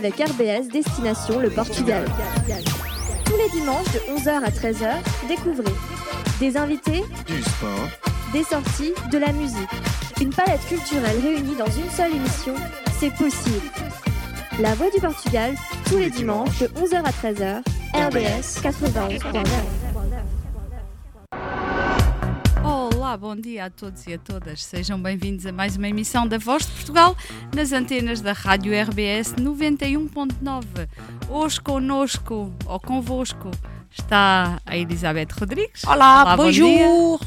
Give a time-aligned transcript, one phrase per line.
[0.00, 2.06] avec RBS Destination le Portugal.
[3.26, 4.94] Tous les dimanches de 11h à 13h,
[5.28, 5.74] découvrez
[6.38, 7.86] des invités, du sport,
[8.32, 9.68] des sorties, de la musique.
[10.18, 12.54] Une palette culturelle réunie dans une seule émission,
[12.98, 13.66] c'est possible.
[14.58, 15.54] La Voix du Portugal,
[15.86, 17.62] tous les dimanches de 11h à 13h,
[17.92, 19.44] RBS 91.9.
[23.10, 24.62] Olá, bom dia a todos e a todas.
[24.62, 27.16] Sejam bem-vindos a mais uma emissão da Voz de Portugal
[27.60, 30.88] nas antenas da Rádio RBS 91.9.
[31.28, 33.50] Hoje conosco, ou convosco,
[33.90, 35.84] está a Elizabeth Rodrigues.
[35.84, 37.20] Olá, Olá, bom bonjour.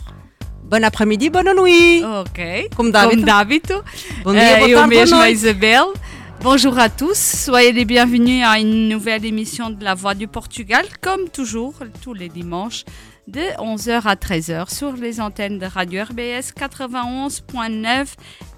[0.64, 2.04] Bon après-midi, bonne nuit.
[2.04, 2.68] Ok.
[2.76, 3.84] Comme d'habitude.
[4.24, 5.34] Bom dia, Euh, boa mesmo à noite.
[5.34, 5.94] Isabelle.
[6.42, 10.86] Bonjour à tous, soyez les bienvenus à une nouvelle émission de La Voix du Portugal,
[11.00, 12.86] comme toujours, tous les dimanches,
[13.28, 18.06] de 11h à 13h sur les antennes de Radio RBS 91.9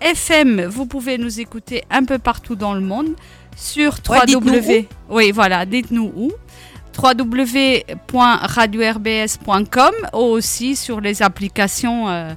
[0.02, 0.66] FM.
[0.66, 3.16] Vous pouvez nous écouter un peu partout dans le monde
[3.56, 4.88] sur Ouais, dites-nous www.
[5.10, 6.32] Oui, voilà, dites-nous où
[6.98, 12.10] www.radiorbs.com ou aussi sur les applications.
[12.10, 12.34] euh,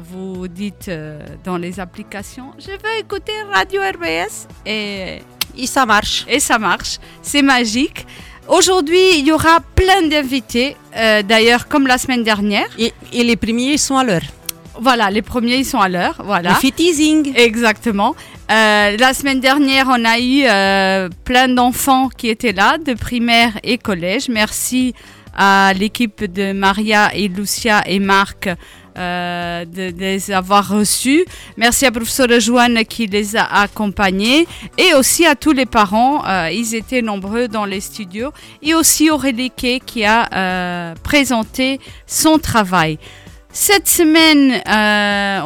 [0.00, 5.18] vous dites euh, dans les applications, je veux écouter Radio RBS et,
[5.56, 6.24] Et ça marche.
[6.28, 6.98] et ça marche.
[7.20, 8.06] C'est magique.
[8.48, 12.66] Aujourd'hui, il y aura plein d'invités, euh, d'ailleurs comme la semaine dernière.
[12.78, 14.22] Et, et les premiers sont à l'heure.
[14.80, 16.22] Voilà, les premiers, ils sont à l'heure.
[16.24, 16.50] Voilà.
[16.50, 17.32] Le fit teasing.
[17.36, 18.14] Exactement.
[18.50, 23.58] Euh, la semaine dernière, on a eu euh, plein d'enfants qui étaient là, de primaire
[23.64, 24.28] et collège.
[24.28, 24.94] Merci
[25.36, 28.48] à l'équipe de Maria et Lucia et Marc
[28.98, 31.24] euh, de, les avoir reçus.
[31.56, 34.46] Merci à professeur Joanne qui les a accompagnés
[34.76, 36.24] et aussi à tous les parents.
[36.26, 41.80] Euh, ils étaient nombreux dans les studios et aussi Aurélie Kay qui a euh, présenté
[42.06, 42.98] son travail.
[43.50, 44.60] Cette semaine,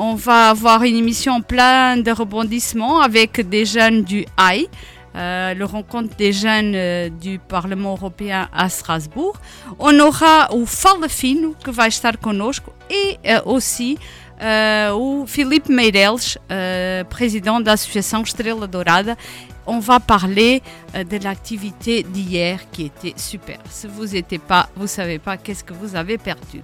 [0.00, 4.66] on va avoir une émission plein de rebondissements avec des jeunes du AI,
[5.14, 9.37] euh, le rencontre des jeunes euh, du Parlement européen à Strasbourg.
[9.79, 13.99] On aura o Fala Fino, que vai estar conosco, et euh, aussi
[14.41, 19.17] euh, o Filipe Meireles, euh, président de l'association Estrela Dourada.
[19.64, 20.61] On va parler
[20.93, 23.59] de l'activité d'hier qui était super.
[23.70, 26.62] Si vous n'étiez pas, vous savez pas qu'est-ce que vous avez perdu.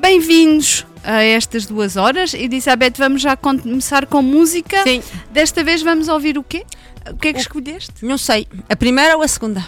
[0.00, 2.34] Bem-vindos a estas duas horas.
[2.34, 4.82] Elizabeth, vamos já começar com música.
[4.82, 5.00] Sim.
[5.30, 6.64] Desta vez vamos ouvir o quê?
[7.10, 8.04] O que é que escolheste?
[8.04, 8.46] Não sei.
[8.68, 9.66] A primeira ou a segunda?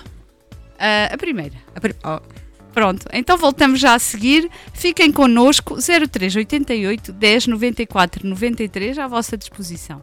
[0.78, 1.54] Ah, a primeira.
[1.74, 2.34] A oh.
[2.74, 4.50] Pronto, então voltamos já a seguir.
[4.72, 10.02] Fiquem connosco, 0388 10 94 93 à vossa disposição.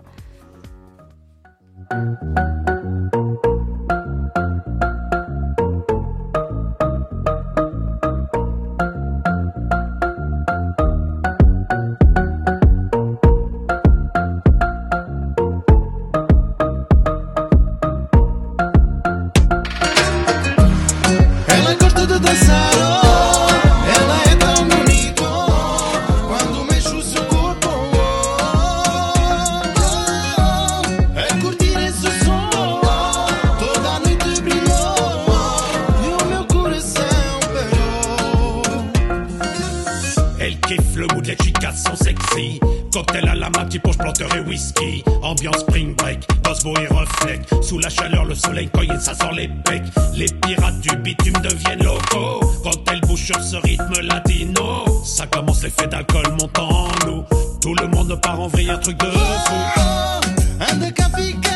[43.71, 45.03] Main, pour planteur et whisky.
[45.21, 47.49] Ambiance spring break, Bosbo et reflète.
[47.63, 49.83] Sous la chaleur, le soleil cogne, ça sent les becs.
[50.15, 52.39] Les pirates du bitume deviennent locaux.
[52.63, 57.23] Quand elle bouge sur ce rythme latino, ça commence l'effet d'alcool montant en nous.
[57.61, 59.55] Tout le monde part en vrille, un truc de fou.
[60.59, 61.50] Anda cá, fica comigo.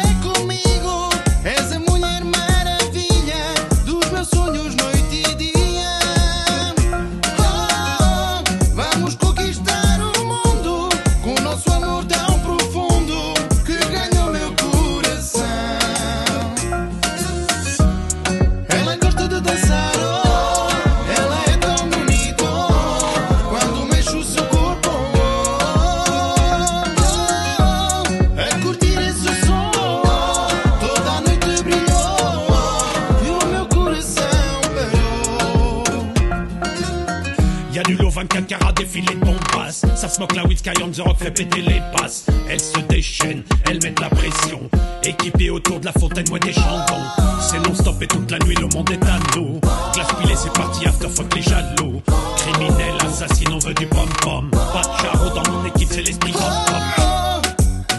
[38.76, 42.26] Défilé de bombasse Ça smoke la weed Sky on the rock fait péter les passes.
[42.50, 44.62] Elle se déchaîne, elle met la pression.
[45.04, 47.04] Équipée autour de la fontaine, moi des chandons
[47.42, 49.60] C'est non-stop et toute la nuit le monde est à nous.
[49.94, 52.02] Glace pilée c'est parti after fuck les jaloux.
[52.38, 54.50] Criminel, assassin, on veut du pom-pom.
[54.52, 56.86] Pas de charreau dans mon équipe, c'est l'esprit pom-pom.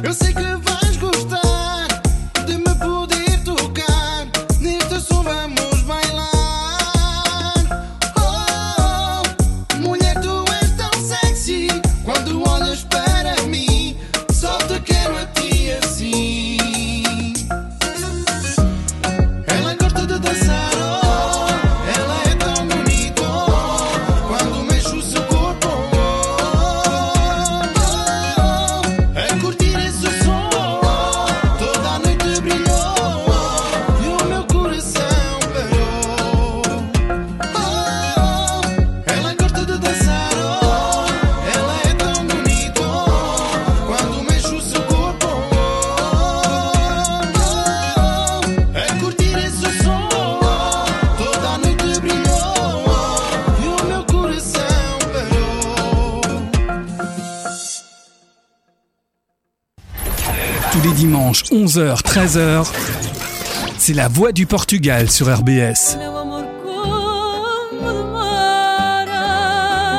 [0.05, 0.57] Eu sei que
[61.77, 62.73] 11h, 13h,
[63.77, 65.99] c'est la voix du Portugal sur RBS.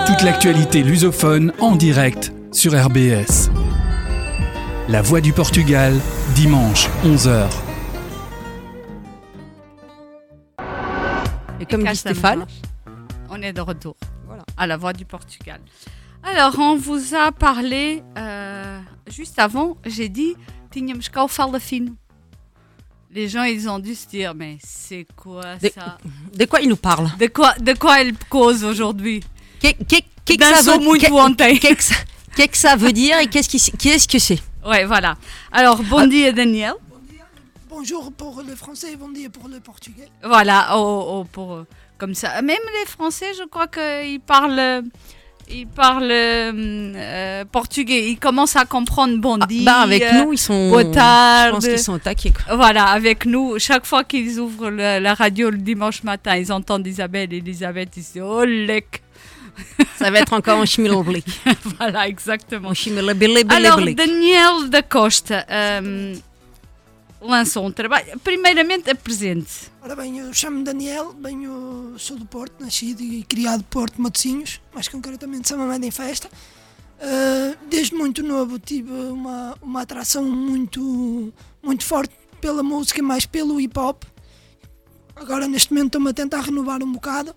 [0.08, 3.52] Toute l'actualité lusophone en direct sur RBS.
[4.90, 5.94] La voix du Portugal,
[6.34, 7.46] dimanche 11h.
[11.60, 12.48] Et comme dit Stéphane.
[13.30, 14.42] On est de retour Voilà.
[14.58, 15.60] à la voix du Portugal.
[16.24, 18.80] Alors, on vous a parlé, euh,
[19.12, 20.36] juste avant, j'ai dit,
[20.78, 21.96] tínhamos cá o Fala Fino.
[23.10, 25.98] Les gens, ils ont dû se dire, mais c'est quoi ça?
[26.36, 27.10] de quoi il nous parle?
[27.18, 29.22] De quoi, de quoi elle cause aujourd'hui?
[29.62, 30.78] Que- que- que ça-
[32.36, 34.40] que que ça veut dire et qu'est-ce qui- qu'est-ce que c'est?
[34.64, 35.18] Ouais, voilà.
[35.52, 36.08] Alors, bon Ah.
[36.08, 36.74] dia, Daniel.
[37.70, 40.10] Bonjour pour le français, bon dia pour le portugais.
[40.24, 41.66] Voilà, oh, oh, pour, euh,
[41.98, 42.42] comme ça.
[42.42, 44.82] Même les Français, je crois qu'ils parlent, euh,
[45.50, 46.52] ils parlent euh,
[46.96, 48.10] euh, portugais.
[48.10, 49.66] Ils commencent à comprendre bon dia.
[49.66, 50.70] Bah, avec euh, nous, ils sont.
[50.70, 52.32] boa Je pense qu'ils sont au taquet.
[52.32, 52.56] quoi.
[52.56, 57.34] Voilà, avec nous, chaque fois qu'ils ouvrent la radio le dimanche matin, ils entendent Isabelle
[57.34, 59.02] et Elisabeth, ils se disent Oh, lec
[59.96, 61.26] Ça va être encore un chimilblick.
[61.80, 62.72] Voilà, exactement.
[62.72, 63.50] Un.
[63.50, 65.46] Alors, Daniel da Costa
[67.22, 68.20] lançou um trabalho.
[68.20, 69.72] Primeiramente, apresente.
[69.82, 74.88] Ora bem, eu chamo-me Daniel, venho, sou do Porto, nascido e criado Porto Matosinhos, mais
[74.88, 76.30] concretamente São Mamãe em Festa.
[77.00, 83.60] Ah, desde muito novo tive uma, uma atração muito, muito forte pela música, mais pelo
[83.60, 84.04] hip hop.
[85.16, 87.34] Agora neste momento estou-me a tentar renovar um bocado.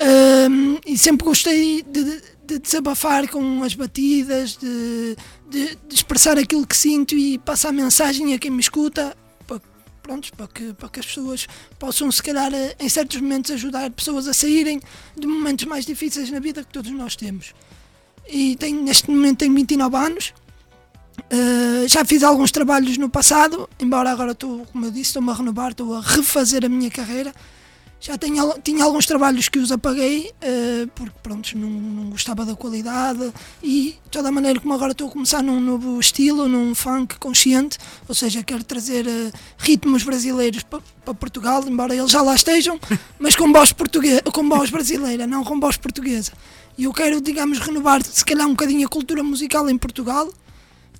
[0.00, 5.16] Ah, e sempre gostei de, de desabafar com as batidas, de,
[5.48, 9.60] de- de expressar aquilo que sinto e passar mensagem a quem me escuta, para,
[10.02, 11.46] prontos, para, que, para que as pessoas
[11.78, 14.80] possam, se calhar, eh, em certos momentos, ajudar pessoas a saírem
[15.16, 17.54] de momentos mais difíceis na vida que todos nós temos.
[18.28, 20.34] E tenho, neste momento tenho 29 anos.
[21.30, 25.34] Eh, já fiz alguns trabalhos no passado, embora agora estou, como eu disse, estou-me a
[25.34, 27.32] renovar, estou a refazer a minha carreira.
[28.04, 32.56] Já tenho, tinha alguns trabalhos que os apaguei, eh, porque pronto, não, não gostava da
[32.56, 33.32] qualidade
[33.62, 37.16] e de toda a maneira como agora estou a começar num novo estilo, num funk
[37.20, 37.78] consciente,
[38.08, 42.76] ou seja, quero trazer eh, ritmos brasileiros pa- para Portugal, embora eles já lá estejam,
[43.20, 46.32] mas com voz, portuguesa, com voz brasileira, não com voz portuguesa.
[46.76, 50.28] E eu quero, digamos, renovar se calhar um bocadinho a cultura musical em Portugal,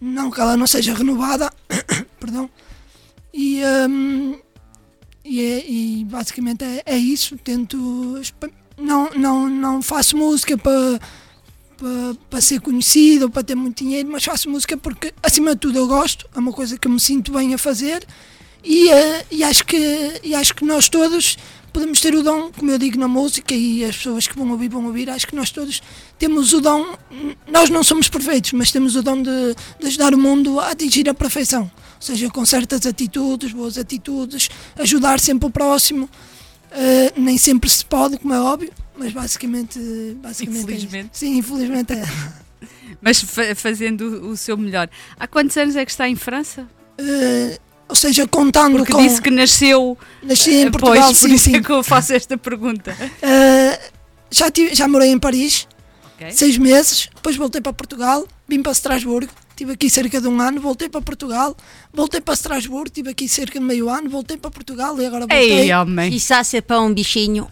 [0.01, 1.53] não que ela não seja renovada,
[2.21, 2.49] perdão,
[3.35, 4.39] e, hum,
[5.25, 7.37] e, é- e basicamente é, é isso.
[7.39, 8.21] Tento.
[8.77, 11.01] Não, não, não faço música para
[11.77, 15.61] para para ser conhecido ou para ter muito dinheiro, mas faço música porque, acima de
[15.61, 16.27] tudo, eu gosto.
[16.35, 18.07] É uma coisa que me sinto bem a fazer
[18.65, 21.37] e, eh, e, acho, que, e acho que nós todos
[21.73, 24.69] podemos ter o dom, como eu digo na música, e as pessoas que vão ouvir
[24.69, 25.09] vão ouvir.
[25.11, 25.83] Acho que nós todos
[26.19, 26.95] temos o dom.
[27.51, 31.09] Nós não somos perfeitos, mas temos o dom de, de ajudar o mundo a atingir
[31.09, 31.71] a perfeição.
[32.03, 36.11] Ou seja, com certas atitudes, boas atitudes, ajudar sempre o próximo.
[36.73, 39.79] Eh, nem sempre se pode, como é óbvio, mas basicamente.
[40.21, 40.87] basicamente é isso.
[40.87, 41.11] Infelizmente.
[41.13, 42.03] Sim, infelizmente é.
[43.01, 44.89] Mas fa- fazendo o, seu melhor.
[45.19, 46.67] Há quantos anos é que está em França?
[46.99, 49.03] Eh, ou seja, contando Porque com.
[49.07, 49.97] disse que nasceu.
[50.23, 51.57] Nasci em eh, Portugal, pois, por sim, isso sim.
[51.57, 52.97] é que eu faço esta pergunta.
[53.23, 53.81] Eh,
[54.31, 55.69] já, tive, já morei em Paris,
[56.17, 56.31] Ok.
[56.33, 60.61] seis meses, depois voltei para Portugal, vim para Estrasburgo, estive aqui cerca de um ano,
[60.61, 61.57] voltei para Portugal,
[61.93, 65.61] voltei para Estrasburgo, estive aqui cerca de meio ano, voltei para Portugal e agora voltei.
[65.61, 66.13] Ei, homem.
[66.15, 67.49] E c'est pas um bichinho.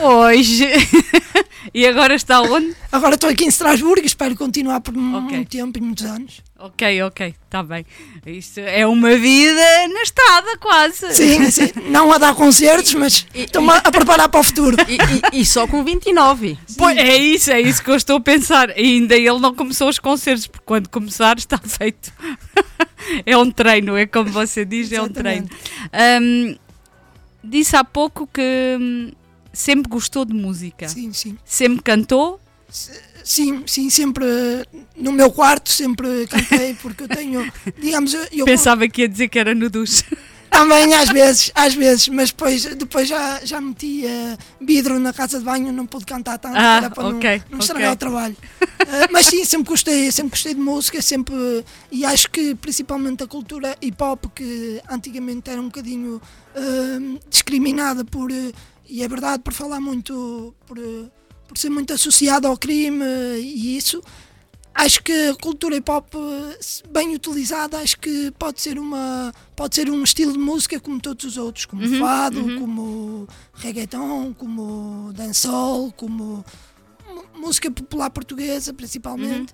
[0.00, 0.48] Pois.
[1.74, 2.74] e agora está onde?
[2.92, 5.44] Agora estou aqui em Estrasburgo e espero continuar por um Ok.
[5.46, 6.40] tempo e muitos anos.
[6.58, 7.86] Ok, ok, está bem.
[8.26, 11.14] Isto é uma vida na estrada, quase.
[11.14, 11.70] Sim, sim.
[11.88, 14.76] não a dar concertos, mas estou-me a a preparar para o futuro.
[14.86, 16.58] E, e- e só com 29.
[16.76, 18.76] Pois, é isso, é isso que eu estou a pensar.
[18.78, 22.12] E ainda ele não começou os concertos, porque quando começar está feito.
[23.26, 25.48] é um treino, é como você diz, é um treino.
[25.92, 26.56] Ahm,
[27.42, 29.12] disse há pouco que hum,
[29.52, 30.88] sempre gostou de música.
[30.88, 31.36] Sim, sim.
[31.44, 32.40] Sempre cantou.
[33.22, 34.64] Sim, sim, sempre eh,
[34.96, 39.28] no meu quarto sempre cantei porque eu tenho, digamos, eu, eu Pensava que ia dizer
[39.28, 40.04] que era no duche.
[40.50, 45.38] Também às vezes, às vezes, mas depois, depois já, já meti eh, vidro na casa
[45.38, 47.94] de banho, não pude cantar tanto, Ah, era para ok, não, não estragar ok.
[47.94, 48.36] o trabalho.
[48.60, 51.34] Eh, mas sim, sempre gostei, sempre gostei de música, sempre
[51.90, 56.20] e acho que principalmente a cultura hip hop que antigamente era um bocadinho
[56.54, 60.76] eh, discriminada por e é verdade por falar muito por,
[61.46, 63.04] por ser muito associada ao crime
[63.38, 64.02] e isso
[64.84, 66.58] acho que a cultura hip hop eh,
[66.90, 71.24] bem utilizada acho que pode ser uma pode ser um estilo de música como todos
[71.24, 72.60] os outros como Uhum, fado uhum.
[72.60, 76.44] como reggaeton como dancehall como
[77.36, 79.52] música popular portuguesa principalmente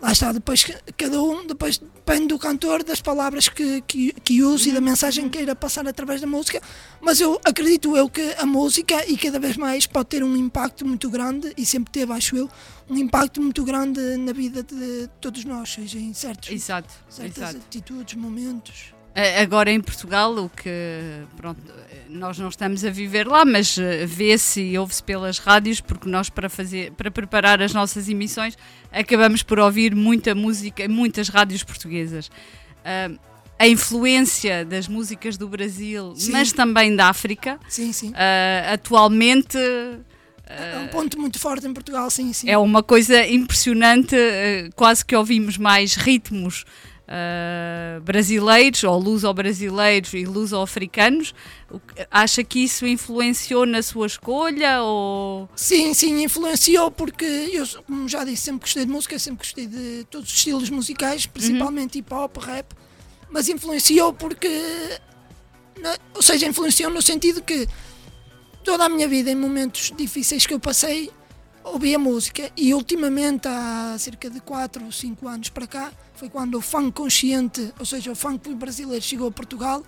[0.00, 0.64] lá está, depois
[0.96, 5.24] cada um, depois depende do cantor, das palavras que, que, que use e da mensagem
[5.28, 6.60] que queira passar através da música,
[7.00, 10.86] mas eu acredito eu que a música, e cada vez mais, pode ter um impacto
[10.86, 12.50] muito grande, e sempre teve, acho eu,
[12.90, 17.56] um impacto muito grande na vida de todos nós, seja em certos, Exato, certas exato.
[17.56, 18.93] atitudes, momentos.
[19.40, 20.68] Agora em Portugal, o que
[21.36, 21.60] pronto,
[22.08, 26.28] nós não estamos a viver lá, mas eh, vê-se e ouve-se pelas rádios, porque nós
[26.30, 28.56] para fazer, para preparar as nossas emissões,
[28.92, 32.30] acabamos por ouvir muita música, em muitas rádios portuguesas.
[32.84, 33.10] Ah,
[33.56, 36.32] a influência das músicas do Brasil, Sim.
[36.32, 38.12] mas também da África, Sim, sim.
[38.16, 39.56] ah, atualmente
[40.46, 42.50] É um ponto muito forte em Portugal, sim, sim.
[42.50, 44.16] é uma coisa impressionante,
[44.74, 46.64] quase que ouvimos mais ritmos
[47.06, 51.34] eh, brasileiros, ou luso-brasileiros e luso-africanos.
[52.10, 54.82] Acha que isso influenciou na sua escolha?
[54.82, 55.48] Ou...
[55.54, 60.06] Sim, sim, influenciou porque eu, como já disse, sempre gostei de música, sempre gostei de
[60.10, 62.74] todos os estilos musicais, principalmente hip hop, rap,
[63.30, 64.48] mas influenciou porque,
[66.14, 67.68] ou seja, influenciou no sentido que
[68.62, 71.10] toda a minha vida, em momentos difíceis que eu passei,
[71.62, 76.56] ouvia música e ultimamente, há cerca de 4 ou 5 anos para cá, foi quando
[76.56, 79.82] o funk consciente, ou seja, o funk brasileiro chegou a Portugal,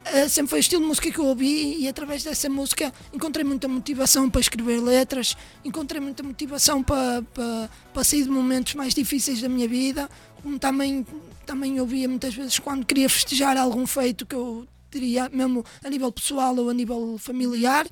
[0.00, 3.44] Uh, sempre foi o estilo de música que eu ouvi e através dessa música encontrei
[3.44, 8.94] muita motivação para escrever letras, encontrei muita motivação para, para, para sair de momentos mais
[8.94, 10.08] difíceis da minha vida,
[10.42, 11.04] como também,
[11.44, 16.10] também ouvia muitas vezes quando queria festejar algum feito que eu teria, mesmo a nível
[16.10, 17.86] pessoal ou a nível familiar.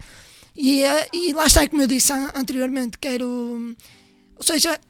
[0.54, 3.76] E, eh, e lá está, como eu disse an- anteriormente, quero.
[4.36, 4.80] Ou seja,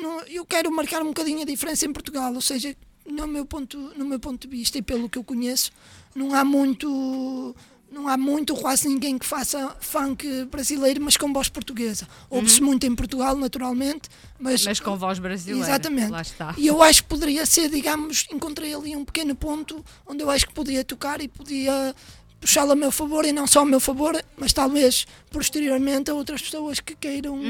[0.00, 2.76] no- eu quero marcar um bocadinho a diferença em Portugal, ou seja,
[3.06, 5.70] no meu ponto, no meu ponto de vista e pelo que eu conheço,
[6.14, 7.54] não há muito.
[7.88, 12.06] Não há muito, quase ninguém que faça funk brasileiro, mas com voz portuguesa.
[12.28, 14.08] Ouve-se muito em Portugal, naturalmente,
[14.40, 15.66] mas, Mas com voz brasileira.
[15.68, 16.10] Exatamente.
[16.10, 16.52] Lá está.
[16.58, 20.48] e eu acho que poderia ser, digamos, encontrei ali um pequeno ponto onde eu acho
[20.48, 21.94] que podia tocar e podia
[22.40, 26.42] puxá-lo a meu favor e não só a meu favor, mas talvez posteriormente a outras
[26.42, 27.40] pessoas que queiram,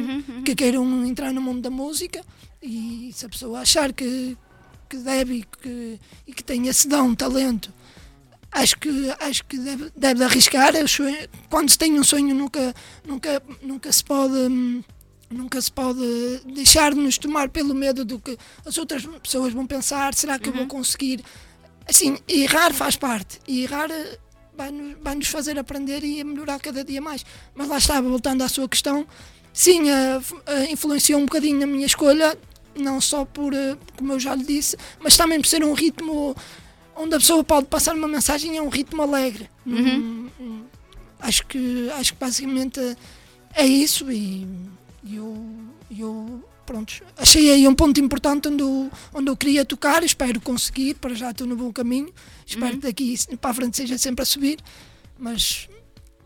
[0.45, 2.23] que queiram entrar no mundo da música
[2.63, 4.37] e se a pessoa achar que,
[4.89, 7.73] que deve e que, e que tem esse dom, talento,
[8.53, 8.89] acho que,
[9.21, 10.73] acho que deve, deve arriscar.
[10.89, 12.75] Sonho- quando se tem um sonho nunca,
[13.07, 14.85] nunca, nunca se pode.
[15.29, 16.01] Nunca se pode
[16.55, 20.15] deixar de nos tomar pelo medo do que as outras pessoas vão pensar.
[20.15, 21.21] Será que eu vou conseguir?
[21.89, 23.41] Assim, errar faz parte.
[23.45, 23.89] E errar
[24.57, 27.25] vai-nos vai -nos fazer aprender e a melhorar cada dia mais.
[27.55, 29.07] Mas lá estava, voltando à sua questão,
[29.53, 29.83] sim,
[30.71, 32.37] influenciou um bocadinho na minha escolha,
[32.79, 36.37] não só por, eh, como eu já lhe disse, mas também por ser um ritmo
[36.95, 39.49] onde a pessoa pode passar uma mensagem, é um ritmo alegre.
[39.67, 40.65] Hum, hum,
[41.21, 42.81] acho, que, acho que basicamente
[43.55, 44.47] é isso e
[45.11, 45.47] eu,
[45.91, 50.95] eu pronto, achei aí um ponto importante onde eu, onde eu queria tocar, espero conseguir,
[50.95, 52.13] para já estou no bom caminho,
[52.45, 54.59] espero que daqui para a frente seja sempre a subir,
[55.19, 55.69] mas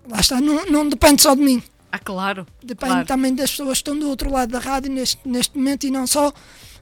[0.08, 2.46] lá está, não, não depende só de mim, Ah, claro.
[2.62, 3.06] depende claro.
[3.06, 6.06] também das pessoas que estão do outro lado da rádio neste, neste momento e não
[6.06, 6.32] só,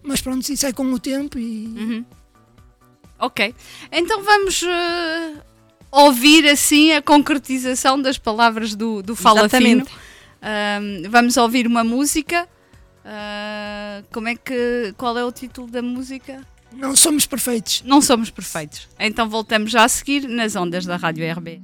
[0.02, 2.04] mas pronto, isso é com o tempo e Uhum.
[3.20, 3.52] Ok.
[3.90, 5.34] Então vamos eh,
[5.90, 9.82] ouvir assim a concretização das palavras do, do Fala Fino.
[9.82, 9.90] Exatamente.
[10.40, 12.48] Ahm, vamos ouvir uma música.
[13.10, 14.92] Ah, como é que.
[14.98, 16.46] Qual é o título da música?
[16.70, 17.82] não somos perfeitos.
[17.86, 18.86] Não somos perfeitos.
[18.98, 21.62] Então voltamos já a seguir nas ondas da Rádio RB.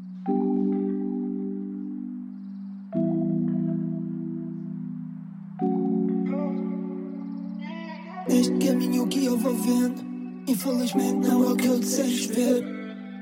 [8.27, 10.03] Neste caminho que eu vou vendo,
[10.49, 12.65] infelizmente não é o que eu desejo ver.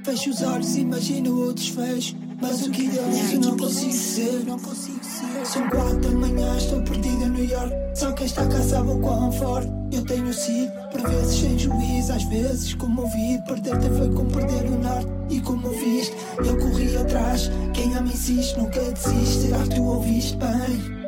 [0.05, 2.17] Fecho os olhos, imagino o desfecho.
[2.43, 5.47] Mas o que idealizo não consigo ser, não consigo ser.
[5.47, 7.73] São quatro da manhã, estou perdido em New York.
[7.95, 10.73] Só quem está cá sabe o quão forte eu tenho sido.
[10.91, 13.45] Por vezes sem juízo, às vezes comovido.
[13.45, 15.07] Perder-te foi como perder o norte.
[15.31, 17.49] E como viste, eu corri atrás.
[17.75, 19.47] Quem ama insiste, nunca desiste.
[19.47, 21.03] Será que tu ouviste bem?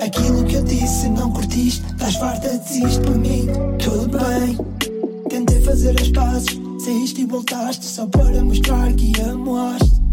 [0.00, 3.46] Aquilo que eu disse não curtiste Estás farta, desiste por mim
[3.82, 4.56] Tudo bem
[5.30, 10.05] Tentei fazer as pazes Saíste e voltaste Só para mostrar que amaste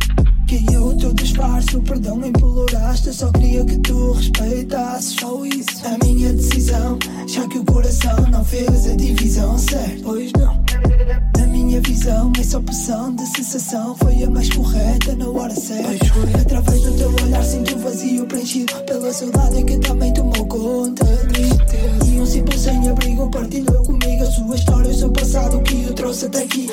[0.54, 1.76] Caiu o teu disfarce.
[1.76, 7.00] O perdão imploraste Eu só queria que tu respeitasses Só isso A minha decisão.
[7.28, 10.63] Já que o coração não fez a divisão certa Pois não.
[11.39, 13.96] Na minha visão, essa opção de sensação.
[13.96, 16.06] Foi a mais correta na hora certa.
[16.39, 21.42] Através do teu olhar, sinto o vazio preenchido pela saudade que também tomou conta de
[21.42, 22.16] mim.
[22.16, 24.24] E um simples sem-abrigo partilhou comigo.
[24.24, 26.68] A sua história, o seu passado que o trouxe até aqui.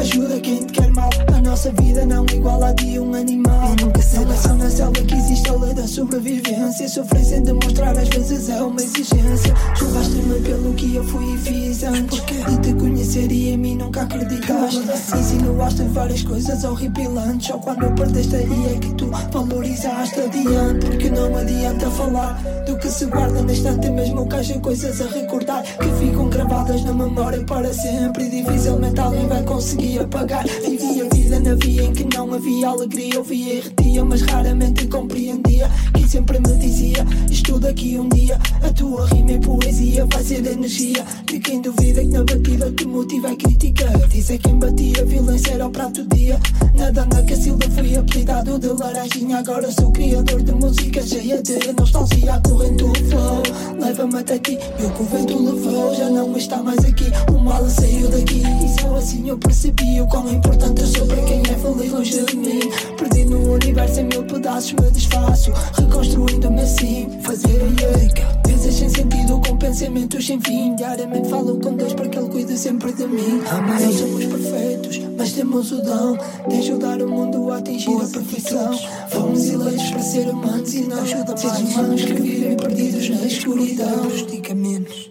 [0.00, 1.10] Ajuda quem te quer mal.
[1.36, 3.74] A nossa vida não é igual a de um animal.
[3.74, 4.20] E nunca sei.
[4.20, 6.88] Não é na selva que existe a lei da sobrevivência.
[6.88, 9.54] Sofrer sem demonstrar às vezes é uma exigência.
[9.76, 12.18] Julgaste-me pelo que eu fui e fiz antes.
[12.18, 14.80] Porque de te conhecer e em mim nunca acreditaste.
[15.18, 17.48] Insinuaste várias coisas horripilantes.
[17.48, 20.18] Só quando eu perdeste aí é que tu valorizaste.
[20.18, 23.90] Adiante, porque não adianta falar do que se guarda na estante.
[23.90, 28.24] Mesmo que haja coisas a recordar que ficam gravadas na memória para sempre.
[28.24, 30.44] E dificilmente alguém vai conseguir apagar.
[30.46, 33.18] Vivi a vida na via em que não havia alegria.
[33.18, 35.70] Ouvia e retia, mas raramente compreendia.
[35.94, 38.38] Que sempre me dizia: Estuda aqui um dia.
[38.62, 42.86] A tua rima e poesia vai ser energia de quem duvida que na batida te
[42.86, 43.86] motiva a crítica.
[44.08, 46.38] Diz é quem batia, violência era o prato do dia.
[46.74, 49.38] Nada na Cacilda fui apelidado de laranjinha.
[49.38, 52.34] Agora sou criador de música cheia de nostalgia.
[52.34, 53.42] A corrente do flow
[53.78, 54.58] leva-me até ti.
[54.78, 57.06] E o vento levou já não está mais aqui.
[57.32, 58.42] O mal saiu daqui.
[58.42, 62.24] E só assim eu percebi o quão importante eu sou para quem é feliz longe
[62.24, 62.60] de mim.
[62.96, 65.52] Perdi no universo em mil pedaços, me desfaço.
[65.78, 68.40] Reconstruindo-me assim, fazer a ica.
[68.46, 70.74] Vezes sem sentido, com pensamentos sem fim.
[70.74, 73.42] Diariamente falo com Deus para que Ele cuide sempre de mim.
[73.80, 78.78] Não somos perfeitos, mas temos o dom de ajudar o mundo a atingir a perfeição.
[79.08, 84.08] Fomos eleitos para ser humanos e não seres humanos que vivem perdidos na escuridão.
[84.30, 85.10] Dica menos.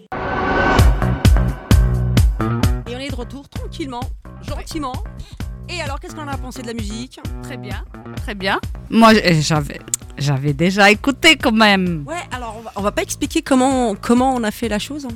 [3.20, 4.00] Retour tranquillement,
[4.46, 4.92] gentiment.
[5.68, 7.20] Et alors, qu'est-ce qu'on a pensé de la musique?
[7.42, 7.84] Très bien.
[8.16, 8.60] Très bien.
[8.90, 9.80] Moi, j'avais,
[10.18, 12.04] j'avais déjà écouté quand même.
[12.06, 15.06] Ouais, alors on va, on va pas expliquer comment, comment on a fait la chose.
[15.06, 15.14] hein.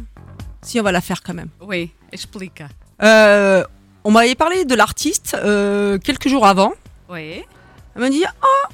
[0.63, 1.49] Si, on va la faire quand même.
[1.61, 2.69] Oui, explica.
[3.03, 3.65] Euh,
[4.05, 6.73] on m'avait parlé de l'artiste euh, quelques jours avant.
[7.11, 7.43] Oui.
[7.97, 8.69] Elle m'a dit Ah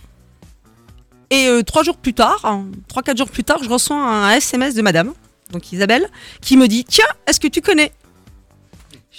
[1.30, 4.30] Et euh, trois jours plus tard, hein, trois, quatre jours plus tard, je reçois un
[4.32, 5.12] SMS de madame,
[5.50, 6.08] donc Isabelle,
[6.42, 7.92] qui me dit Tiens, est-ce que tu connais?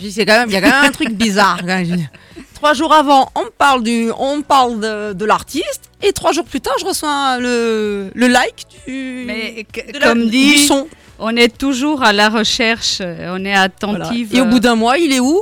[0.01, 1.57] Dis C'est quand même, il y a quand même un truc bizarre.
[1.59, 1.85] quand même.
[1.85, 2.07] Je dis,
[2.53, 6.61] Trois jours avant, on parle, du, on parle de, de l'artiste, et trois jours plus
[6.61, 10.87] tard, je reçois le, le like du, Mais de la- comme du dit, son.
[11.17, 13.61] on est toujours à la recherche, euh, on est Voilà.
[13.63, 14.35] attentive.
[14.35, 15.41] Et au euh, bout d'un mois, il est où?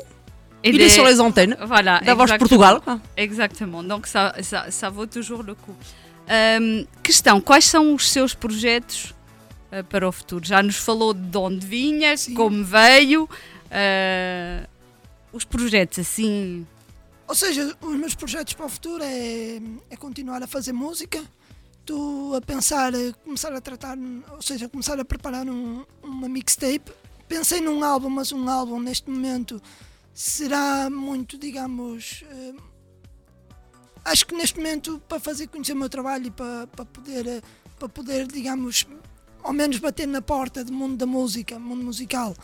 [0.63, 1.99] et Il des- est sur les antennes Voilà.
[2.01, 2.37] exactement.
[2.37, 2.79] Portugal.
[3.17, 5.75] Exactement, donc ça, ça, ça vaut toujours le coup.
[6.29, 9.13] Ahm, questão, quais são os seus projetos
[9.71, 10.45] ah, para o futuro?
[10.45, 12.33] Já nos falou de onde vinha, Sim.
[12.33, 13.27] como veio,
[13.71, 14.67] ah,
[15.31, 16.65] os projetos assim.
[17.27, 21.21] Ou seja, os meus projetos para o futuro é, é continuar a fazer música.
[21.79, 23.97] Estou a pensar, eh, começar a tratar,
[24.31, 26.91] ou seja, começar a preparar um- uma mixtape.
[27.27, 29.61] Pensei num álbum, mas um álbum neste momento
[30.13, 32.23] será muito, digamos.
[32.29, 32.53] eh,
[34.05, 37.41] acho que neste momento, para fazer conhecer o meu trabalho e para, para, poder, eh,
[37.77, 38.87] para poder, digamos,
[39.43, 42.35] ao menos bater na porta do mundo da música, mundo musical,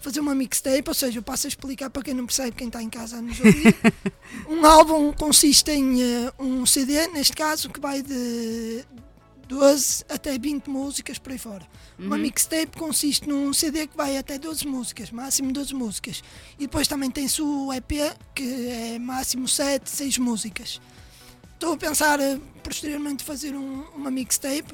[0.00, 2.82] fazer uma mixtape, ou seja, eu passo a explicar para quem não percebe, quem está
[2.82, 3.76] em casa a nos ouvir.
[4.48, 8.84] um álbum consiste em eh, um CD, neste caso, que vai de
[9.48, 11.66] 12 até 20 músicas por aí fora.
[11.98, 12.22] Uma Uhum.
[12.22, 16.22] mixtape consiste num CD que vai até 12 músicas, máximo 12 músicas.
[16.58, 17.92] E depois também tem-se o EP,
[18.34, 20.80] que é máximo 7, 6 músicas.
[21.54, 24.72] Estou a pensar eh, posteriormente fazer um- uma mixtape,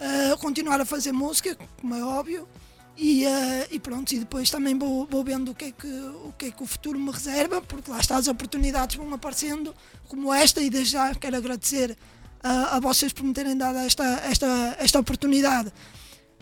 [0.00, 2.48] eh, continuar a fazer música, como é óbvio,
[2.96, 6.32] e, eh, e pronto, e depois também vou, vou vendo o que, é que, o
[6.36, 9.74] que é que o futuro me reserva, porque lá está as oportunidades vão aparecendo,
[10.08, 11.96] como esta, e desde já quero agradecer
[12.42, 15.72] a, a vocês por me terem dado esta, esta, esta oportunidade.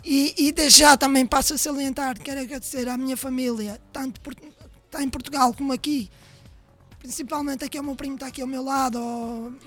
[0.03, 4.33] E, e desde já também passo a salientar, quero agradecer à minha família, tanto por,
[4.85, 6.09] está em Portugal como aqui,
[7.05, 8.99] principalmente aqui ao meu primo que está aqui ao meu lado.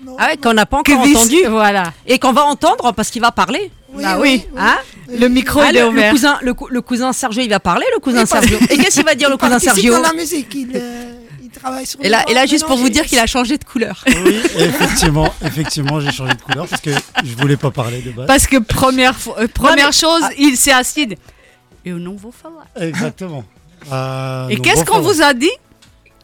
[0.01, 1.37] meu- Ah ouais, qu'on n'a pas Que encore entendu.
[1.49, 1.93] Voilà.
[2.05, 3.71] Et qu'on va entendre parce qu'il va parler.
[3.93, 4.59] Oui, Ah oui, oui, oui.
[4.61, 6.11] Hein Le micro Ah, il est le, le ouvert.
[6.11, 8.57] cousin, le, cou- le cousin Sergio, il va parler, le cousin Sergio.
[8.69, 11.85] Et qu'est-ce qu'il va dire, le cousin Sergio dans la musique, il, euh, il travaille
[11.85, 14.03] sur et là, et là, juste pour non, vous dire qu'il a changé de couleur.
[14.05, 16.91] Oui, effectivement, effectivement, j'ai changé de couleur parce que
[17.23, 18.27] je voulais pas parler de base.
[18.27, 20.29] Parce que première, euh, première mais- chose, ah.
[20.37, 21.07] il s'est assis.
[21.07, 21.17] de-
[21.85, 22.65] Eu não vou falar.
[22.75, 23.43] Exactement.
[23.89, 25.49] Ah, Et non, qu'est-ce qu'on vous a dit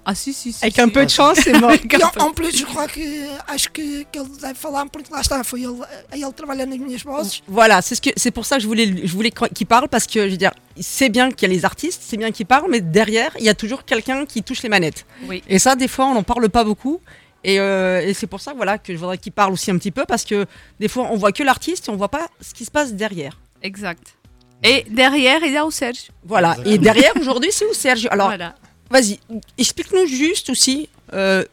[0.06, 0.64] Ah si, si, si.
[0.64, 0.82] Avec si.
[0.82, 1.72] un peu de chance, c'est mort.
[1.72, 3.02] Avec un E, en plus, je crois que
[3.48, 5.82] acho que, que ele deve falar, porque lá está, foi ele,
[6.14, 7.42] ele trabalha nas minhas vozes.
[7.48, 10.06] Voilà, c'est ce que c'est pour ça que je voulais je voulais qu'il parle parce
[10.06, 12.70] que je veux dire c'est bien qu'il y a les artistes, c'est bien qu'ils parlent,
[12.70, 15.06] mais derrière il y a toujours quelqu'un qui touche les manettes.
[15.28, 15.42] Oui.
[15.48, 17.00] Et ça, des fois, on n'en parle pas beaucoup.
[17.44, 19.92] Et, euh, et c'est pour ça voilà que je voudrais qu'il parle aussi un petit
[19.92, 20.48] peu parce que
[20.80, 23.38] des fois on voit que l'artiste et on voit pas ce qui se passe derrière.
[23.62, 24.16] Exact.
[24.64, 26.12] Et derrière, il y a o Sérgio.
[26.24, 26.52] Voilà.
[26.52, 26.74] Exactement.
[26.74, 28.56] Et derrière aujourd'hui c'est où Serge Alors Voilà.
[28.90, 29.20] Vas-y,
[29.58, 31.44] explique-nous juste aussi euh,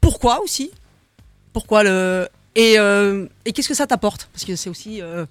[0.00, 0.70] pourquoi aussi,
[1.52, 4.28] pourquoi le et, euh, et qu'est-ce que ça t'apporte?
[4.32, 5.26] Parce que c'est aussi euh,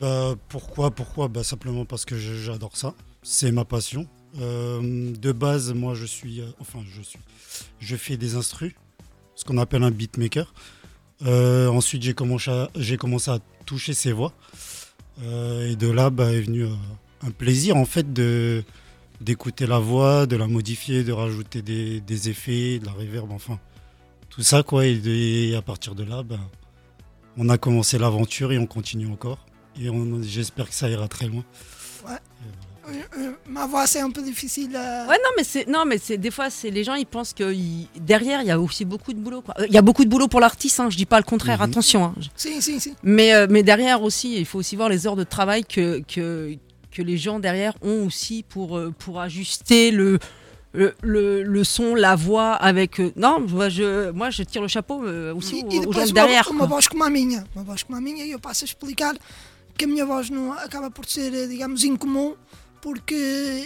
[0.00, 1.28] Bah, pourquoi Pourquoi?
[1.28, 2.94] Bah, Simplement parce que j'adore ça.
[3.22, 4.06] C'est ma passion.
[4.38, 6.40] Euh, de base, moi, je suis.
[6.40, 7.18] euh, enfin, je suis.
[7.80, 8.74] Je fais des instrus,
[9.34, 10.52] ce qu'on appelle un beatmaker.
[11.24, 14.32] Euh, ensuite, j'ai commencé, à- j'ai commencé à toucher ses voix.
[15.22, 16.74] Euh, et de là, bah, est venu euh,
[17.26, 18.62] un plaisir, en fait, de,
[19.20, 23.58] d'écouter la voix, de la modifier, de rajouter des, des effets, de la reverb, enfin
[24.30, 24.86] tout ça quoi.
[24.86, 26.40] Et, de- et à partir de là, ben,
[27.36, 29.38] on a commencé l'aventure et on continue encore.
[29.80, 31.44] Et on- j'espère que ça ira très loin.
[32.88, 34.76] Euh, euh, ma voix, c'est un peu difficile.
[34.76, 37.32] à- Ouais, non, mais c'est non, mais c'est des fois, c'est les gens, ils pensent
[37.34, 37.52] que
[37.98, 39.40] derrière, il y a aussi beaucoup de boulot.
[39.42, 39.54] quoi.
[39.58, 40.78] Euh, Il y a beaucoup de boulot pour l'artiste.
[40.78, 41.58] Hein, je dis pas le contraire.
[41.58, 41.64] Mhm.
[41.70, 42.04] Attention.
[42.04, 42.14] hein.
[42.36, 42.94] Si, si, si.
[43.02, 46.54] Mais euh, mais derrière aussi, il faut aussi voir les heures de travail que que
[46.96, 50.18] que les gens derrière ont aussi pour euh, pour ajuster le
[50.80, 51.24] le, le,
[51.56, 52.92] le son, la voix avec.
[53.00, 56.12] euh, non, moi je, moi je tire le chapeau euh, aussi E, e depois de
[56.12, 56.46] uma, derrière.
[56.50, 56.76] uma quoi.
[56.76, 59.14] voz como a minha, uma voz como a minha, e eu passo a explicar
[59.76, 62.34] que a minha voz não acaba por ser, eh, digamos, incomum,
[62.82, 63.20] porque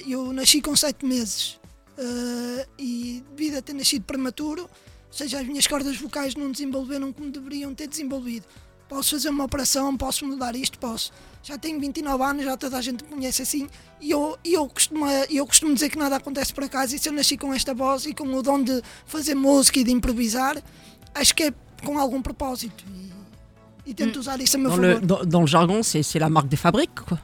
[0.09, 1.59] eu nasci com sete meses
[1.99, 7.13] eh, e devido a ter nascido prematuro, ou seja, as minhas cordas vocais não desenvolveram
[7.13, 8.47] como deveriam ter desenvolvido.
[8.91, 11.13] Posso fazer uma operação, posso mudar isto, posso.
[11.45, 13.69] Já tenho 29 anos, já toda a gente me conhece assim,
[14.01, 17.09] e eu, e eu, costumo, eu costumo dizer que nada acontece por acaso, e se
[17.09, 20.61] eu nasci com esta voz e com o dom de fazer música e de improvisar,
[21.15, 22.85] acho que é com algum propósito.
[23.87, 25.01] E, e tento usar isso a meu Dans favor.
[25.01, 27.19] le, dans, dans le jargon, c'est la marque des fabriques, quoi.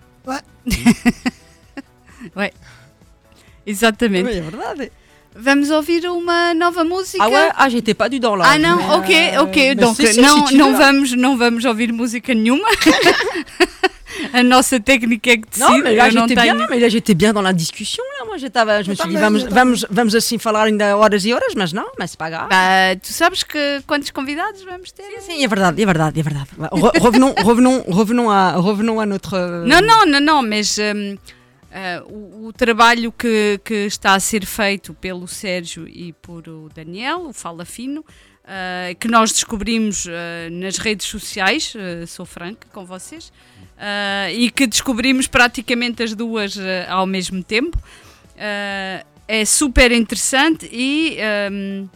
[3.66, 4.30] Exatamente.
[4.30, 4.92] é verdade.
[5.38, 7.22] Vamos ouvir uma nova música?
[7.22, 8.44] Ah ouais, ah j'étais pas du dans là.
[8.48, 9.56] Ah não, Mais, ok, euh, ok.
[9.56, 12.68] mais Donc si, si, não, si não, vamos, não vamos ouvir música nenhuma.
[14.32, 15.60] A nossa técnica é que decide.
[15.68, 16.54] Non, mais là eu não j'étais tenho.
[16.56, 18.24] bien, mais là j'étais bien dans la discussion là.
[18.26, 21.52] Moi j'étais, je me suis dit, vamos, vamos, vamos assim falar ainda horas e horas,
[21.54, 22.48] mas não, mas c'est pas grave.
[22.48, 25.04] Bah, tu sabes que quantos convidados vamos ter?
[25.20, 26.48] Sim, é verdade, é verdade, é verdade.
[26.58, 29.36] Re- revenons, revenons, revenons à, revenons à notre.
[29.66, 31.16] Não, não, não, não, mas hum,
[31.76, 36.70] ah, o, o trabalho que, que está a ser feito pelo Sérgio e por o
[36.74, 38.02] Daniel, o Fala Fino,
[38.44, 41.74] ah, que nós descobrimos ah, nas redes sociais,
[42.08, 43.30] sou franca com vocês,
[44.32, 46.56] e que descobrimos praticamente as duas
[46.88, 47.78] ao mesmo tempo.
[49.28, 51.18] É super interessante e
[51.50, 51.88] hum,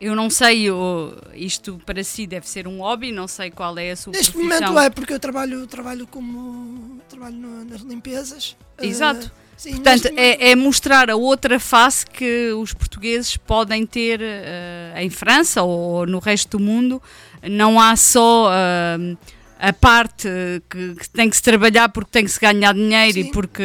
[0.00, 3.90] eu não sei, o- isto para si deve ser um hobby, não sei qual é
[3.90, 4.68] a sua Neste profissão.
[4.68, 8.56] momento é porque eu trabalho, trabalho como trabalho no- nas limpezas.
[8.78, 9.30] Eh, Exato.
[9.56, 14.94] sim, Portanto, momento- é, é mostrar a outra face que os portugueses podem ter eh,
[14.98, 17.00] em França ou no resto do mundo.
[17.42, 19.16] Não há só eh,
[19.58, 20.28] a parte
[20.68, 23.30] que, que tem que se trabalhar porque tem que se ganhar dinheiro e Sim.
[23.30, 23.62] porque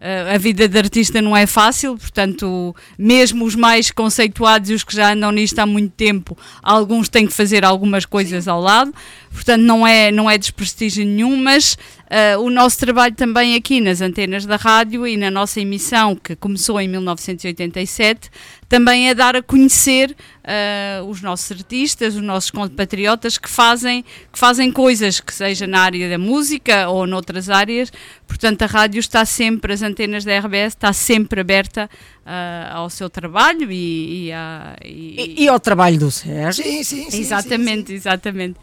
[0.00, 1.96] eh, a vida de artista não é fácil.
[1.98, 7.08] Portanto, mesmo os mais conceituados e os que já andam nisto há muito tempo, alguns
[7.08, 8.94] têm que fazer algumas coisas ao lado.
[9.32, 11.76] Portanto, não é, não é desprestígio nenhum, mas
[12.10, 16.36] ah, o nosso trabalho também aqui nas antenas da rádio e na nossa emissão, que
[16.36, 18.30] começou em 1987,
[18.68, 20.14] também é dar a conhecer
[20.44, 25.80] ah, os nossos artistas, os nossos compatriotas que fazem, que fazem coisas, que seja na
[25.80, 27.92] área da música ou noutras áreas.
[28.26, 31.88] Portanto, a rádio está sempre, as antenas da RBS está sempre aberta
[32.24, 36.62] ah, ao seu trabalho e, e, à- e- E, e ao trabalho do Sérgio.
[36.64, 37.20] Sim, sim, sim.
[37.20, 38.56] exatamente, exatamente.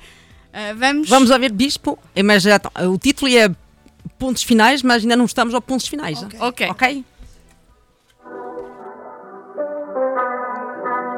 [0.53, 3.49] Ah, vamos, Vamos ouvir Bispo, Eh, mas já, o título é
[4.19, 6.21] Pontos Finais, mas ainda não estamos aos pontos finais.
[6.21, 6.39] Ok.
[6.39, 6.69] Ok.
[6.69, 7.05] Ok?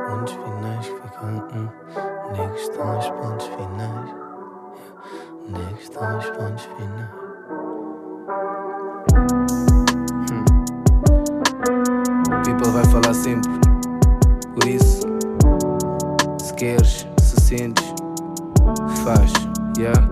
[0.08, 1.46] Pontos finais que ficam.
[1.54, 1.70] Hum,
[2.30, 4.10] onde é que estão os pontos finais?
[5.48, 7.10] Onde é que estão os pontos finais?
[12.28, 13.52] O people vai falar sempre.
[14.54, 15.02] Por isso,
[16.42, 17.86] se queres, se sentes,
[19.06, 19.32] faz,
[19.78, 20.10] yeah.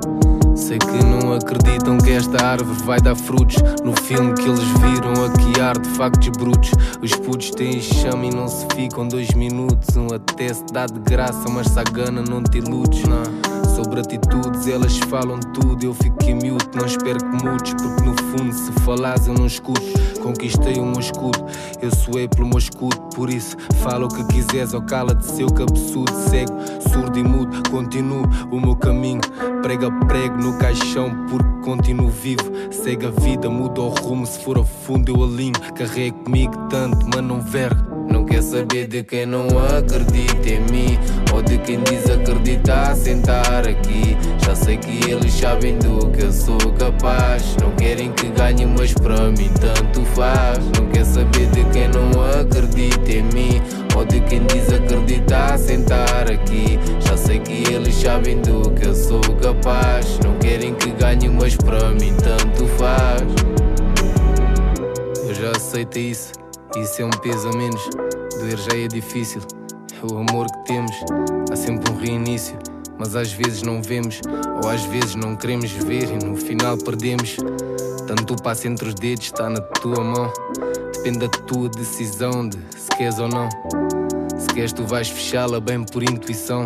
[0.56, 3.56] Sei que não acreditam que esta árvore vai dar frutos.
[3.84, 6.72] No filme que eles viram aqui ar de factos brutos.
[7.02, 9.98] Os putos têm chama e não se ficam dois minutos.
[9.98, 13.02] Um até se dá de graça, mas se a gana não te iludes.
[13.04, 13.53] Não.
[13.76, 15.84] Sobre atitudes, elas falam tudo.
[15.84, 17.74] Eu fico mute, não espero que mudes.
[17.74, 19.82] Porque no fundo, se falas, eu não escuto.
[20.22, 21.46] Conquistei o meu escudo,
[21.82, 22.96] eu suei pelo meu escudo.
[23.16, 26.12] Por isso, fala o que quiseres ou cala-te, seu cabeçudo.
[26.30, 26.54] Cego,
[26.90, 29.22] surdo e mudo, continuo o meu caminho.
[29.62, 32.52] Prega prego no caixão, porque continuo vivo.
[32.72, 34.26] Segue a vida, muda o rumo.
[34.26, 35.54] Se for a fundo, eu alinho.
[35.76, 37.93] Carrego comigo tanto, mas não vergo.
[38.10, 41.00] Não quer saber de quem não acredita em mim
[41.34, 44.18] Ou de quem diz acreditar sentar aqui.
[44.46, 47.56] Já sei que eles sabem do que eu sou capaz.
[47.62, 50.60] Não querem que ganhe mas para mim tanto faz.
[50.78, 53.62] Não quer saber de quem não acredita em mim
[53.96, 56.80] Ou de quem diz acreditar sentar aqui.
[57.00, 60.20] Já sei que eles sabem do que eu sou capaz.
[60.24, 63.24] Não querem que ganhe mas para mim tanto faz.
[65.28, 66.32] Eu já aceitei isso,
[66.80, 67.90] isso é um peso a menos.
[68.40, 69.42] Doer já é difícil,
[69.92, 70.96] é o amor que temos.
[71.52, 72.58] Há sempre um reinício,
[72.98, 74.22] mas às vezes não vemos,
[74.64, 77.38] ou às vezes não queremos ver e no final perdemos.
[78.08, 80.32] Tanto o passo entre os dedos está na tua mão.
[80.94, 83.50] Depende da tua decisão de se queres ou não.
[84.38, 86.66] Se queres, tu vais fechá-la bem por intuição.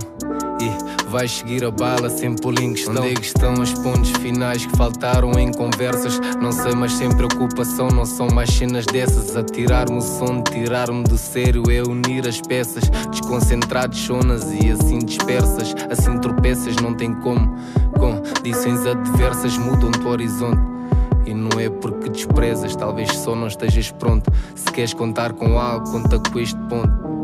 [0.59, 3.03] E vais seguir a bala sem pô-la em questão.
[3.03, 6.19] Onde é que estão os pontos finais que faltaram em conversas?
[6.41, 7.89] Não sei, mas sem preocupação.
[7.89, 9.35] Não são mais cenas dessas.
[9.35, 11.63] A tirar-me o som, tirar-me do sério.
[11.69, 12.89] É unir as peças.
[13.11, 15.75] Desconcentrados, sonas e assim dispersas.
[15.91, 17.55] Assim tropeças, não tem como.
[17.99, 20.61] Condições adversas mudam-te o horizonte.
[21.25, 24.31] E não é porque desprezas, talvez só não estejas pronto.
[24.55, 27.17] Se queres contar com algo, conta com este ponto.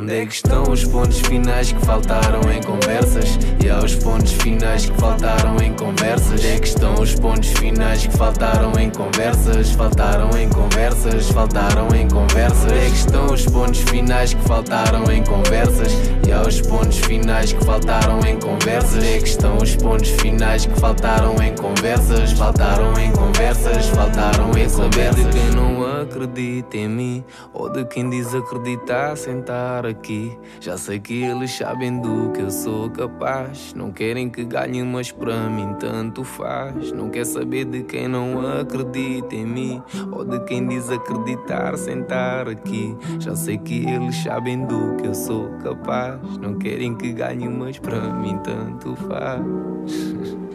[0.00, 3.38] Onde é que estão os pontos finais que faltaram em conversas?
[3.62, 6.32] E há os pontos finais que faltaram em conversas.
[6.32, 9.72] Onde é que estão os pontos finais que faltaram em conversas?
[9.72, 12.72] Faltaram em conversas, faltaram em conversas.
[12.72, 15.92] Onde é que estão os pontos finais que faltaram em conversas?
[16.26, 18.94] E há os pontos finais que faltaram em conversas.
[18.94, 22.32] Onde é que estão os pontos finais que faltaram em conversas?
[22.32, 25.26] Faltaram em conversas, faltaram em conversas.
[25.26, 30.36] De quem não acredita em mim, ou de quem diz acreditar sentar aqui.
[30.60, 33.74] Já sei que eles sabem do que eu sou capaz.
[33.74, 36.92] Não querem que ganhe, mas para mim tanto faz.
[36.92, 42.48] Não quer saber de quem não acredita em mim, ou de quem diz acreditar sentar
[42.48, 42.96] aqui.
[43.18, 46.20] Já sei que eles sabem do que eu sou capaz.
[46.38, 50.40] Não querem que ganhe, mas para mim tanto faz.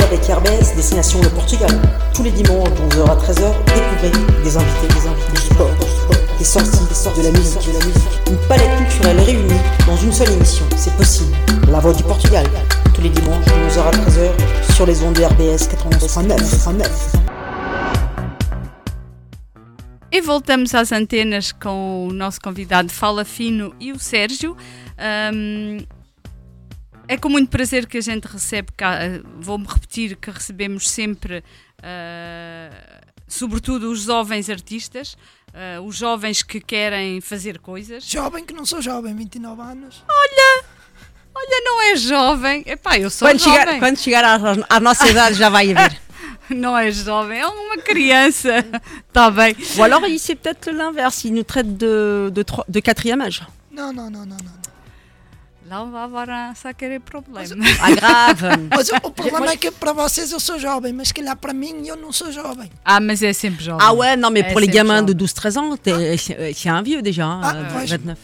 [0.00, 1.70] Avec RBS, destination le Portugal.
[2.14, 4.10] Tous les dimanches de 11h à 13h, découvrez
[4.42, 5.70] des invités, des invités, du sport,
[6.38, 8.30] des sorties, des sorties, de la musique, de la musique.
[8.30, 10.64] Une palette culturelle réunie dans une seule émission.
[10.76, 11.36] C'est possible.
[11.70, 12.46] La voix du Portugal.
[12.94, 16.88] Tous les dimanches de 11h à 13h sur les ondes de RBS 89.9.
[20.10, 24.56] E voltamos às antenas com o nosso convidado Fala Fino e o Sérgio.
[24.96, 25.84] Ahm,
[27.08, 31.42] é com muito prazer que a gente recebe, cá, eh, vou-me repetir que recebemos sempre,
[31.82, 32.70] ah,
[33.28, 35.16] sobretudo os jovens artistas,
[35.54, 38.04] ah, os jovens que querem fazer coisas.
[38.04, 40.02] Jovem que não sou jovem, 29 anos.
[40.08, 40.64] Olha,
[41.34, 42.62] olha, não é jovem.
[42.66, 43.58] Epá, eu sou Quando jovem.
[43.60, 44.38] chegar, quando chegar à,
[44.76, 46.00] à nossa idade já vai haver.
[46.50, 48.50] Não é jovem, é uma criança.
[49.08, 49.56] Está bem.
[49.78, 53.42] Ou alors c'est peut-être l'inverse, il nous traite de, de, de quatrième âge.
[53.70, 54.71] Não, não, não, não, não.
[55.72, 57.64] Lá vai agora a querer problema.
[57.80, 58.46] Ah grave.
[58.68, 61.86] Mas o, problema é que para vocês eu sou jovem, mas se calhar para mim
[61.86, 62.70] eu não sou jovem.
[62.84, 63.80] Ah, mas é sempre jovem.
[63.80, 66.82] Ah ouais, non mais Eh, pour les gamins de 12-13 ans, t'es- c'est c'est un
[66.82, 68.18] vieux déjà, Ah, euh, ouais, je- 29.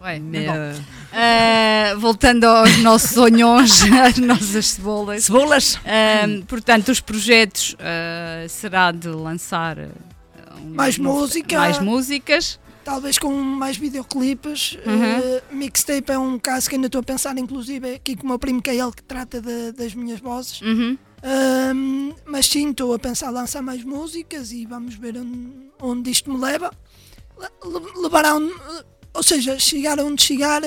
[0.00, 0.54] Ouais, Mais bom.
[0.56, 0.74] euh,
[1.12, 5.24] Ah, voltando aos nossos sonhos, às nossas cebolas.
[5.24, 5.78] cebolas.
[5.84, 11.58] Ah, portanto, os projetos ah, será de lançar ah, um Mais música.
[11.58, 12.58] mais músicas.
[12.86, 14.78] Talvez com mais videoclipes.
[14.86, 15.02] Uhum.
[15.02, 18.38] Eh, mixtape é um caso que ainda estou a pensar, inclusive, aqui com o meu
[18.38, 20.60] primo, que é ele que trata de- das minhas vozes.
[20.62, 20.96] Uhum.
[22.24, 26.38] Mas sim, estou a pensar lançar mais músicas e vamos ver onde, onde isto me
[26.40, 26.70] leva.
[27.36, 28.54] Le- le- Levar onde,
[29.12, 30.62] ou seja, chegar onde chegar,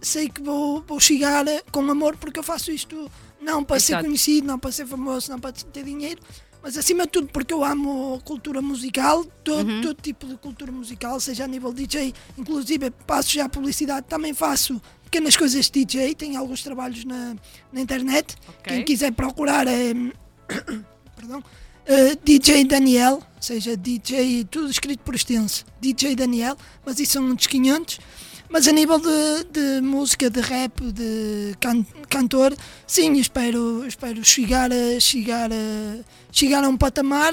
[0.00, 3.10] sei que vou, vou chegar com amor porque eu faço isto
[3.42, 4.04] não para ser Exato.
[4.06, 6.18] conhecido, não para ser famoso, não para ter dinheiro,
[6.66, 9.82] mas acima de tudo porque eu amo cultura musical, todo, Uhum.
[9.82, 14.34] todo tipo de cultura musical, seja a nível DJ, inclusive passo já a publicidade, também
[14.34, 17.36] faço pequenas coisas de DJ, tenho alguns trabalhos na,
[17.72, 18.34] na internet.
[18.48, 18.62] Ok.
[18.64, 19.94] Quem quiser procurar é
[21.14, 21.40] perdão,
[21.86, 27.26] eh, DJ Daniel, ou seja, DJ, tudo escrito por extenso, DJ Daniel, mas isso são
[27.26, 28.00] uns 500.
[28.48, 32.54] Mas a nível de, de música, de rap, de can- cantor,
[32.86, 35.98] sim, espero, espero chegar, a, chegar, a,
[36.30, 37.32] chegar a um patamar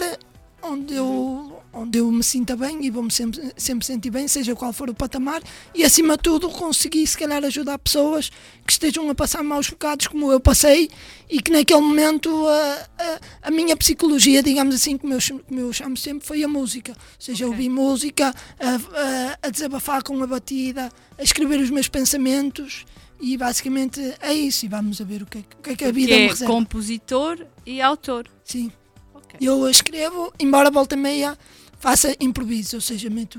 [0.62, 4.71] onde eu, onde eu me sinta bem e vou-me sempre, sempre sentir bem, seja qual
[4.71, 5.41] for o patamar,
[5.73, 8.29] e acima de tudo conseguir se calhar ajudar pessoas
[8.65, 10.89] que estejam a passar maus bocados como eu passei
[11.29, 15.59] e que naquele momento a, a, a minha psicologia, digamos assim, como eu, chamo- como
[15.59, 16.91] eu chamo sempre, foi a música.
[16.91, 17.55] Ou seja, Ok.
[17.55, 22.86] ouvir música, a, a, desabafar com a batida, a escrever os meus pensamentos
[23.19, 24.65] e basicamente é isso.
[24.65, 26.17] E vamos a ver o que é, que- o que, é que a vida que
[26.19, 26.53] me é reserva.
[26.53, 28.27] compositor e autor.
[28.43, 28.71] Sim.
[29.41, 31.36] Eu escrevo, embora volta meia
[31.84, 33.38] faça improviso, ou seja, meto,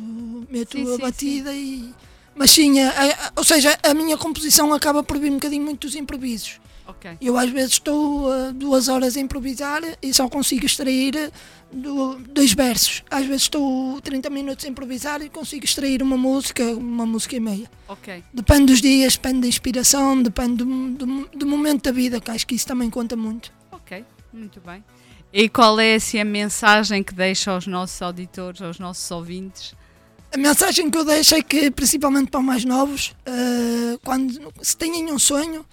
[0.50, 1.94] meto Sim, a sim, batida e.
[2.37, 5.87] Mas sim, a- a- ou seja, a minha composição acaba por vir um bocadinho muito
[5.87, 6.61] dos improvisos.
[6.87, 7.16] Ok.
[7.22, 11.33] Eu às vezes estou uh, duas horas a improvisar e só consigo extrair
[11.72, 13.02] do- dois versos.
[13.11, 17.40] Às vezes estou 30 minutos a improvisar e consigo extrair uma música, uma música e
[17.40, 17.70] meia.
[17.88, 18.22] Ok.
[18.35, 22.46] Depende dos dias, depende da inspiração, depende do, do, do momento da vida, que acho
[22.46, 23.50] que isso também conta muito.
[23.72, 24.04] Ok.
[24.35, 24.85] Muito bem.
[25.36, 29.74] E qual é assim, a mensagem que deixa aos nossos auditores, aos nossos ouvintes?
[30.32, 34.76] A mensagem que eu deixo é que, principalmente para os mais novos, eh, quando se
[34.76, 35.66] têm um sonho,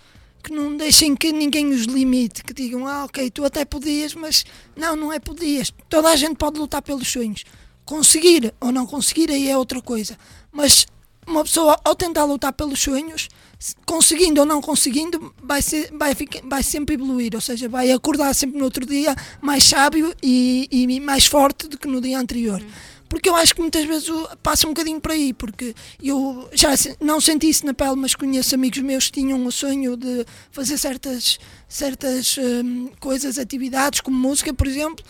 [0.43, 4.43] que não deixem que ninguém os limite, que digam, ah, ok, tu até podias, mas
[4.75, 5.71] não, não é podias.
[5.87, 7.43] Toda a gente pode lutar pelos sonhos.
[7.85, 10.17] Conseguir ou não conseguir aí é outra coisa.
[10.51, 10.87] Mas
[11.31, 16.15] uma pessoa, ao tentar lutar pelos sonhos, se- conseguindo ou não conseguindo, vai, ser, vai,
[16.43, 20.99] vai sempre evoluir, ou seja, vai acordar sempre no outro dia mais sábio e, e
[20.99, 22.61] mais forte do que no dia anterior.
[23.09, 24.09] Porque eu acho que muitas vezes
[24.41, 26.69] passa um bocadinho por aí, porque eu já
[27.01, 30.77] não senti isso na pele, mas conheço amigos meus que tinham o sonho de fazer
[30.77, 35.03] certas, certas hum, coisas, atividades, como música, por exemplo,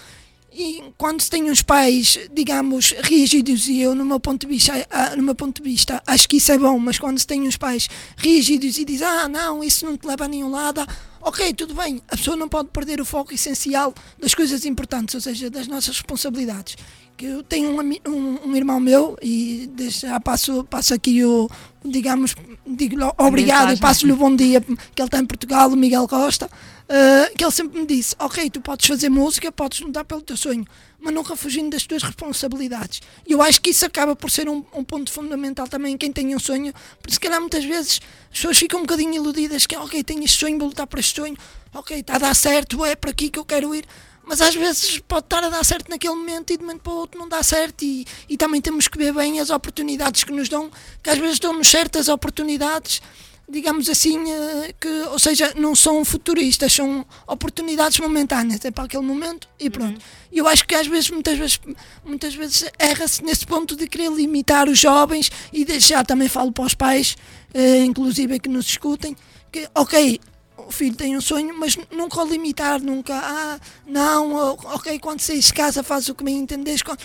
[0.54, 4.74] e quando se tem uns pais, digamos, rígidos, e eu, no meu ponto de vista,
[5.16, 7.56] no meu ponto de vista acho que isso é bom, mas quando se tem uns
[7.56, 7.88] pais
[8.18, 10.86] rígidos e dizem, ah, não, isso não te leva a nenhum lado,
[11.22, 15.22] ok, tudo bem, a pessoa não pode perder o foco essencial das coisas importantes, ou
[15.22, 16.76] seja, das nossas responsabilidades.
[17.18, 21.48] Que eu tenho um, um, um irmão meu, e já passo, passo aqui o,
[21.86, 22.36] digamos,
[22.66, 26.50] digo-lhe obrigado e passo-lhe o bom dia, que ele está em Portugal, o Miguel Costa,
[26.92, 30.36] Uh, que ele sempre me disse: Ok, tu podes fazer música, podes lutar pelo teu
[30.36, 30.66] sonho,
[31.00, 33.02] mas nunca fugindo das tuas responsabilidades.
[33.26, 36.12] E eu acho que isso acaba por ser um, um ponto fundamental também em quem
[36.12, 39.74] tem um sonho, porque se calhar muitas vezes as pessoas ficam um bocadinho iludidas: que
[39.74, 41.38] ok, tenho este sonho, vou lutar por este sonho,
[41.74, 43.86] ok, está a dar certo, é para aqui que eu quero ir.
[44.32, 46.96] Mas às vezes pode estar a dar certo naquele momento e de momento para o
[46.96, 47.84] outro não dá certo.
[47.84, 50.72] E, e também temos que ver bem as oportunidades que nos dão,
[51.04, 53.02] que às vezes dão-nos certas oportunidades
[53.50, 59.04] digamos assim, eh, que, ou seja, não são futuristas, são oportunidades momentâneas, é para aquele
[59.04, 60.00] momento e pronto.
[60.32, 61.60] E eu acho que às vezes, muitas vezes,
[62.06, 66.64] muitas vezes erra-se nesse ponto de querer limitar os jovens e já também falo para
[66.64, 67.18] os pais,
[67.54, 69.14] eh, inclusive que nos escutem,
[69.52, 70.22] que ok,
[70.68, 75.46] o filho tem um sonho, mas nunca o limitar, nunca, ah, não, ok, quando saís
[75.46, 77.00] de casa faz o que bem entendes, quando,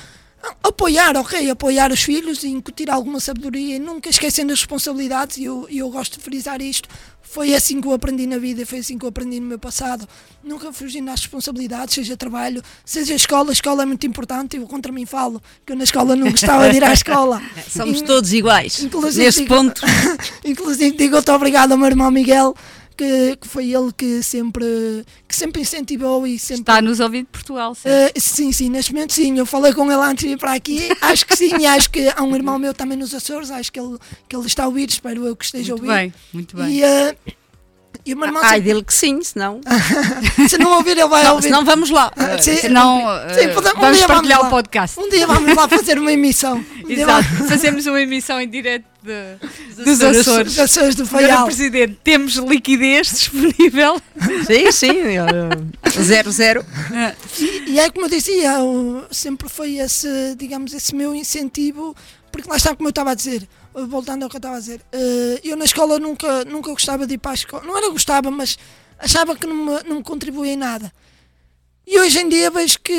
[0.63, 5.45] apoiar, ok, apoiar os filhos e incutir alguma sabedoria e nunca esquecendo as responsabilidades, e
[5.45, 6.89] eu, eu gosto de frisar isto.
[7.29, 10.09] Foi assim que eu aprendi na vida, foi assim que eu aprendi no meu passado.
[10.45, 13.51] Nunca fugindo às responsabilidades, seja trabalho, seja escola.
[13.51, 14.57] A escola é muito importante.
[14.57, 17.43] Eu contra mim falo que eu na escola não gostava de ir à escola.
[17.69, 18.81] Somos E- todos iguais.
[18.81, 19.83] Inclusive, Nesse digo- ponto.
[20.47, 22.55] Inclusive digo muito obrigado ao meu irmão Miguel,
[22.97, 26.63] que, que foi ele que sempre, que sempre incentivou e sempre.
[26.63, 27.89] Está nos ouvindo de Portugal, sim.
[27.89, 29.37] Eh, sim, sim, neste momento sim.
[29.39, 30.89] Eu falei com ele antes de ir para aqui.
[31.01, 33.51] Acho que sim, e acho que há um irmão meu também nos Açores.
[33.51, 36.03] Acho que ele, que ele está a ouvir, espero eu que esteja muito a ouvir.
[36.03, 36.69] bem, muito bem.
[36.71, 37.17] E, eh,
[38.05, 39.61] e o meu irmão Ai sempre- dele que sim, senão.
[40.49, 41.45] se não ouvir, ele vai Não, ouvir.
[41.49, 42.13] senão vamos lá.
[42.17, 43.01] Ah, sim, Senão,
[43.35, 44.47] sim, eh, podemos- um vamos dia partilhar lá.
[44.47, 45.01] o podcast.
[45.01, 46.65] Um dia vamos lá fazer uma emissão.
[46.87, 50.19] Um Exato, vamos- fazemos uma emissão em direto de, dos Açores.
[50.29, 50.47] Açores.
[50.55, 51.47] Dos Açores do Senhora Faial.
[51.47, 54.01] Presidente, temos liquidez disponível.
[54.47, 54.93] Sim, sim.
[56.03, 56.67] Zero, zero.
[57.41, 61.95] E, e é como eu dizia, o- sempre foi esse, digamos, esse meu incentivo,
[62.33, 63.49] porque lá está como eu estava a dizer,
[63.89, 67.15] voltando ao que eu estava a dizer, eh, eu na escola nunca, nunca gostava de
[67.15, 68.59] ir para a escola, não era gostava, mas
[68.99, 70.93] achava que não me, não me contribuía em nada.
[71.87, 72.93] E hoje em dia vejo que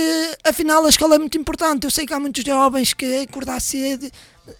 [0.45, 1.83] afinal a escola é muito importante.
[1.83, 4.09] Eu sei que há muitos jovens que acordar cedo.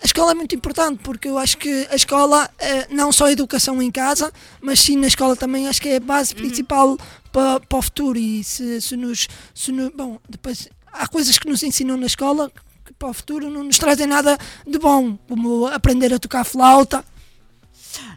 [0.02, 3.32] A escola é muito importante porque eu acho que a escola, eh, não só a
[3.32, 4.32] educação em casa,
[4.62, 6.98] mas sim na escola também, acho que é a base principal
[7.32, 8.18] para, para o futuro.
[8.20, 9.28] E se, se nos.
[9.54, 12.52] Se no- bom, depois há coisas que nos ensinam na escola
[12.86, 17.04] que para o futuro não nos trazem nada de bom, como aprender a tocar flauta.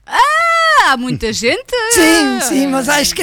[0.06, 1.74] Ah, há muita gente.
[1.92, 3.22] Sim, sim, mas acho que.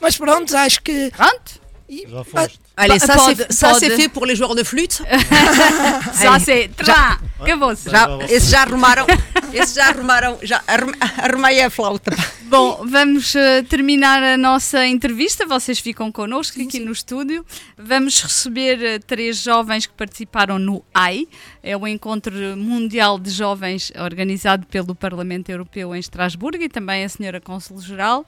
[0.00, 1.10] Mas pronto, acho que.
[1.16, 1.60] Pronto.
[1.88, 2.58] e- Já foste.
[2.76, 5.00] Allez, ça, c'est ça, c'est fait pour les joueurs de flûte.
[6.22, 6.68] Já Allez, sei.
[6.68, 7.88] Trá, acabou-se.
[7.90, 9.06] Já, esses já arrumaram.
[9.52, 10.38] Esses já arrumaram.
[10.42, 12.14] Já arrum- arrumei a flauta.
[12.48, 15.44] Bom, vamos eh, terminar a nossa entrevista.
[15.46, 17.44] Vocês ficam connosco aqui no estúdio.
[17.76, 21.26] Vamos receber eh, três jovens que participaram no AI,
[21.62, 27.08] é o Encontro Mundial de Jovens organizado pelo Parlamento Europeu em Estrasburgo e também a
[27.08, 28.24] Senhora Cônsul-Geral.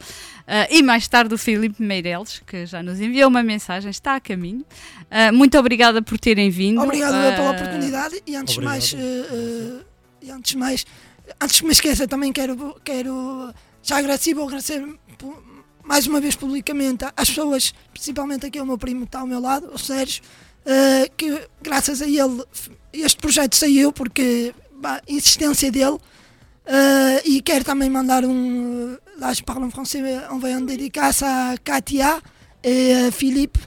[0.49, 4.21] eh, e mais tarde o Filipe Meireles, que já nos enviou uma mensagem, está a
[4.21, 4.38] caminho.
[5.11, 6.81] Eh, muito obrigada por terem vindo.
[6.81, 8.73] Obrigado eu pela Eh, oportunidade e antes de Obrigado.
[8.73, 10.87] mais, eh, eh, e antes mais,
[11.41, 14.85] antes que me esqueça, também quero, quero já agradecer, vou agradecer
[15.85, 19.41] mais uma vez publicamente às pessoas, principalmente aqui ao meu primo que está ao meu
[19.41, 20.23] lado, o Sérgio,
[20.67, 22.45] eh, que graças a ele
[22.93, 25.99] este projeto saiu porque bah, insistência dele
[26.67, 31.23] eh, e quero também mandar um, lá je parle en français, on va en dédicace
[31.25, 32.21] à Katia
[32.63, 33.59] et à Philippe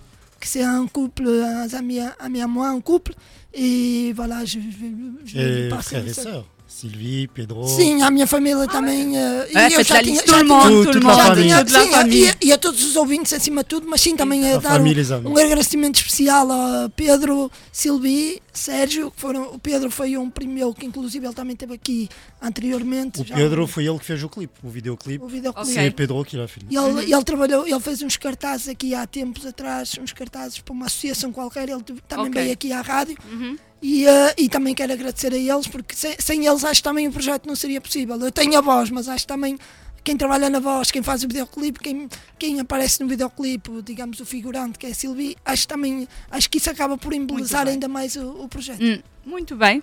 [0.47, 3.13] c'est un couple, un ami, ami à moi, un couple.
[3.53, 4.85] Et voilà, je, je,
[5.25, 6.45] je vais Et frères et sœurs.
[6.82, 7.63] Sylvie, Pedro.
[7.67, 9.15] Sim, à minha família também.
[9.17, 12.09] eh, e É, eu já tinha, Toute la sim,
[12.41, 14.71] e, e a todos os ouvintes acima de tudo, mas sim também a A dar
[14.71, 15.32] um, família, amis.
[15.32, 20.73] um agradecimento especial a Pedro, Silvi, Sérgio, que foram, o Pedro foi um primo meu
[20.73, 22.09] que inclusive ele também esteve aqui
[22.41, 23.21] anteriormente.
[23.21, 25.23] O já Pedro foi ele que fez o clipe, o videoclipe.
[25.23, 25.69] o videoclipe.
[25.71, 25.73] Ok.
[25.73, 26.69] C'est Pedro qui l'a filmé.
[26.71, 30.73] E ele, ele trabalhou, ele fez uns cartazes aqui há tempos atrás, uns cartazes para
[30.73, 32.41] uma associação qualquer, ele também Ok.
[32.41, 33.55] veio aqui à rádio Uhum.
[33.82, 37.07] E, eh, e também quero agradecer a eles, porque sem, sem eles acho que também
[37.07, 38.19] o projeto não seria possível.
[38.19, 39.57] Eu tenho a voz, mas acho que também
[40.03, 44.25] quem trabalha na voz, quem faz o videoclipe, quem, quem aparece no videoclipe, digamos o
[44.25, 47.88] figurante que é a Silvi, acho que também acho que isso acaba por embelezar ainda
[47.88, 48.84] mais o, o projeto.
[48.84, 49.82] Hum, muito bem.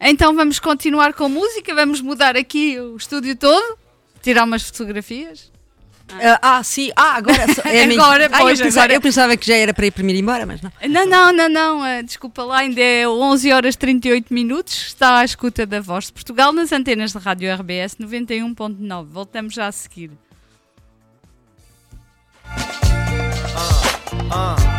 [0.00, 3.78] Então vamos continuar com música, vamos mudar aqui o estúdio todo,
[4.22, 5.50] tirar umas fotografias.
[6.10, 6.90] Ah, ah, sim.
[6.96, 7.44] Ah, agora.
[7.66, 8.94] É Agora, Ah, pois, eu, pensava, agora.
[8.96, 10.72] eu pensava que já era para ir primeiro embora, mas não.
[10.88, 15.24] Não, não, não, não, eh, desculpa lá, ainda é 11 horas 38 minutos, está à
[15.24, 19.06] escuta da Voz de Portugal nas antenas de rádio RBS 91.9.
[19.06, 20.10] Voltamos já a seguir.
[24.30, 24.77] Yeah.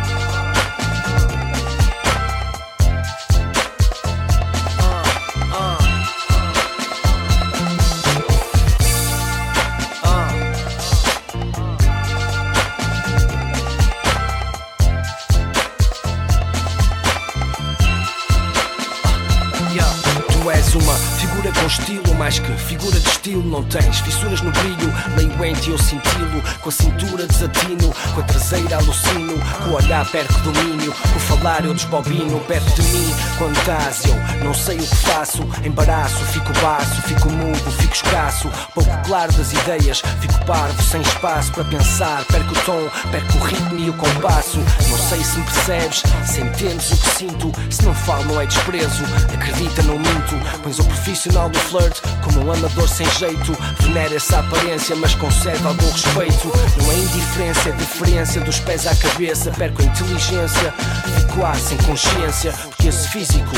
[21.70, 25.30] Estilo, mais que figura de estilo não tens fissuras no brilho, leio
[25.68, 30.92] eu cintilo, com a cintura desatino, com a traseira alucino, com o olhar perco domínio,
[30.92, 34.96] com o falar eu desbobino, perto de mim, quando estás eu não sei o que
[34.96, 41.00] faço, embaraço, fico baço, fico mudo, fico escasso, pouco claro das ideias, fico parvo, sem
[41.00, 45.38] espaço para pensar, perco o tom, perco o ritmo e o compasso, não sei se
[45.38, 49.98] me percebes, se entendes o que sinto, se não falo não é desprezo, acredita não
[49.98, 55.14] minto, pões o profissional do flirt como um amador sem jeito, venera essa aparência mas
[55.14, 56.52] conserva algum respeito,
[56.82, 60.74] não é indiferença, é diferença dos pés à cabeça, perco a inteligência,
[61.16, 63.50] fico ar sem consciência, porque esse físico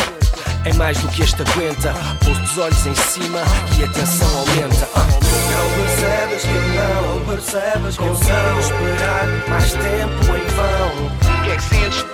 [0.65, 1.95] é mais do que este aguenta.
[2.25, 3.41] Pouso os olhos em cima
[3.79, 4.89] e a tensão aumenta.
[4.95, 6.53] Não percebes que
[7.03, 11.07] não percebes que eu não esperar mais tempo em vão.
[11.07, 12.12] O que é que sentes?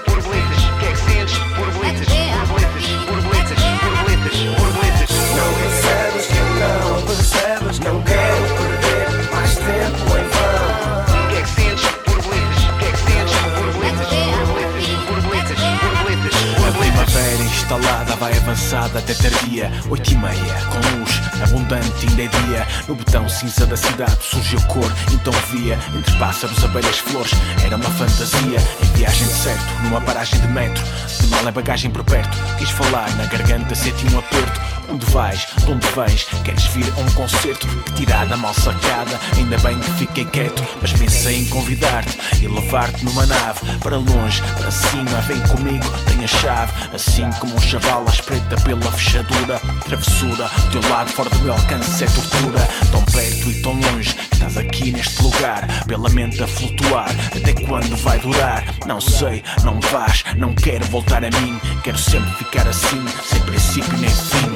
[18.19, 19.71] Vai avançada até tardia.
[19.89, 22.67] Oito e meia, com luz abundante ainda é dia.
[22.87, 27.33] No botão cinza da cidade surgiu cor Então via, entre pássaros, abelhas, flores
[27.65, 30.83] Era uma fantasia, em viagem de certo Numa paragem de metro,
[31.21, 32.37] de mal é bagagem por perto.
[32.59, 34.61] Quis falar, na garganta senti um aperto.
[34.91, 35.47] Onde vais?
[35.59, 36.25] De onde vens?
[36.45, 37.67] Queres vir a um concerto?
[37.95, 40.63] Tirada mal sacada Ainda bem que fiquei quieto.
[40.81, 43.61] Mas pensei em convidar-te E levar-te numa nave.
[43.81, 48.57] Para longe, para cima, vem comigo Tem a chave, assim como um chaval à espreita
[48.63, 53.73] pela fechadura Travessura, teu lado fora do meu alcance é tortura Tão perto e tão
[53.73, 58.65] longe Estás aqui neste lugar Pela mente a flutuar Até quando vai durar?
[58.87, 63.99] Não sei, não vais Não quero voltar a mim Quero sempre ficar assim Sem princípio
[63.99, 64.49] nem fim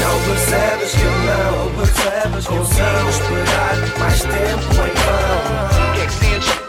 [0.00, 5.90] Não percebes que eu não percebes que eu não esperar mais tempo em vão.
[5.90, 6.61] O que é que sentes?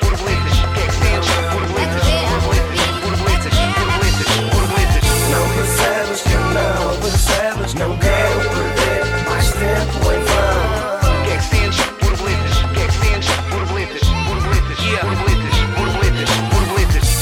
[7.24, 11.24] Percebes não quero perder mais tempo em vão.
[11.24, 11.80] Que é que sentes?
[11.80, 11.94] É.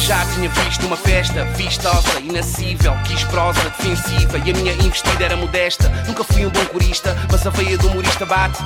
[0.01, 5.37] Já tinha visto uma festa vistosa, inacessível, quis prosa defensiva e a minha investida era
[5.37, 5.87] modesta.
[6.05, 8.57] Nunca fui um bom corista, mas a veia do humorista bate.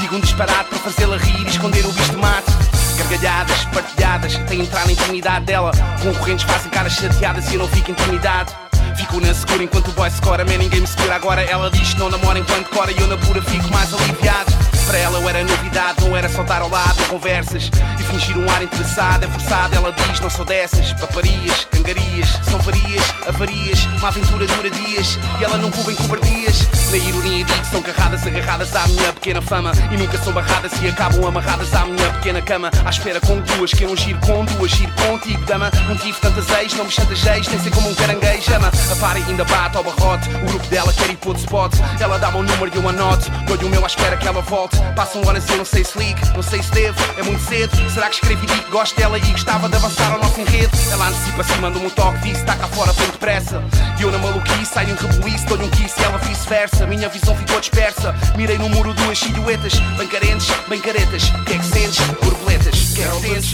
[0.00, 2.50] Digo um disparate para fazê-la rir e esconder o visto mate.
[2.96, 5.72] Gargalhadas, partilhadas, até entrar na intimidade dela.
[6.02, 8.63] Concorrentes fazem caras chateadas e eu não fico intimidado.
[8.96, 11.42] Fico na segura enquanto o boy se cora, man, ninguém me segura agora.
[11.42, 14.52] Ela diz não namora enquanto cora e eu na pura fico mais aliviado.
[14.86, 18.48] Para ela eu era novidade, não era só estar ao lado conversas e fingir um
[18.50, 19.24] ar interessado.
[19.24, 20.92] É forçado, ela diz, não sou dessas.
[20.92, 23.84] Paparias, cangarias, são varias, avarias.
[23.98, 26.68] Uma aventura dura dias e ela não cuba em cobardias.
[26.90, 30.88] Na ironia digo, são carradas agarradas à minha pequena fama e nunca são barradas e
[30.88, 32.70] acabam amarradas à minha pequena cama.
[32.84, 35.70] À espera com duas, que eu não giro com duas, giro contigo, dama.
[35.88, 38.70] Não tive tantas ex, não me chantageis, nem sei como um caranguejo ama.
[38.92, 41.74] A par ainda bate ao barrote, o grupo dela quer ir para spot.
[41.98, 44.78] Ela dá-me um número e eu anoto, dou-lhe o meu à espera que ela volte.
[44.94, 47.90] Passam horas e eu não sei se ligo, não sei se devo, é muito cedo.
[47.90, 50.70] Será que escrevi que gosto dela e gostava de avançar ao nosso enredo?
[50.92, 53.62] Ela antecipa-se, manda-me um toque, disse, está cá fora bem depressa.
[53.98, 56.83] E eu na maluquice, saio em rebuliço, dou-lhe um kiss e ela vice-versa.
[56.84, 56.86] Conversa.
[56.86, 58.14] Minha visão ficou dispersa.
[58.36, 61.30] Mirei no muro duas silhuetas, bem carentes, bem caretas.
[61.46, 61.98] Que é que sentes?
[62.22, 62.94] Borboletas.
[62.94, 63.52] Que é que sentes?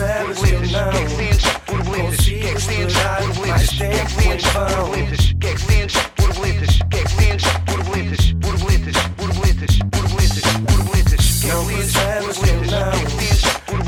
[1.66, 2.16] Borboletas.
[2.16, 2.94] Que é que sentes?
[3.26, 3.68] Borboletas.
[3.70, 4.00] Que é que sentes?
[4.00, 4.00] Borboletas.
[4.00, 4.52] Que é que sentes?
[4.52, 5.34] Borboletas.
[5.40, 5.96] Que é que sentes?
[6.16, 6.78] Borboletas.
[6.90, 7.46] Que é que sentes?
[7.66, 8.32] Borboletas.
[8.32, 8.96] Borboletas.
[9.16, 9.76] Borboletas.
[9.78, 10.44] Borboletas.
[10.68, 11.24] Borboletas.
[11.40, 12.72] Que é que sentes?
[12.76, 13.40] Borboletas.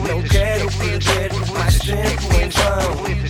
[0.09, 3.22] Não quero perder mais tempo em vão.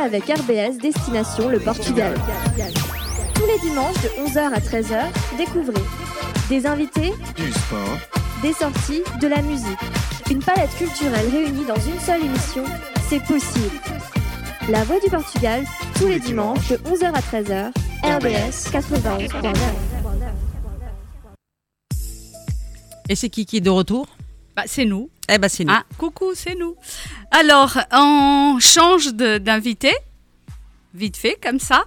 [0.00, 2.14] Avec RBS Destination le Portugal.
[3.34, 5.04] Tous les dimanches de 11h à 13h,
[5.36, 5.82] découvrez
[6.48, 7.98] des invités, Du sport,
[8.42, 9.78] des sorties, de la musique.
[10.30, 12.64] Une palette culturelle réunie dans une seule émission,
[13.08, 13.76] c'est possible.
[14.68, 15.64] La Voix du Portugal,
[15.96, 17.70] tous les dimanches de 11h à 13h,
[18.02, 19.54] RBS 91.9.
[23.08, 24.06] Et c'est qui qui est de retour?
[24.60, 25.08] Bah, c'est nous.
[25.32, 25.72] Eh ben c'est nous.
[25.72, 26.74] Ah, coucou, c'est nous.
[27.30, 29.92] Alors, on change de- d'invité,
[30.94, 31.84] vite fait, comme ça.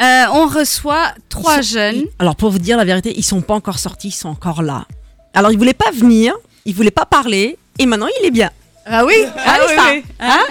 [0.00, 2.04] Euh, on reçoit trois jeunes.
[2.18, 4.86] Alors pour vous dire la vérité, ils sont pas encore sortis, ils sont encore là.
[5.34, 8.50] Alors ils voulaient pas venir, ils voulaient pas parler, et maintenant il est bien.
[8.86, 9.90] Ah oui, Ah, oui, ça.
[9.90, 10.04] oui.
[10.20, 10.44] Hein?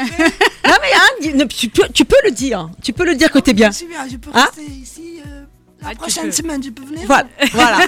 [0.67, 3.53] Non mais hein, tu, peux, tu peux le dire, tu peux le dire que t'es
[3.53, 3.71] bien.
[3.71, 4.45] Je suis bien, je peux Hein?
[4.55, 5.19] rester ici.
[5.25, 5.44] euh,
[5.85, 6.31] la Ah, tu prochaine peux.
[6.31, 7.03] semaine, je peux venir.
[7.05, 7.77] Voilà, voilà.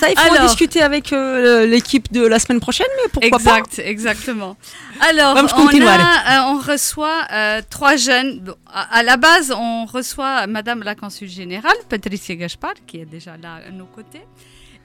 [0.00, 0.46] Ça il faut en Alors.
[0.46, 4.56] discuter avec euh, l'équipe de la semaine prochaine, mais pourquoi exact, exactement.
[5.00, 8.40] Alors, on, a, euh, on reçoit euh, trois jeunes.
[8.40, 13.06] Bon, à, à la base, on reçoit Madame la consul générale, Patricia Gaspard, qui est
[13.06, 14.20] déjà là à nos côtés,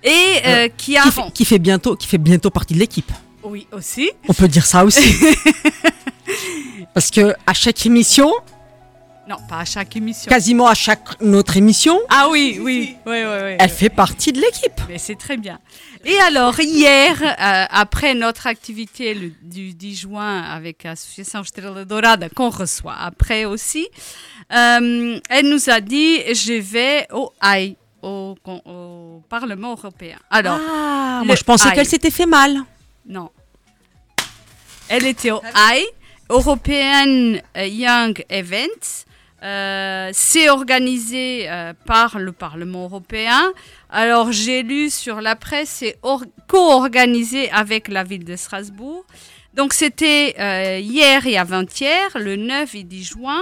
[0.03, 1.03] et euh, Euh, qui a...
[1.03, 3.11] pas qui fait, qui fait bientôt, qui fait bientôt partie de l'équipe.
[3.43, 4.09] Oui, aussi.
[4.29, 5.15] On peut dire ça aussi.
[6.93, 8.31] Parce que à chaque émission,
[9.27, 10.29] Non, pas à chaque émission.
[10.29, 13.55] quasiment à chaque notre émission, Ah oui, oui, oui, oui, oui.
[13.59, 14.81] elle fait partie de l'équipe.
[14.89, 15.59] Mais c'est très bien.
[16.03, 22.29] Et alors, hier, euh, après notre activité le- du 10 juin avec l'association Estrela Dourada,
[22.29, 23.87] qu'on reçoit après aussi,
[24.51, 28.35] euh, elle nous a dit Je vais au AI, au,
[29.29, 30.17] Parlement européen.
[30.31, 31.75] Alors, Ah, moi je pensais AI.
[31.75, 32.57] qu'elle s'était fait mal.
[33.07, 33.29] Non.
[34.89, 35.85] Elle était au AI,
[36.29, 39.05] European Young Event.
[39.43, 43.51] Euh, c'est organisé euh, par le Parlement européen.
[43.89, 49.03] Alors, j'ai lu sur la presse, c'est or- co-organisé avec la ville de Strasbourg.
[49.55, 53.41] Donc, c'était euh, hier et avant-hier, le 9 et 10 juin.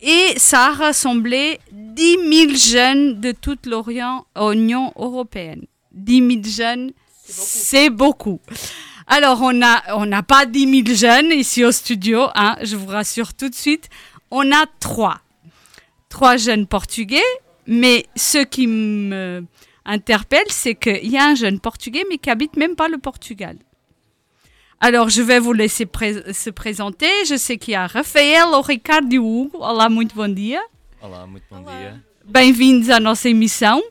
[0.00, 5.64] Et ça a rassemblé 10 000 jeunes de toute l'Union européenne.
[5.92, 6.92] 10 000 jeunes,
[7.24, 8.40] c'est beaucoup.
[9.06, 12.86] Alors, on n'a on n'a pas 10 000 jeunes ici au studio, hein, je vous
[12.88, 13.88] rassure tout de suite.
[14.30, 15.20] On a trois.
[16.16, 17.30] Trois jeunes portugais,
[17.66, 19.44] mais ce qui me
[19.84, 23.56] interpelle, c'est qu'il y a un jeune portugais, mais qui habite même pas le Portugal.
[24.80, 27.08] Alors, je vais vous laisser pré- se présenter.
[27.26, 29.58] Je sais qu'il y a Rafael, o Ricardo e Hugo.
[29.58, 30.62] Olá, muito bom dia.
[31.02, 32.00] Olá, muito bom dia.
[32.24, 33.82] Bem-vindos à nossa emissão.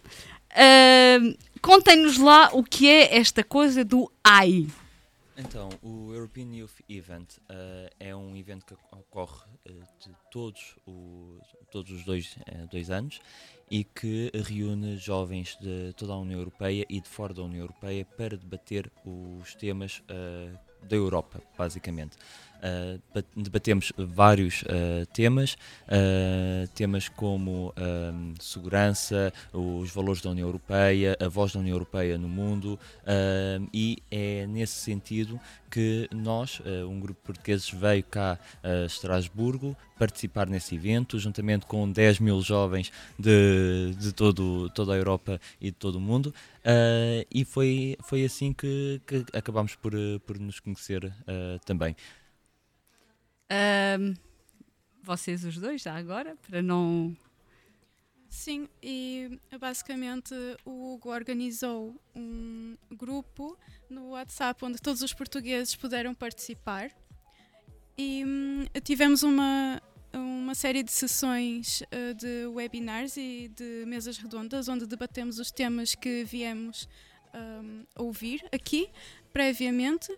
[0.56, 4.68] Ahm, Contem-nos lá o que é esta coisa do AI.
[5.38, 11.40] Então, o European Youth Event eh, é um evento que ocorre eh, de todos, o-
[11.74, 13.20] todos os dois, eh, dois anos
[13.70, 18.06] e que reúne jovens de toda a União Europeia e de fora da União Europeia
[18.06, 20.52] para debater os temas eh,
[20.84, 22.16] da Europa, basicamente.
[23.14, 25.56] Ba- debatemos vários eh, temas,
[25.88, 27.74] eh, temas como
[28.40, 32.80] segurança, os valores da União Europeia, a voz da União Europeia no mundo,
[33.74, 35.40] e é nesse sentido
[35.70, 41.90] que nós, um grupo de portugueses, veio cá a Estrasburgo participar nesse evento, juntamente com
[41.90, 46.34] 10 mil jovens de, de todo, toda a Europa e de todo o mundo,
[46.64, 49.94] eh, e foi, foi assim que, que acabámos por,
[50.26, 51.96] por nos conhecer eh, também.
[53.54, 54.16] Ahm,
[55.04, 57.16] vocês os dois, já agora, para não.
[58.28, 60.34] Sim, e basicamente
[60.66, 63.56] o Hugo organizou um grupo
[63.88, 66.90] no WhatsApp onde todos os portugueses puderam participar
[67.96, 69.80] e hum, tivemos uma,
[70.12, 75.94] uma série de sessões eh, de webinars e de mesas redondas onde debatemos os temas
[75.94, 76.90] que viemos
[77.36, 78.90] hum, ouvir aqui
[79.32, 80.12] previamente,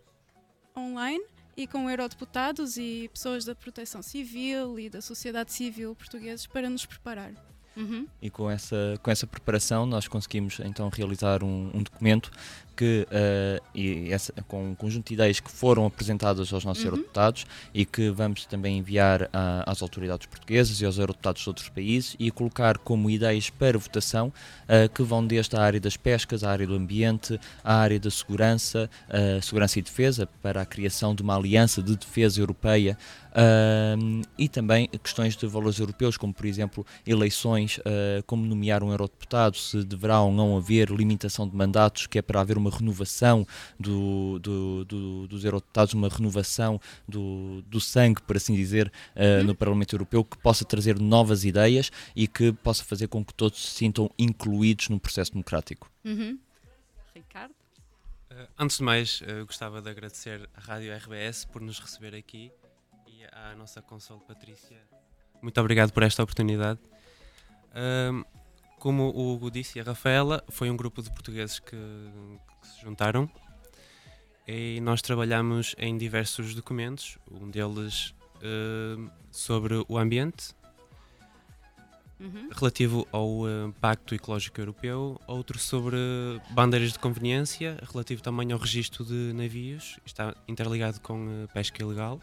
[0.73, 6.69] online e com eurodeputados e pessoas da proteção civil e da sociedade civil portugueses para
[6.69, 7.31] nos preparar.
[7.75, 8.07] Uhum.
[8.21, 12.31] E com essa, com essa preparação nós conseguimos então realizar um, um documento
[12.75, 16.89] que, eh, e essa, com um conjunto de ideias que foram apresentadas aos nossos Uhum.
[16.91, 21.69] eurodeputados e que vamos também enviar a- às autoridades portuguesas e aos eurodeputados de outros
[21.69, 24.31] países e colocar como ideias para votação
[24.67, 28.09] eh, que vão desde a área das pescas, à área do ambiente, à área da
[28.09, 32.97] segurança, eh, segurança e defesa, para a criação de uma aliança de defesa europeia
[34.37, 39.57] e também questões de valores europeus, como por exemplo eleições, ah, como nomear um eurodeputado,
[39.57, 43.45] se deverá ou não haver limitação de mandatos, que é para haver uma renovação
[43.79, 49.53] do, do- do- dos eurodeputados, uma renovação do, do sangue, por assim dizer, ah, no
[49.55, 53.75] Parlamento Europeu, que possa trazer novas ideias e que possa fazer com que todos se
[53.75, 55.89] sintam incluídos no processo democrático.
[56.03, 56.37] Uhum.
[57.13, 57.53] Ricardo?
[58.29, 62.51] Eh, antes de mais, eh, gostava de agradecer à Rádio RBS por nos receber aqui
[63.07, 64.77] e à nossa console Patrícia.
[65.41, 66.79] Muito obrigado por esta oportunidade.
[67.73, 68.23] Ahm,
[68.85, 72.83] como o Hugo disse e a Rafaela, foi um grupo de portugueses que, que se
[72.83, 73.27] juntaram
[74.47, 78.13] e nós trabalhamos em diversos documentos, um deles
[78.43, 80.53] ahm, sobre o ambiente,
[82.19, 82.47] Uhum.
[82.51, 85.97] relativo ao eh, Pacto Ecológico Europeu, outro sobre
[86.51, 92.21] bandeiras de conveniência, relativo também ao registro de navios, está interligado com eh, pesca ilegal.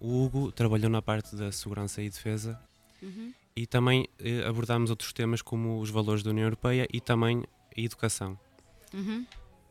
[0.00, 2.56] O Hugo trabalhou na parte da segurança e defesa
[3.02, 3.34] Uhum.
[3.56, 7.44] E também eh, abordámos outros temas como os valores da União Europeia e também
[7.76, 8.38] a educação.
[8.92, 9.24] Uhum.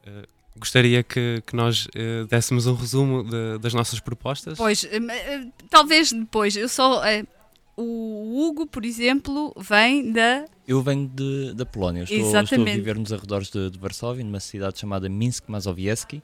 [0.06, 0.26] Eh,
[0.58, 4.58] gostaria que, que nós eh, dessemos um resumo de- das nossas propostas.
[4.58, 5.00] Pois, eh,
[5.70, 6.56] talvez depois.
[6.56, 7.02] Eu só.
[7.76, 10.46] o Hugo, por exemplo, vem da.
[10.68, 14.24] Eu venho de, da Polónia, eu estou, estou a viver nos arredores de, de Varsóvia,
[14.24, 16.24] numa cidade chamada Minsk Mazowiecki,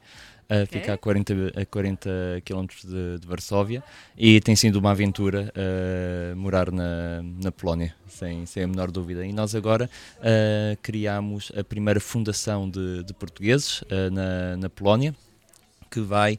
[0.49, 2.09] uh, fica a 40, a 40
[2.43, 3.83] km de, de Varsóvia,
[4.17, 9.25] e tem sido uma aventura uh, morar na, na Polónia, sem, sem a menor dúvida.
[9.25, 15.15] E nós agora uh, criámos a primeira fundação de, de portugueses uh, na, na Polónia,
[15.89, 16.37] que vai uh,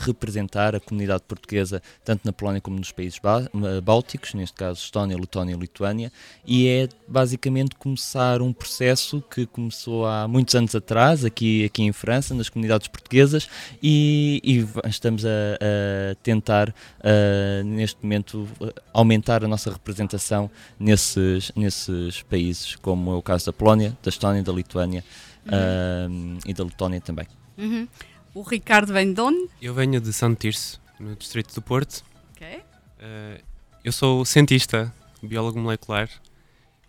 [0.00, 5.16] representar a comunidade portuguesa tanto na Polónia como nos países uh, bálticos, neste caso Estónia,
[5.16, 6.12] Letónia e Lituânia,
[6.46, 11.92] e é basicamente começar um processo que começou há muitos anos atrás, aqui, aqui em
[11.92, 13.48] França, nas comunidades portuguesas,
[13.82, 18.48] e, e estamos a, a tentar, uh, neste momento,
[18.92, 24.42] aumentar a nossa representação nesses, nesses países, como é o caso da Polónia, da Estónia,
[24.42, 25.04] da Lituânia
[25.46, 26.36] Uhum.
[26.36, 27.26] uh, e da Letónia também.
[27.56, 27.88] Uhum.
[28.34, 29.48] O Ricardo vem de onde?
[29.60, 32.04] Eu venho de Santo Tirso, no distrito do Porto.
[32.32, 32.62] Ok.
[33.00, 33.40] Eh,
[33.84, 36.08] eu sou cientista, biólogo molecular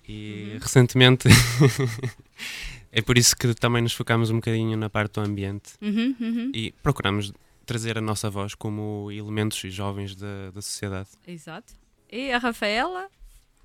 [0.07, 0.59] e Uhum.
[0.59, 1.27] recentemente
[2.91, 6.51] é por isso que também nos focamos um bocadinho na parte do ambiente Uhum, uhum.
[6.53, 7.31] e procuramos
[7.65, 11.09] trazer a nossa voz como elementos jovens da, da sociedade.
[11.27, 11.73] Exato.
[12.11, 13.07] E a Rafaela?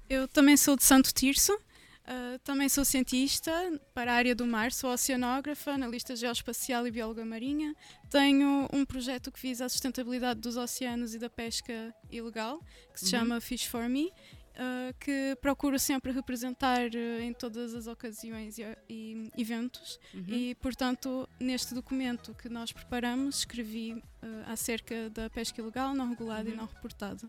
[0.09, 1.59] Eu também sou de Santo Tirso,
[2.07, 3.51] ah, também sou cientista
[3.95, 7.75] para a área do mar, sou oceanógrafa, analista geoespacial e bióloga marinha.
[8.11, 12.61] Tenho um projeto que visa a sustentabilidade dos oceanos e da pesca ilegal,
[12.93, 13.11] que se Uhum.
[13.11, 14.13] chama Fish for Me,
[14.57, 19.99] ah, que procuro sempre representar ah, em todas as ocasiões e, e eventos.
[20.15, 20.25] Uhum.
[20.29, 24.03] E, portanto, neste documento que nós preparamos, escrevi
[24.47, 26.59] acerca da pesca ilegal, não regulada e Uhum.
[26.59, 27.29] não reportada.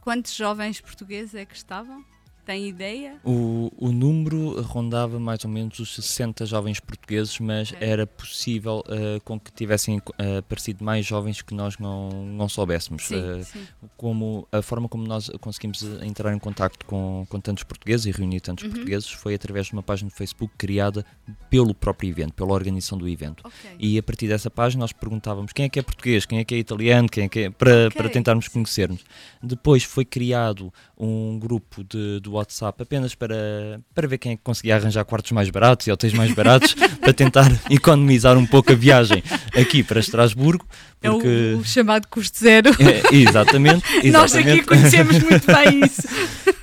[0.00, 2.02] Quantos jovens portugueses é que estavam?
[2.44, 3.16] Tem ideia?
[3.24, 9.20] O, o número rondava mais ou menos os 60 jovens portugueses, mas era possível eh,
[9.24, 13.06] com que tivessem eh, aparecido mais jovens que nós não, não soubéssemos.
[13.06, 13.66] Sim, Eh, sim.
[13.96, 18.40] Como a forma como nós conseguimos entrar em contacto com, com tantos portugueses e reunir
[18.40, 18.70] tantos Uhum.
[18.70, 21.04] portugueses foi através de uma página do Facebook criada
[21.48, 23.42] pelo próprio evento, pela organização do evento.
[23.46, 23.70] Ok.
[23.78, 26.54] E a partir dessa página nós perguntávamos quem é que é português, quem é que
[26.54, 27.96] é italiano, quem é que é, para, Ok.
[27.96, 29.04] para tentarmos conhecermos.
[29.42, 34.42] Depois foi criado um grupo de, do WhatsApp apenas para, para ver quem é que
[34.42, 38.74] conseguia arranjar quartos mais baratos e hotéis mais baratos para tentar economizar um pouco a
[38.74, 39.22] viagem
[39.54, 40.64] aqui para Estrasburgo.
[41.02, 41.60] É o- Porque...
[41.64, 42.70] chamado custo zero.
[42.80, 44.66] É, exatamente, Nós aqui exatamente.
[44.66, 46.02] conhecemos muito bem isso.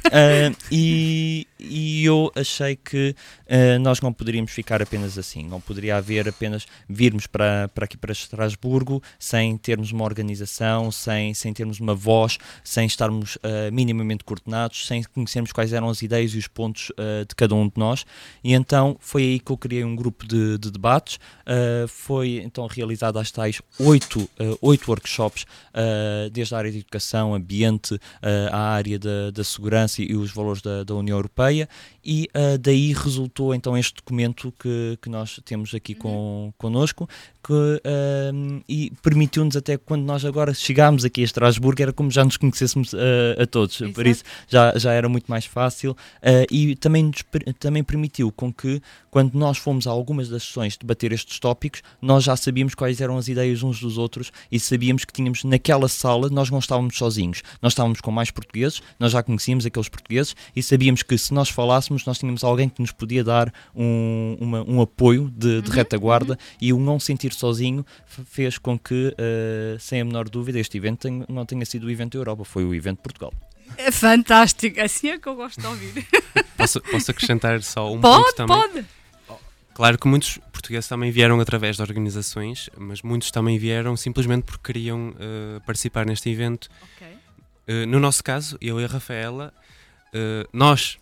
[0.10, 3.14] Ah, e, e eu achei que
[3.50, 7.98] ah, nós não poderíamos ficar apenas assim, não poderia haver apenas virmos para, para aqui
[7.98, 14.24] para Estrasburgo sem termos uma organização, sem, sem termos uma voz, sem estarmos ah, minimamente
[14.24, 16.90] coordenados, sem conhecermos quais eram as ideias e os pontos
[17.28, 18.06] de cada um de nós.
[18.44, 21.20] E então foi aí que eu criei um grupo de, de debates.
[21.88, 27.34] Foi então realizado às tais oito, ah, oito workshops, ah, desde a área de educação,
[27.34, 31.68] ambiente, ah, a área da, da segurança e os valores da, da União Europeia,
[32.08, 37.08] e ah, daí resultou então este documento que, que nós temos aqui com, connosco,
[37.44, 42.24] que, ah, e permitiu-nos até quando nós agora chegámos aqui a Estrasburgo, era como já
[42.24, 45.98] nos conhecêssemos ah, a todos, por isso já, já era muito mais fácil,
[46.50, 47.24] e também, nos
[47.60, 48.82] também permitiu com que
[49.18, 53.18] quando nós fomos a algumas das sessões debater estes tópicos, nós já sabíamos quais eram
[53.18, 57.42] as ideias uns dos outros e sabíamos que tínhamos naquela sala, nós não estávamos sozinhos,
[57.60, 61.50] nós estávamos com mais portugueses, nós já conhecíamos aqueles portugueses e sabíamos que se nós
[61.50, 66.38] falássemos, nós tínhamos alguém que nos podia dar um, uma- um apoio de, de retaguarda
[66.62, 71.00] e o não sentir sozinho fez com que, eh, sem a menor dúvida, este evento
[71.08, 73.34] tenha- não tenha sido o evento da Europa, foi o evento de Portugal.
[73.78, 76.06] É fantástico, assim é que eu gosto de ouvir.
[76.58, 78.58] Posso, posso acrescentar só um Pode, ponto também?
[78.58, 78.86] pode.
[79.76, 84.74] Claro que muitos portugueses também vieram através de organizações, mas muitos também vieram simplesmente porque
[84.74, 86.68] queriam eh, participar neste evento.
[87.68, 89.54] Eh, no nosso caso, eu e a Rafaela,
[90.52, 90.98] nós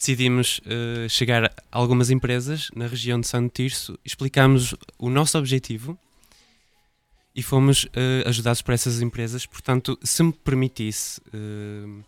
[0.00, 5.98] decidimos eh, chegar a algumas empresas na região de Santo Tirso, explicámos o nosso objetivo
[7.36, 9.44] e fomos eh, ajudados por essas empresas.
[9.44, 12.02] Portanto, se me permitisse eh,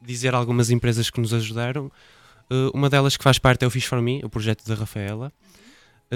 [0.00, 1.90] dizer algumas empresas que nos ajudaram,
[2.72, 5.32] uma delas que faz parte é o Fish for Me, o projeto da Rafaela.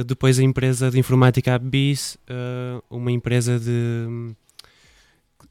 [0.07, 1.61] Depois a empresa de informática
[2.29, 4.33] eh, uma empresa de.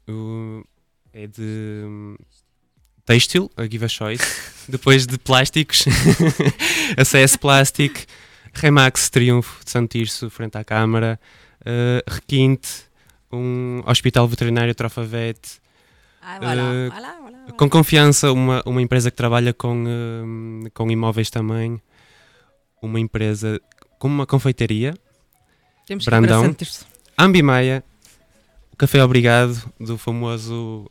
[0.08, 0.66] uh,
[1.12, 2.16] é de.
[3.10, 4.22] Têxtil, a Give a Choice.
[4.70, 5.84] depois de plásticos,
[6.96, 8.06] a CS Plastic,
[8.54, 11.18] Remax Triunfo de Santo Tirso, frente à Câmara,
[11.64, 12.68] eh, Requinte,
[13.32, 15.40] um hospital veterinário Trofavet.
[16.22, 20.88] Ah, voilà, eh, voilà, voilà, Com confiança, uma, uma empresa que trabalha com, hum, com
[20.88, 21.82] imóveis também,
[22.80, 23.60] uma empresa
[23.98, 24.94] com uma confeitaria,
[25.84, 26.54] Temos Brandão.
[27.18, 27.82] Ambimaia,
[28.72, 30.88] o Café Obrigado, do famoso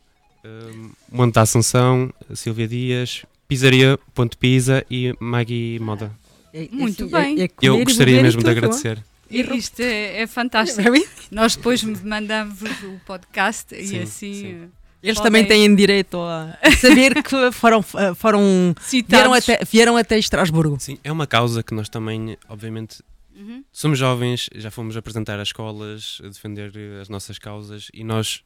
[1.10, 6.10] Monte da Assunção, Silvia Dias, Pizzaria Ponto Pisa e Maggie Moda.
[6.52, 7.40] É- é Muito assim, é- bem.
[7.42, 9.02] é comer Eu e gostaria e mesmo de agradecer.
[9.30, 10.82] E Isto é, é fantástico.
[11.30, 14.34] Nós depois mandamos o podcast e Sim, assim.
[14.34, 14.46] sim.
[14.64, 14.68] eh,
[15.02, 17.80] Eles podem- também têm direito a saber que foram,
[18.16, 18.74] foram
[19.08, 20.76] vieram até, vieram até Estrasburgo.
[20.80, 23.02] Sim, é uma causa que nós também, obviamente,
[23.36, 23.62] Uhum.
[23.72, 28.42] somos jovens, já fomos apresentar às escolas, a defender eh, as nossas causas e nós,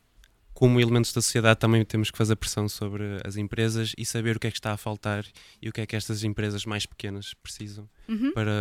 [0.54, 4.40] como elementos da sociedade, também temos que fazer pressão sobre as empresas e saber o
[4.40, 5.24] que é que está a faltar
[5.60, 8.32] e o que é que estas empresas mais pequenas precisam Uhum.
[8.32, 8.52] para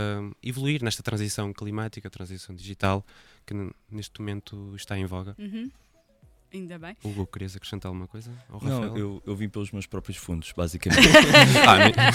[0.41, 3.05] evoluir nesta transição climática, transição digital,
[3.45, 3.53] que
[3.91, 5.35] neste momento está em voga.
[5.37, 5.69] Uhum.
[6.53, 6.95] Ainda bem.
[7.03, 8.31] Hugo, querias acrescentar alguma coisa?
[8.49, 8.97] Ou Não, Rafael?
[8.97, 11.01] eu, eu vim pelos meus próprios fundos, basicamente.
[11.67, 12.11] Ah,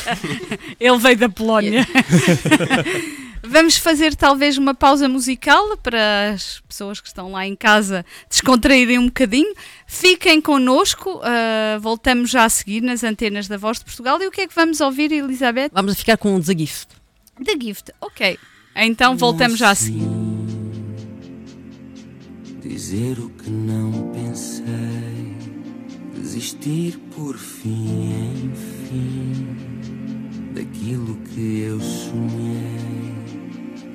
[0.78, 1.84] Ele veio da Polónia.
[3.42, 8.98] Vamos fazer talvez uma pausa musical para as pessoas que estão lá em casa descontraírem
[8.98, 9.54] um bocadinho.
[9.86, 14.20] Fiquem connosco, ah, voltamos já a seguir nas antenas da Voz de Portugal.
[14.22, 15.70] E o que é que vamos ouvir, Elizabeth?
[15.72, 16.88] Vamos ficar com o The Gift.
[17.44, 18.38] The Gift, ok.
[18.76, 20.08] Então voltamos já a seguir.
[22.62, 24.64] Dizer o que não pensei,
[26.14, 29.56] desistir por fim, enfim,
[30.52, 33.27] daquilo que eu sonhei,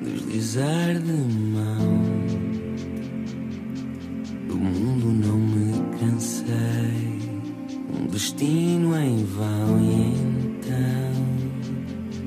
[0.04, 2.04] deslizar de mão.
[4.46, 7.18] Do mundo não me cansei,
[7.92, 11.14] um destino em vão e então,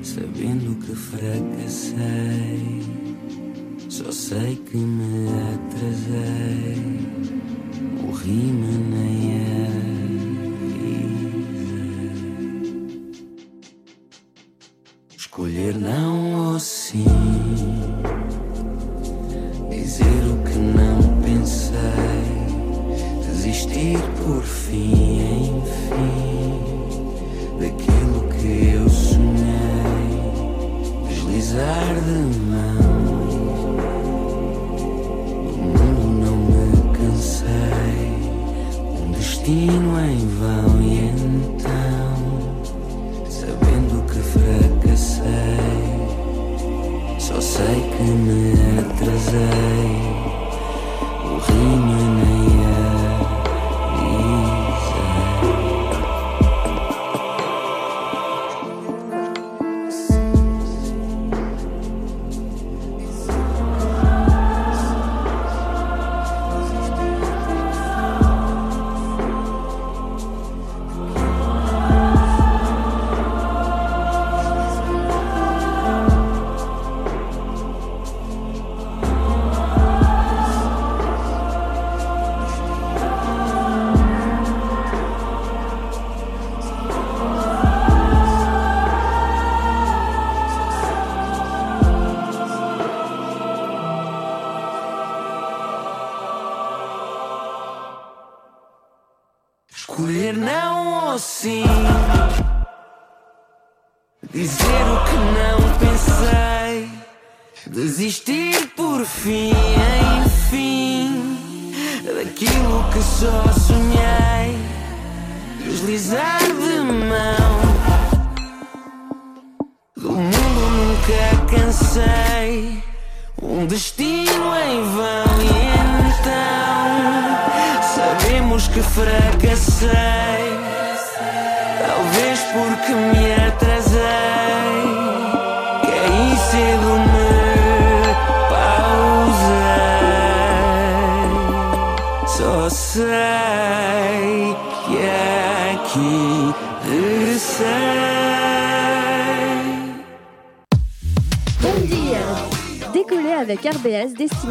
[0.02, 2.58] sabendo que fracassei.
[3.88, 6.76] Só sei que me atrasei,
[8.02, 9.47] morri-me nem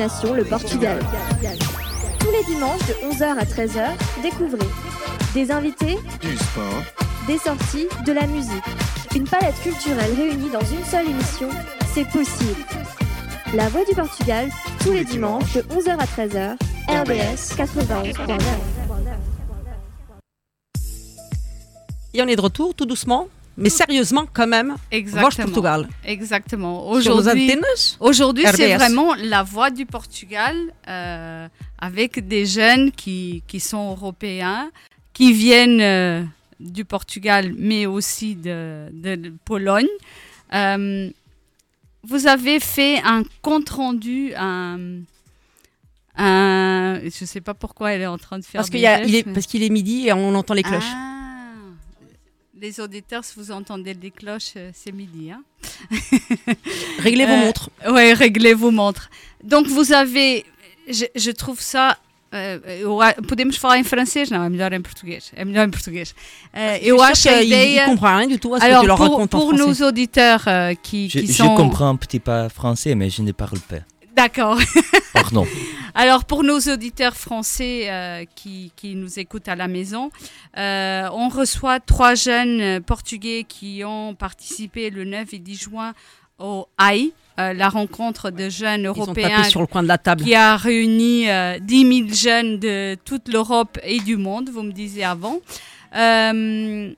[0.07, 0.99] Destination le Portugal.
[2.19, 3.89] Tous les dimanches de 11h à 13h,
[4.21, 4.67] découvrez
[5.33, 6.81] des invités, Du sport,
[7.27, 8.63] des sorties, de la musique.
[9.15, 11.49] Une palette culturelle réunie dans une seule émission,
[11.93, 12.55] c'est possible.
[13.53, 14.49] La Voix du Portugal,
[14.79, 16.55] tous les dimanches de 11h à 13h,
[16.87, 18.39] RBS 91.9.
[22.13, 23.27] Et on est de retour tout doucement,
[23.57, 24.75] mais sérieusement quand même.
[24.91, 25.21] Exactement.
[25.29, 25.89] Voix Portugal.
[26.05, 26.87] Exactement.
[26.89, 27.49] Aujourd'hui,
[27.99, 30.55] aujourd'hui c'est vraiment la voix du Portugal
[30.87, 31.47] euh,
[31.79, 34.69] avec des jeunes qui, qui sont européens,
[35.13, 36.23] qui viennent euh,
[36.59, 39.87] du Portugal, mais aussi de, de Pologne.
[40.53, 41.09] Euh,
[42.03, 45.01] vous avez fait un compte rendu, un,
[46.15, 49.23] un- je ne sais pas pourquoi elle est en train de faire Parce qu'il mais-
[49.33, 50.83] parce qu'il est midi et on entend les cloches.
[50.93, 51.13] Ah.
[52.59, 55.31] Les auditeurs, si vous entendez des cloches, euh, c'est midi.
[55.31, 55.43] hein.
[56.99, 57.69] Réglez vos montres.
[57.87, 59.09] Oui, réglez vos montres.
[59.43, 60.43] Donc, vous avez.
[60.89, 61.97] Je, je trouve ça.
[62.31, 64.29] a- podemos falar em francês?
[64.31, 65.31] Não, é melhor em português.
[65.35, 66.13] É melhor em português.
[66.53, 67.85] Eh, eu acho a qu'il- il ideia.
[67.85, 70.43] rien du tout à ce que Alors, tu leur pour, racontes en pour nos auditeurs
[70.47, 71.55] euh, qui, Je, qui je sont.
[71.55, 73.81] comprends un petit peu français, mais je ne parle pas.
[74.17, 74.59] D'accord.
[75.13, 75.45] Pardon.
[75.93, 80.09] Alors pour nos auditeurs français euh, qui, qui nous écoutent à la maison,
[80.57, 85.93] euh, on reçoit trois jeunes portugais qui ont participé le 9 et 10 juin
[86.39, 89.97] au AI, euh, la rencontre de jeunes Ils européens tapé sur le coin de la
[89.99, 90.23] table.
[90.23, 94.71] qui a réuni euh, 10 000 jeunes de toute l'Europe et du monde, vous me
[94.71, 95.39] disiez avant.
[95.95, 96.93] Euh,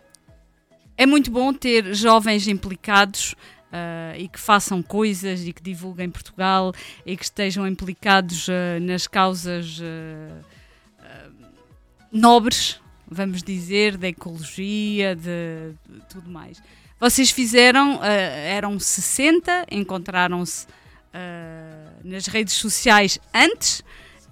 [0.97, 3.33] é muito bom ter jovens implicados
[3.71, 6.73] eh, e que façam coisas e que divulguem Portugal
[7.05, 10.41] e que estejam implicados eh, nas causas eh,
[12.11, 16.59] nobres, vamos dizer, da ecologia, de, de tudo mais.
[16.99, 20.67] Vocês fizeram, eram 60, encontraram-se
[22.03, 23.83] nas redes sociais antes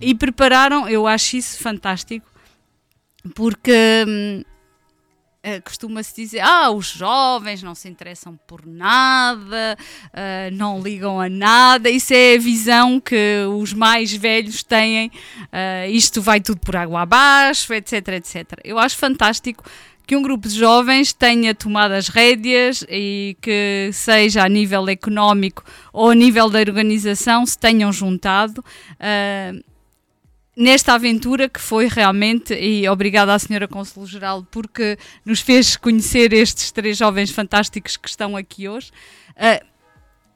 [0.01, 2.27] e prepararam, eu acho isso fantástico,
[3.35, 4.43] porque hum,
[5.47, 9.77] eh, costuma-se dizer, ah, os jovens não se interessam por nada,
[10.11, 15.09] eh, não ligam a nada, isso é a visão que os mais velhos têm,
[15.49, 18.59] eh, isto vai tudo por água abaixo, etc, etc.
[18.61, 19.63] Eu acho fantástico
[20.05, 25.63] que um grupo de jovens tenha tomado as rédeas e que seja a nível económico
[25.93, 28.61] ou a nível da organização se tenham juntado
[30.57, 36.71] nesta aventura que foi realmente, e obrigada à Senhora Consul-Geral porque nos fez conhecer estes
[36.71, 38.91] três jovens fantásticos que estão aqui hoje.
[39.35, 39.61] Eh,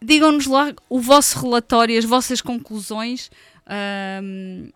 [0.04, 3.30] Digam-nos lá o vosso relatório, as vossas conclusões.
[3.68, 4.70] ahm,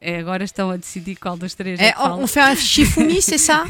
[0.00, 3.38] é, agora estão a decidir qual dos três é on, on fait un shifumi, c'est
[3.38, 3.64] ça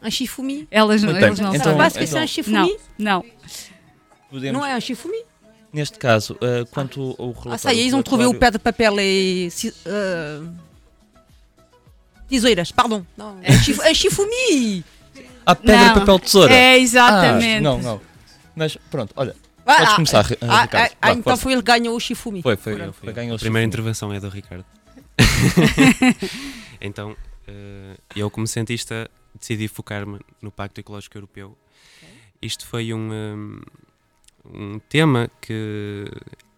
[0.00, 1.90] Un shifumi Elas, não- Então, eles não então- sabem.
[1.90, 2.56] Que c'est un shifumi
[2.98, 3.24] Não, não.
[4.30, 5.18] Podemos- Non, é un shifumi.
[5.72, 7.52] Neste caso, eh, quanto ao relatório...
[7.54, 9.48] Ah, ça y est, ils ont trouvé au pé de papel et.
[9.50, 10.44] si- euh,
[12.28, 13.04] Tesoureiras, pardon.
[13.16, 14.84] Non, un, chif- un shifumi
[15.46, 15.94] Ah, pedra, Não.
[15.94, 16.52] papel, tesoura.
[16.54, 17.58] É, exatamente.
[17.58, 18.00] Ah, não, não.
[18.54, 19.34] Mas pronto, olha.
[19.66, 20.92] Ah, podes ah, começar, eh, ah, Ricardo.
[21.00, 22.42] ah, Vá, então foi ele que ganhou o shifumi.
[22.42, 24.64] Foi, foi, ele foi, ganhou A o primeira intervenção é do Ricardo.
[26.80, 27.16] então,
[27.46, 31.56] eh, eu como cientista decidi focar-me no Pacto Ecológico Europeu.
[32.40, 33.60] Isto foi um,
[34.44, 36.04] um, tema que,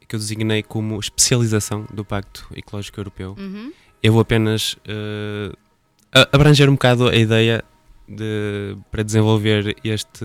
[0.08, 3.34] que eu designei como especialização do Pacto Ecológico Europeu.
[3.38, 3.72] Uhum.
[4.02, 5.52] Eu vou apenas eh,
[6.12, 7.64] a- abranger um bocado a ideia
[8.08, 10.24] de, para desenvolver este,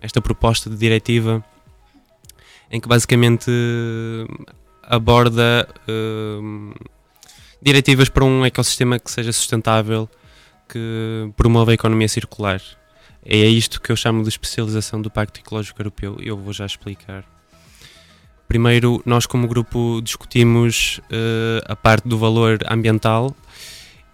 [0.00, 1.44] esta proposta de diretiva
[2.70, 3.50] em que basicamente
[4.82, 6.72] aborda hum,
[7.60, 10.08] diretivas para um ecossistema que seja sustentável,
[10.68, 12.60] que promova a economia circular.
[13.24, 17.24] É isto que eu chamo de especialização do Pacto Ecológico Europeu eu vou já explicar.
[18.46, 23.36] Primeiro, nós como grupo discutimos eh, a parte do valor ambiental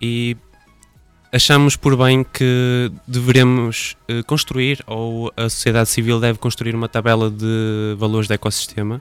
[0.03, 0.37] e
[1.33, 7.31] achamos por bem que deveremos eh, construir, ou a sociedade civil deve construir uma tabela
[7.31, 9.01] de valores de ecossistema,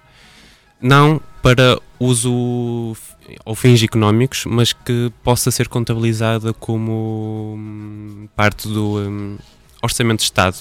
[0.79, 2.95] não para uso
[3.43, 9.37] ou fins económicos, mas que possa ser contabilizada como hum, parte do hum,
[9.83, 10.57] orçamento de Estado.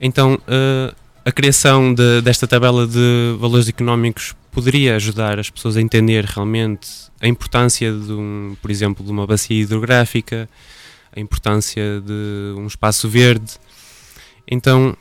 [0.00, 0.94] Então, eh,
[1.24, 6.88] a criação de- desta tabela de valores económicos poderia ajudar as pessoas a entender realmente
[7.20, 10.48] a importância de um, por exemplo, de uma bacia hidrográfica,
[11.14, 13.52] a importância de um espaço verde.
[14.50, 14.96] Então,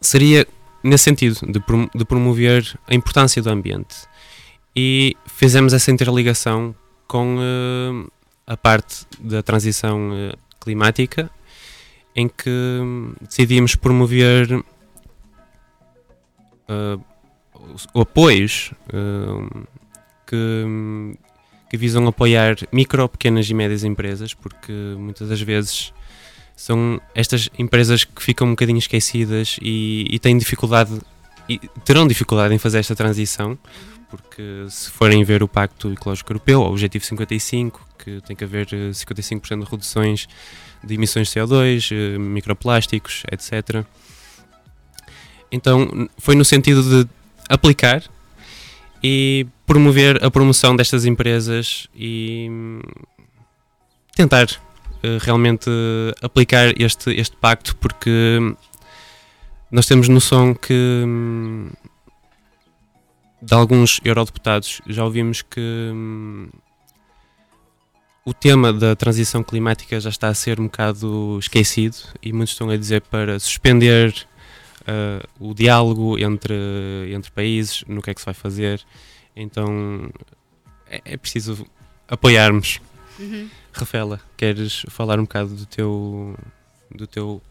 [0.00, 0.46] seria
[0.82, 3.96] nesse sentido de, prom- de promover a importância do ambiente.
[4.74, 6.74] E fizemos essa interligação
[7.06, 8.10] com eh,
[8.46, 11.30] a parte da transição eh, climática,
[12.14, 12.80] em que
[13.20, 14.64] decidimos promover
[16.68, 16.98] eh,
[17.92, 19.64] o apoios eh,
[20.26, 21.16] que,
[21.68, 25.92] que visam apoiar micro, pequenas e médias empresas, porque muitas das vezes
[26.56, 31.00] são estas empresas que ficam um bocadinho esquecidas e, e têm dificuldade
[31.48, 33.58] e terão dificuldade em fazer esta transição,
[34.08, 38.68] porque se forem ver o Pacto Ecológico Europeu, o Objetivo 55, que tem que haver
[38.72, 40.28] eh, 55% de reduções
[40.82, 43.84] de emissões de CO2, eh, microplásticos, etc.
[45.50, 47.10] Então foi no sentido de
[47.48, 48.02] aplicar
[49.02, 52.80] e promover a promoção destas empresas e hum,
[54.14, 54.46] tentar
[55.02, 55.70] eh, realmente
[56.22, 58.54] aplicar este, este pacto porque hum,
[59.70, 61.70] nós temos noção que hum,
[63.42, 65.92] de alguns eurodeputados já ouvimos que
[68.30, 72.70] o tema da transição climática já está a ser um bocado esquecido e muitos estão
[72.70, 74.14] a dizer para suspender
[74.82, 76.54] uh, o diálogo entre,
[77.12, 78.86] entre países no que é que se vai fazer.
[79.34, 80.08] Então
[80.86, 81.66] é, é preciso
[82.06, 82.80] apoiarmos.
[83.18, 83.50] Uhum.
[83.72, 86.36] Rafaela, queres falar um bocado do teu,
[86.88, 87.42] do teu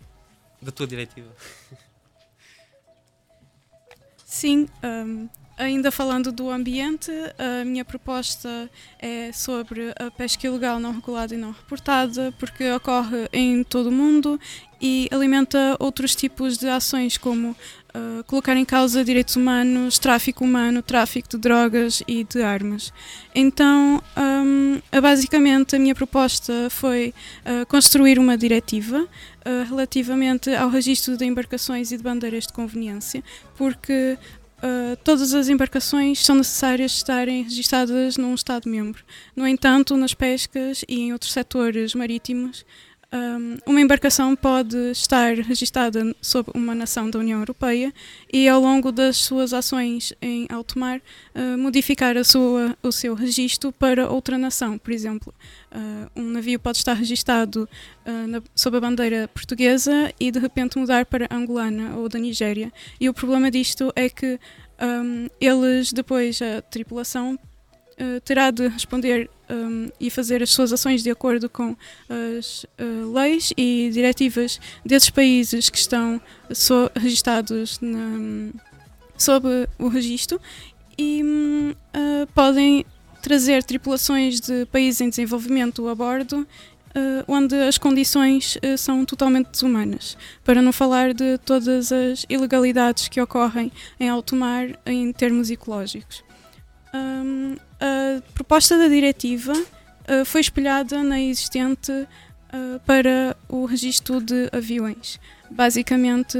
[0.61, 1.27] da tua diretiva?
[4.23, 5.27] Sim, hum,
[5.59, 11.37] ainda falando do ambiente, a minha proposta é sobre a pesca ilegal não regulada e
[11.37, 14.39] não reportada, porque ocorre em todo o mundo
[14.81, 20.81] e alimenta outros tipos de ações, como uh, colocar em causa direitos humanos, tráfico humano,
[20.81, 22.93] tráfico de drogas e de armas.
[23.35, 27.13] Então, a- basicamente, a minha proposta foi
[27.45, 33.21] uh, construir uma diretiva uh, relativamente ao registro de embarcações e de bandeiras de conveniência,
[33.57, 34.17] porque
[34.63, 39.03] uh, todas as embarcações são necessárias estarem registadas num Estado-membro.
[39.35, 42.65] No entanto, nas pescas e em outros setores marítimos,
[43.65, 47.91] uma embarcação pode estar registada sob uma nação da União Europeia
[48.31, 50.99] e, ao longo das suas ações em alto mar,
[51.33, 54.77] uh, modificar sua, o seu registro para outra nação.
[54.77, 55.33] Por exemplo,
[55.71, 57.67] uh, um navio pode estar registado
[58.27, 62.71] na- sob a bandeira portuguesa e, de repente, mudar para angolana ou da Nigéria.
[62.99, 64.39] E o problema disto é que
[64.81, 67.37] um, eles, depois, a tripulação,
[68.23, 71.75] terá de responder um, e fazer as suas ações de acordo com
[72.37, 76.21] as uh, leis e diretivas desses países que estão
[76.51, 78.51] so registados na,
[79.17, 79.47] sob
[79.77, 80.39] o registro
[80.97, 82.85] e hum, uh, podem
[83.21, 86.47] trazer tripulações de países em desenvolvimento a bordo
[86.89, 93.07] uh, onde as condições uh, são totalmente desumanas, para não falar de todas as ilegalidades
[93.07, 96.23] que ocorrem em alto mar em termos ecológicos.
[96.93, 104.49] Um, a proposta da diretiva uh, foi espelhada na existente uh, para o registro de
[104.51, 105.19] aviões.
[105.49, 106.37] Basicamente,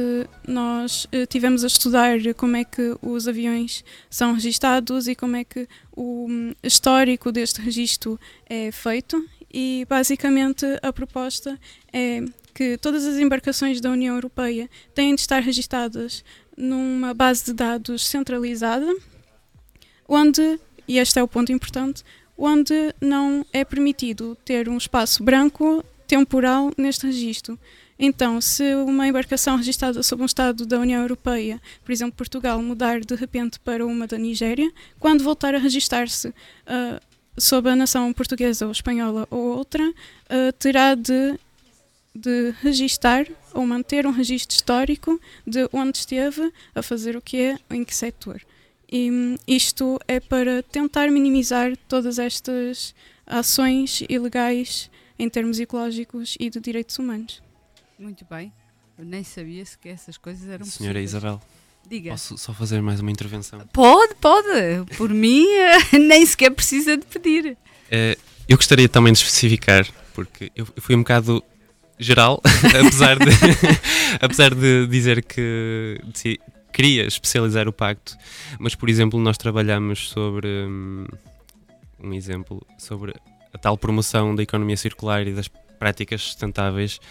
[0.47, 5.43] nós uh, tivemos a estudar como é que os aviões são registados e como é
[5.43, 9.23] que o hum, histórico deste registro é feito.
[9.51, 11.59] E basicamente a proposta
[11.91, 12.23] é
[12.53, 16.23] que todas as embarcações da União Europeia têm de estar registadas
[16.55, 18.93] numa base de dados centralizada,
[20.07, 20.59] onde,
[20.89, 22.03] e este é o ponto importante,
[22.35, 27.59] onde não é permitido ter um espaço branco temporal neste registro.
[27.99, 33.01] Então, se uma embarcação registrada sob um Estado da União Europeia, por exemplo, Portugal, mudar
[33.01, 36.99] de repente para uma da Nigéria, quando voltar a registar-se uh,
[37.37, 41.37] sob a nação portuguesa ou espanhola ou outra, uh, terá de,
[42.15, 47.59] de registar ou manter um registro histórico de onde esteve, a fazer o que é,
[47.69, 48.41] em que setor.
[48.91, 56.49] E hum, isto é para tentar minimizar todas estas ações ilegais em termos ecológicos e
[56.49, 57.41] de direitos humanos.
[57.99, 58.51] Muito bem.
[58.97, 61.11] Eu nem sabia se que essas coisas eram Senhora possíveis.
[61.11, 61.41] Isabel,
[61.87, 62.11] Diga.
[62.11, 63.59] posso só fazer mais uma intervenção?
[63.71, 64.47] Pode, pode.
[64.97, 65.45] Por mim,
[65.93, 67.57] nem sequer precisa de pedir.
[67.91, 68.17] Eh,
[68.47, 71.43] eu gostaria também de especificar, porque eu, fui um bocado
[71.99, 72.41] geral,
[72.83, 73.29] apesar de,
[74.19, 76.01] apesar de dizer que
[76.79, 78.15] queria especializar o pacto,
[78.57, 81.05] mas por exemplo nós trabalhamos sobre hum,
[82.01, 83.13] um exemplo sobre
[83.53, 87.01] a tal promoção da economia circular e das práticas sustentáveis.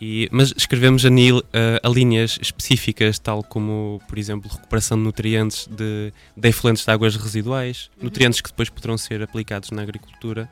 [0.00, 5.04] E, mas escrevemos a, nil, a, a linhas específicas, tal como, por exemplo, recuperação de
[5.04, 10.48] nutrientes de, de efluentes de águas residuais, nutrientes que depois poderão ser aplicados na agricultura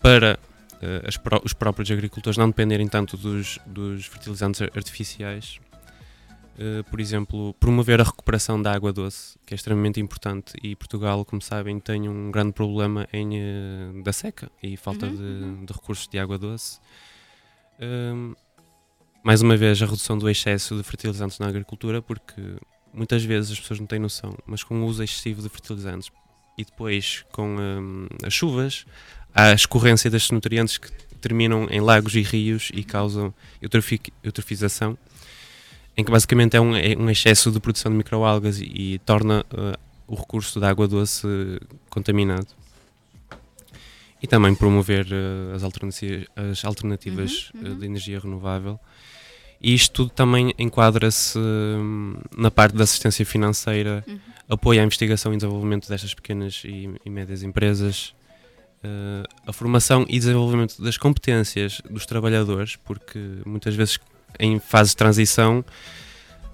[0.00, 0.40] para
[0.82, 5.60] eh, as os próprios agricultores não dependerem tanto dos, dos fertilizantes ar- artificiais.
[6.56, 11.24] Eh, por exemplo, promover a recuperação da água doce, que é extremamente importante, e Portugal,
[11.24, 15.72] como sabem, tem um grande problema em, eh, da seca e falta Uhum, de, de
[15.72, 16.78] recursos de água doce.
[17.80, 18.34] Hum,
[19.22, 22.40] mais uma vez, a redução do excesso de fertilizantes na agricultura, porque
[22.92, 26.10] muitas vezes as pessoas não têm noção, mas com o uso excessivo de fertilizantes
[26.56, 28.86] e depois com hum, as chuvas,
[29.34, 30.88] há a escorrência destes nutrientes que
[31.20, 34.96] terminam em lagos e rios e causam eutrofi- eutrofização,
[35.96, 38.64] em que basicamente é um, é um excesso de produção de microalgas e,
[38.94, 41.26] e torna uh, o recurso da água doce
[41.88, 42.48] contaminado.
[44.22, 48.78] E também promover uh, as, alternaci- as alternativas Uhum, uh, de energia renovável.
[49.60, 54.18] E isto tudo também enquadra-se hum, na parte da assistência financeira, Uhum.
[54.48, 58.14] apoio à investigação e desenvolvimento destas pequenas e, e médias empresas,
[58.84, 63.98] uh, a formação e desenvolvimento das competências dos trabalhadores, porque muitas vezes
[64.38, 65.64] em fase de transição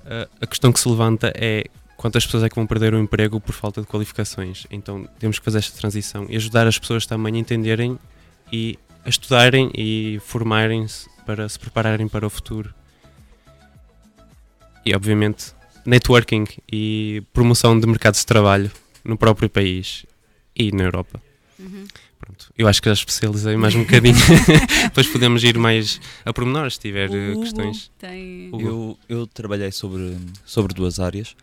[0.04, 1.64] uh, a questão que se levanta é
[1.96, 4.66] quantas pessoas é que vão perder o emprego por falta de qualificações.
[4.70, 7.98] Então temos que fazer esta transição e ajudar as pessoas também a entenderem
[8.52, 12.74] e a estudarem e formarem-se para se prepararem para o futuro.
[14.84, 15.52] E obviamente
[15.84, 18.70] networking e promoção de mercados de trabalho
[19.04, 20.06] no próprio país
[20.56, 21.20] e na Europa.
[21.58, 21.86] Uhum.
[22.30, 24.14] Pronto, eu acho que já especializei mais um bocadinho.
[24.84, 27.90] Depois podemos ir mais a pormenores se tiver eh, questões.
[28.52, 28.62] Hugo.
[28.62, 31.34] Eu, eu trabalhei sobre, sobre duas áreas,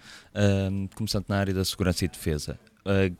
[0.95, 2.57] começando na área da segurança e defesa.
[2.85, 3.11] Ah,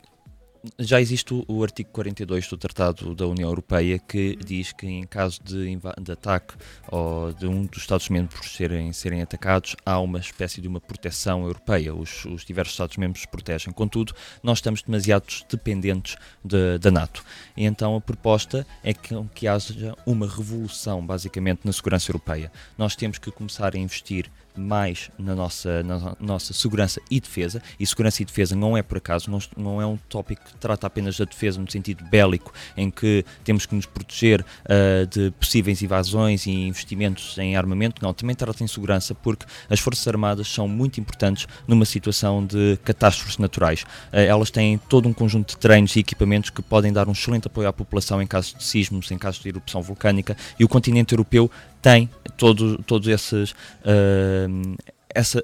[0.79, 5.39] já existe o, artigo 42 do Tratado da União Europeia que diz que em caso
[5.43, 6.53] de, de ataque
[6.89, 11.93] ou de um dos Estados-membros serem, serem atacados, há uma espécie de uma proteção europeia.
[11.93, 13.73] Os, os diversos Estados-membros protegem.
[13.73, 14.13] Contudo,
[14.43, 17.23] nós estamos demasiado dependentes de- da NATO.
[17.55, 22.51] E então a proposta é que, que haja uma revolução, basicamente, na segurança europeia.
[22.77, 24.29] Nós temos que começar a investir
[24.59, 28.81] mais na nossa, na no- nossa segurança e defesa, e segurança e defesa não é
[28.81, 32.53] por acaso, não, não é um tópico que trata apenas da defesa no sentido bélico,
[32.75, 38.13] em que temos que nos proteger ah, de possíveis invasões e investimentos em armamento, não,
[38.13, 43.37] também trata em segurança, porque as Forças Armadas são muito importantes numa situação de catástrofes
[43.37, 43.85] naturais.
[44.11, 47.47] Ah, elas têm todo um conjunto de treinos e equipamentos que podem dar um excelente
[47.47, 51.13] apoio à população em casos de sismos, em casos de erupção vulcânica, e o continente
[51.13, 51.49] europeu
[51.81, 53.53] tem todo, todos esses
[53.85, 54.47] ah,
[55.13, 55.41] essa,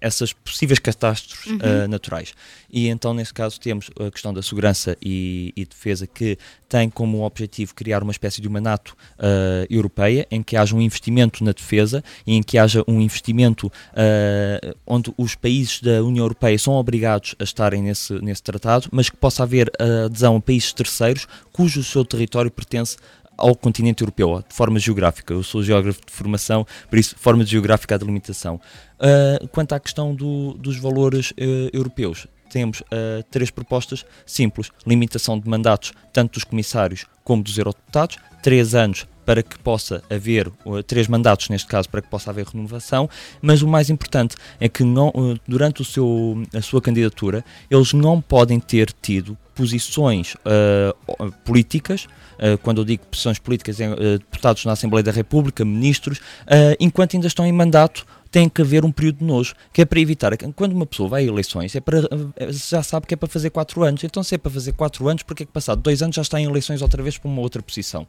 [0.00, 1.58] essas possíveis catástrofes Uhum.
[1.62, 2.32] ah, naturais.
[2.72, 6.38] E então, nesse caso, temos a questão da segurança e, e defesa, que
[6.68, 10.80] tem como objetivo criar uma espécie de uma NATO ah, europeia, em que haja um
[10.80, 16.24] investimento na defesa e em que haja um investimento ah, onde os países da União
[16.24, 19.70] Europeia são obrigados a estarem nesse, nesse tratado, mas que possa haver
[20.06, 22.96] adesão a países terceiros cujo seu território pertence
[23.40, 25.32] ao continente europeu, de forma geográfica.
[25.34, 28.60] Eu sou geógrafo de formação, por isso, forma de geográfica a delimitação.
[28.98, 35.38] Ah, quanto à questão do- dos valores eh, europeus, temos ah, três propostas simples: limitação
[35.38, 40.82] de mandatos, tanto dos comissários como dos eurodeputados, três anos para que possa haver, uh,
[40.82, 43.08] três mandatos neste caso, para que possa haver renovação,
[43.40, 47.92] mas o mais importante é que não, uh, durante o seu, a sua candidatura eles
[47.92, 52.06] não podem ter tido posições uh, políticas,
[52.38, 56.76] uh, quando eu digo posições políticas, é, uh, deputados na Assembleia da República, ministros, uh,
[56.80, 60.00] enquanto ainda estão em mandato, tem que haver um período de nojo, que é para
[60.00, 62.00] evitar, quando uma pessoa vai a eleições, é para,
[62.48, 65.22] já sabe que é para fazer quatro anos, então se é para fazer quatro anos,
[65.24, 67.60] porque é que passado dois anos já está em eleições outra vez para uma outra
[67.60, 68.06] posição?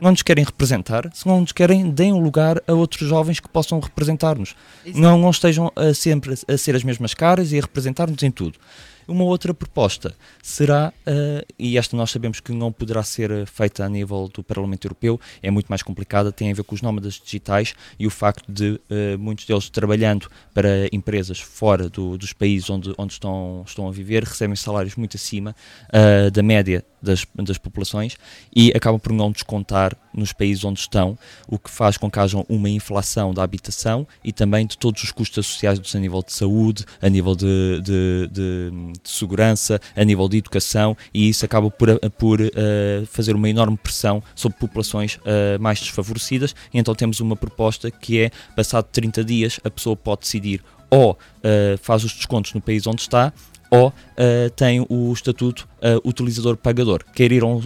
[0.00, 3.48] Não nos querem representar, se não nos querem, deem um lugar a outros jovens que
[3.48, 4.54] possam representar-nos.
[4.94, 8.58] Não, não estejam a sempre a ser as mesmas caras e a representar-nos em tudo.
[9.06, 13.84] Uma outra proposta será, eh, e esta nós sabemos que não poderá ser eh, feita
[13.84, 17.14] a nível do Parlamento Europeu, é muito mais complicada, tem a ver com os nómadas
[17.22, 22.70] digitais e o facto de eh, muitos deles trabalhando para empresas fora do- dos países
[22.70, 25.56] onde, onde estão, estão a viver, recebem salários muito acima
[25.92, 28.16] eh, da média das, das populações
[28.54, 31.16] e acabam por não descontar nos países onde estão,
[31.46, 35.12] o que faz com que haja uma inflação da habitação e também de todos os
[35.12, 40.28] custos associados a nível de saúde, a nível de, de, de- de segurança, a nível
[40.28, 45.58] de educação e isso acaba por, por eh, fazer uma enorme pressão sobre populações eh,
[45.58, 46.54] mais desfavorecidas.
[46.74, 51.16] E então temos uma proposta que é, passado 30 dias, a pessoa pode decidir ou
[51.44, 53.32] eh, faz os descontos no país onde está
[53.70, 57.04] ou eh, tem o estatuto eh, utilizador-pagador.
[57.14, 57.62] Quer ir a um-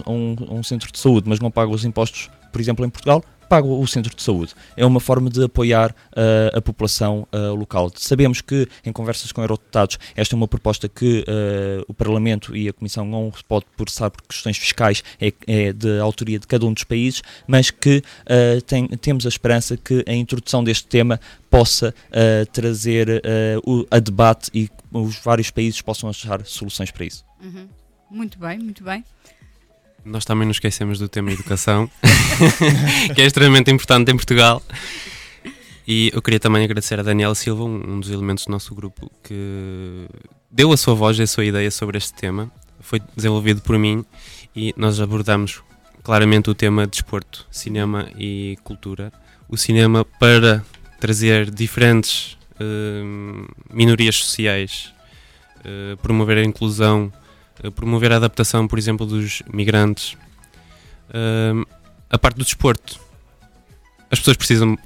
[0.47, 3.67] a um centro de saúde, mas não paga os impostos, por exemplo, em Portugal, paga
[3.67, 4.53] o centro de saúde.
[4.75, 7.91] É uma forma de apoiar eh, a população eh, local.
[7.95, 12.67] Sabemos que, em conversas com eurodeputados, esta é uma proposta que eh, o Parlamento e
[12.69, 16.73] a Comissão não pode processar por questões fiscais, é, é de autoria de cada um
[16.73, 18.01] dos países, mas que
[18.67, 21.19] tem- temos a esperança que a introdução deste tema
[21.49, 21.93] possa
[22.51, 23.21] trazer
[23.65, 27.23] o- a debate e os vários países possam achar soluções para isso.
[27.41, 27.67] Uhum.
[28.09, 29.03] Muito bem, muito bem.
[30.05, 31.89] Nós também nos esquecemos do tema educação,
[33.15, 34.61] que é extremamente importante em Portugal.
[35.87, 40.07] E eu queria também agradecer a Daniela Silva, um dos elementos do nosso grupo, que
[40.51, 42.51] deu a sua voz e a sua ideia sobre este tema.
[42.79, 44.05] Foi desenvolvido por mim
[44.55, 45.63] e nós abordamos
[46.03, 49.11] claramente o tema desporto, cinema e cultura.
[49.49, 50.63] O cinema para
[50.99, 54.93] trazer diferentes hum, minorias sociais,
[55.63, 57.11] eh, promover a inclusão,
[57.75, 60.17] promover a adaptação, por exemplo, dos migrantes.
[61.13, 61.63] Hum,
[62.09, 62.99] a parte do desporto.
[64.11, 64.77] As pessoas precisam,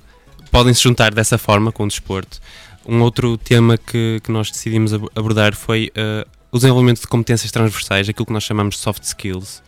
[0.51, 2.39] podem se juntar dessa forma com o desporto.
[2.85, 7.51] Um outro tema que, que nós decidimos ab- abordar foi eh, o desenvolvimento de competências
[7.51, 9.61] transversais, aquilo que nós chamamos de soft skills,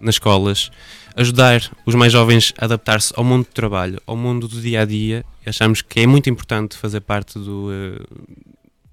[0.00, 0.70] nas escolas.
[1.16, 4.84] Ajudar os mais jovens a adaptar-se ao mundo do trabalho, ao mundo do dia a
[4.84, 5.24] dia.
[5.46, 8.04] Achamos que é muito importante fazer parte do, eh,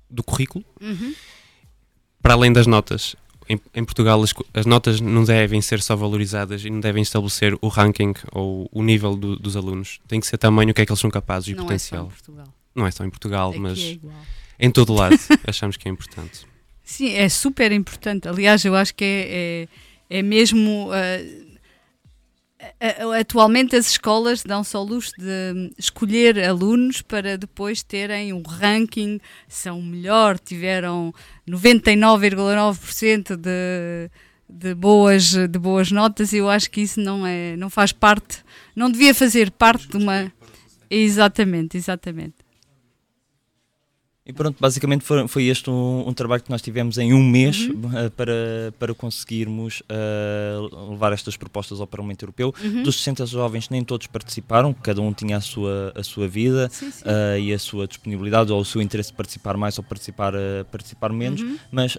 [0.10, 1.14] do currículo Uhum.
[2.22, 3.16] para além das notas.
[3.48, 7.56] Em, em Portugal, as, as notas não devem ser só valorizadas e não devem estabelecer
[7.62, 10.00] o ranking ou o nível do- dos alunos.
[10.08, 12.02] Tem que ser também o que é que eles são capazes e Não é potencial.
[12.04, 12.48] só em Portugal.
[12.74, 13.98] Não é só em Portugal, Aqui mas é
[14.60, 15.16] em todo lado
[15.46, 16.46] achamos que é importante.
[16.84, 18.28] Sim, é super importante.
[18.28, 19.68] Aliás, eu acho que é,
[20.10, 20.90] é, é mesmo.
[20.92, 21.45] a-
[23.20, 29.82] atualmente as escolas dão-se ao luxo de escolher alunos para depois terem um ranking, são
[29.82, 31.14] melhor, tiveram
[31.48, 34.10] 99,9% de,
[34.50, 38.44] de, boas, de boas notas eu acho que isso não, é, não faz parte,
[38.76, 40.32] não devia fazer parte de uma.
[40.90, 42.45] Exatamente, exatamente.
[44.28, 47.68] E pronto, basicamente foi, foi este um, um trabalho que nós tivemos em um mês
[47.70, 47.96] Uhum.
[47.96, 50.56] eh, para, para conseguirmos eh,
[50.90, 52.52] levar estas propostas ao Parlamento Europeu.
[52.64, 52.82] Uhum.
[52.82, 56.90] Dos 60 jovens, nem todos participaram, cada um tinha a sua, a sua vida Sim,
[56.90, 57.04] sim.
[57.06, 60.34] eh, e a sua disponibilidade ou o seu interesse de participar mais ou participar,
[60.72, 61.60] participar menos, Uhum.
[61.72, 61.96] mas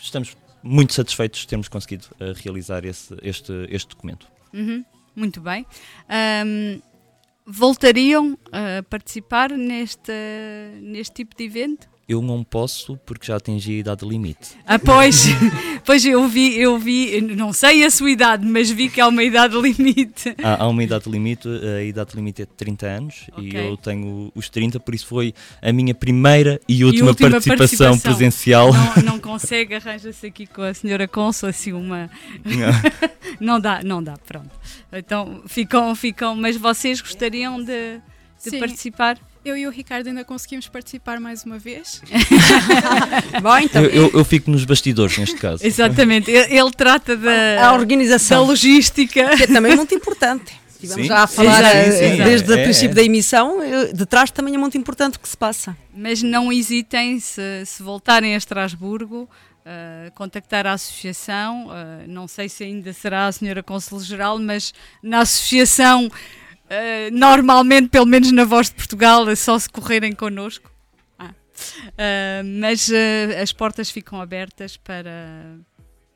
[0.00, 2.06] estamos muito satisfeitos de termos conseguido
[2.36, 4.28] realizar esse, este, este documento.
[4.54, 4.84] Uhum,
[5.16, 5.66] muito bem.
[6.08, 6.80] Ahm,
[7.46, 10.12] voltariam a participar neste,
[10.80, 11.91] neste tipo de evento?
[12.12, 14.50] Eu não posso porque já atingi a idade limite.
[14.66, 15.28] Ah, pois,
[15.82, 19.22] pois eu vi, eu vi, não sei a sua idade, mas vi que há uma
[19.22, 20.34] idade limite.
[20.42, 23.68] Há, há uma idade limite, a idade limite é de 30 anos e Ok.
[23.70, 25.32] eu tenho os 30, por isso foi
[25.62, 27.98] a minha primeira e última, última participação, participação.
[27.98, 28.72] presencial.
[28.74, 32.10] Não, não consegue, arranja-se aqui com a senhora Consul assim uma.
[33.40, 34.50] não dá, não dá, pronto.
[34.92, 38.00] Então ficam, ficam, mas vocês gostariam de,
[38.44, 39.18] de participar?
[39.44, 42.00] Eu e o Ricardo ainda conseguimos participar mais uma vez.
[43.42, 43.82] Bom, então.
[43.82, 45.62] Eu, eu- eu fico nos bastidores neste caso.
[45.66, 48.42] Exatamente, ele, ele trata da, A organização.
[48.42, 49.36] da logística.
[49.36, 50.52] Que é também muito importante.
[50.82, 51.08] Estivemos Sim.
[51.08, 52.24] já a falar Exato, eh, sim, sim.
[52.24, 52.94] desde o É, princípio é.
[52.94, 55.76] da emissão, eh, de trás também é muito importante o que se passa.
[55.94, 59.28] Mas não hesitem, se, se voltarem a Estrasburgo,
[59.64, 61.68] uh, contactar a associação.
[61.68, 61.72] uh,
[62.08, 66.10] não sei se ainda será a senhora Consul-Geral, mas na associação,
[66.72, 70.70] uh, normalmente, pelo menos na Voz de Portugal, é só se correrem connosco.
[71.18, 71.30] Ah.
[71.30, 75.56] Uh, mas uh, as portas ficam abertas para,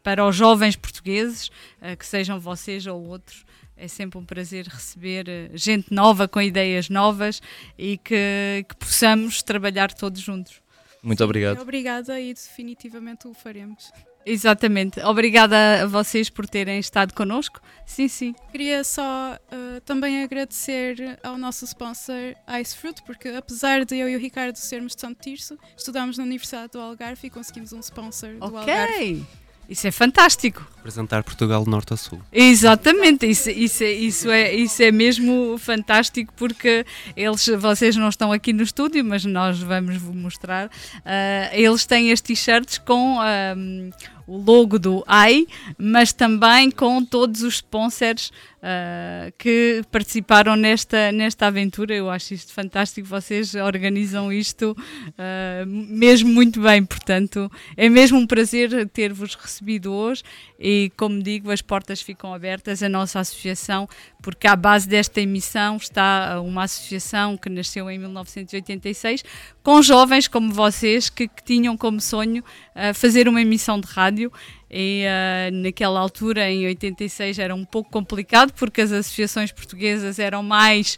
[0.03, 1.49] para os jovens portugueses,
[1.81, 3.45] uh, que sejam vocês ou outros.
[3.77, 7.43] É sempre um prazer receber gente nova, com ideias novas
[7.77, 10.63] e que, que possamos trabalhar todos juntos.
[11.03, 11.61] Muito obrigado.
[11.61, 13.93] Obrigada e definitivamente o faremos.
[14.27, 15.01] Exatamente.
[15.01, 17.61] Obrigada a vocês por terem estado connosco.
[17.87, 18.35] Sim, sim.
[18.51, 24.17] Queria só uh, também agradecer ao nosso sponsor Ice Fruit, porque apesar de eu e
[24.17, 28.35] o Ricardo sermos de Santo Tirso, estudámos na Universidade do Algarve e conseguimos um sponsor
[28.35, 28.95] do Algarve.
[28.95, 29.27] Ok.
[29.69, 30.65] Isso é fantástico.
[30.77, 32.21] Representar Portugal de norte a sul.
[32.33, 36.87] Exatamente, isso, isso, é, isso, é, isso é mesmo fantástico porque
[37.17, 40.71] eles, vocês não estão aqui no estúdio, mas nós vamos vos mostrar.
[41.05, 43.91] Ah, eles têm as t-shirts com ahm,
[44.27, 45.47] o logo do AI,
[45.79, 48.33] mas também com todos os sponsors
[48.69, 51.95] ah, que participaram nesta, nesta aventura.
[51.95, 54.77] Eu acho isto fantástico, vocês organizam isto
[55.17, 60.25] ah, mesmo muito bem, portanto, é mesmo um prazer ter-vos recebido hoje
[60.59, 62.83] e, como digo, as portas ficam abertas.
[62.83, 63.89] A nossa associação,
[64.21, 69.23] porque à base desta emissão está uma associação que nasceu em 1986
[69.67, 74.33] com jovens como vocês que, que tinham como sonho ah, fazer uma emissão de rádio
[74.71, 80.41] e ah, naquela altura, em 86, era um pouco complicado porque as associações portuguesas eram
[80.41, 80.97] mais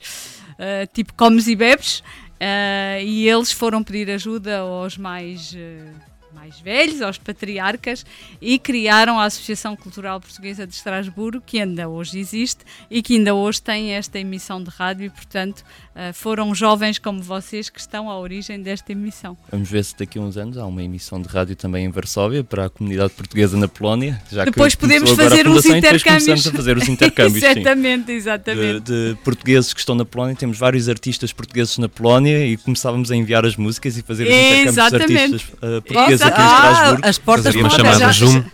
[0.59, 2.03] ah, tipo comes e bebes
[3.03, 5.57] e eles foram pedir ajuda aos mais.
[6.35, 8.07] mais velhos, aos patriarcas,
[8.41, 13.35] e criaram a Associação Cultural Portuguesa de Estrasburgo, que ainda hoje existe e que ainda
[13.35, 15.65] hoje tem esta emissão de rádio, e portanto
[16.15, 19.37] foram jovens como vocês que estão à origem desta emissão.
[19.51, 22.45] Vamos ver se daqui a uns anos há uma emissão de rádio também em Varsóvia
[22.45, 24.21] para a comunidade portuguesa na Polónia.
[24.31, 26.25] Já que Depois podemos começou agora fazer a uns fundação depois intercâmbios.
[26.27, 27.41] começamos a fazer os intercâmbios.
[27.45, 27.47] sim.
[27.51, 28.81] exatamente, exatamente.
[28.81, 33.11] De, de portugueses que estão na Polónia, temos vários artistas portugueses na Polónia e começávamos
[33.11, 35.35] a enviar as músicas e fazer os intercâmbios de Exatamente.
[35.35, 37.07] artistas uh, portugueses aqui em Ah, Estrasburgo.
[37.09, 38.13] as portas Fazer uma chamada.
[38.13, 38.45] Zoom.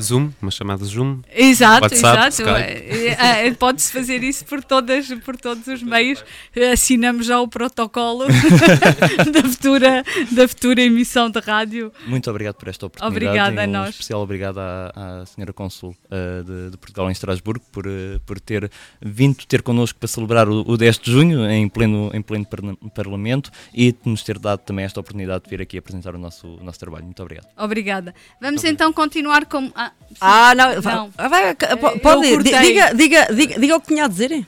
[0.00, 1.20] Zoom, uma chamada Zoom.
[1.34, 2.28] Exato, WhatsApp, exato.
[2.30, 3.08] Skype.
[3.18, 6.24] É, é, Pode-se fazer isso por, todas, por todos os meios.
[6.72, 8.26] Assinamos já o protocolo
[9.32, 11.92] da, futura, da futura emissão de rádio.
[12.06, 13.26] Muito obrigado por esta oportunidade.
[13.26, 13.90] Obrigada e a um nós.
[13.90, 18.40] especial obrigado à, à senhora Consul uh, de, de Portugal em Estrasburgo por, uh, por
[18.40, 18.70] ter
[19.00, 22.46] vindo ter connosco para celebrar o, o 10 de junho em pleno, em pleno
[22.94, 26.46] Parlamento e de nos ter dado também esta oportunidade de vir aqui apresentar o nosso,
[26.46, 27.04] o nosso trabalho.
[27.04, 27.46] Muito obrigado.
[27.56, 28.14] Obrigada.
[28.40, 29.72] Vamos então continuar com.
[29.88, 30.16] Ah, sim.
[30.20, 34.46] Ah, não, va- vai, Eu pode, diga, diga, diga, diga o que tinha a dizer.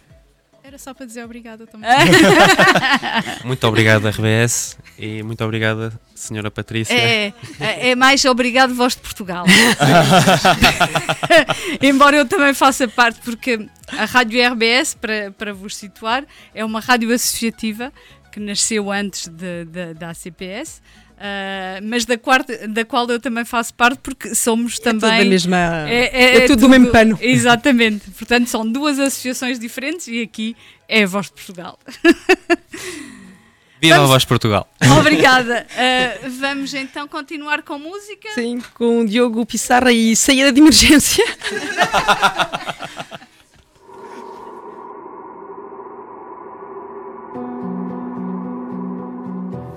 [0.63, 1.91] Era só para dizer obrigada também.
[3.45, 6.95] Muito obrigado, RBS, e muito obrigada, senhora Patrícia.
[6.95, 9.45] É, é, é mais obrigado voz de Portugal.
[11.83, 16.79] Embora eu também faça parte, porque a Rádio RBS, para, para vos situar, é uma
[16.81, 17.93] rádio associativa
[18.31, 20.81] que nasceu antes de- de- da ACPS.
[21.21, 25.25] Ah, mas da, quarta, da qual eu também faço parte porque somos também tudo da
[25.25, 27.19] mesma- é tudo do mesmo pano.
[27.21, 30.57] exatamente portanto são duas associações diferentes e aqui
[30.89, 31.79] é a Voz de Portugal
[33.83, 34.69] Viva a Vamos- Voz Portugal!
[34.99, 35.67] Obrigada.
[35.71, 38.29] Uh, vamos então continuar com música.
[38.35, 41.25] Sim, com o Diogo Pissarra e saída de emergência.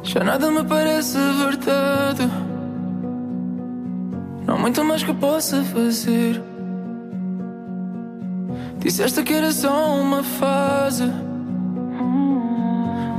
[0.03, 2.29] Já nada me parece verdade.
[4.45, 6.41] Não há muito mais que possa fazer.
[8.79, 11.09] Disseste que era só uma fase.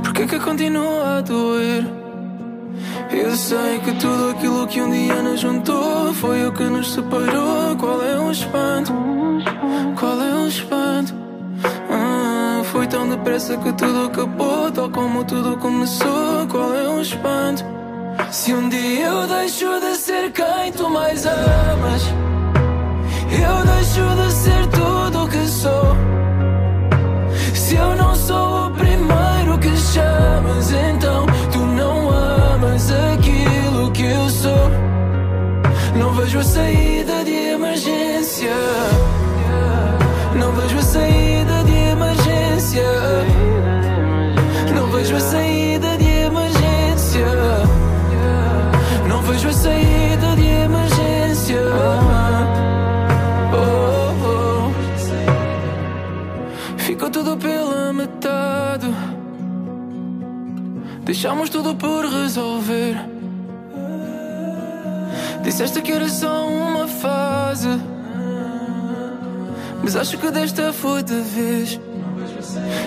[0.03, 1.85] Por que que continua a doer?
[3.11, 7.75] Eu sei que tudo aquilo que um dia nos juntou foi o que nos separou.
[7.77, 8.93] Qual é o espanto?
[9.99, 11.15] Qual é o espanto?
[11.89, 16.47] Ah, foi tão depressa que tudo acabou, tal como tudo começou.
[16.49, 17.63] Qual é o espanto?
[18.31, 22.03] Se um dia eu deixo de ser quem tu mais amas,
[23.31, 25.95] eu deixo de ser tudo o que sou.
[27.53, 34.29] Se eu não sou o primeiro que chamas, então tu não amas aquilo que eu
[34.29, 34.69] sou.
[35.97, 38.51] Não vejo a saída de emergência.
[44.73, 47.25] Não vejo a saída de emergência.
[49.07, 51.61] Não vejo a saída de emergência.
[53.53, 54.71] Oh, oh.
[56.77, 58.87] Ficou tudo pela metade.
[61.03, 62.97] Deixamos tudo por resolver.
[65.43, 67.69] Disseste que era só uma fase.
[69.81, 71.79] Mas acho que desta foi de vez.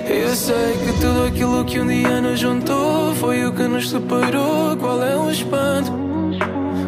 [0.08, 4.76] Eu sei que tudo aquilo que um dia nos juntou foi o que nos separou.
[4.76, 5.92] Qual é o espanto?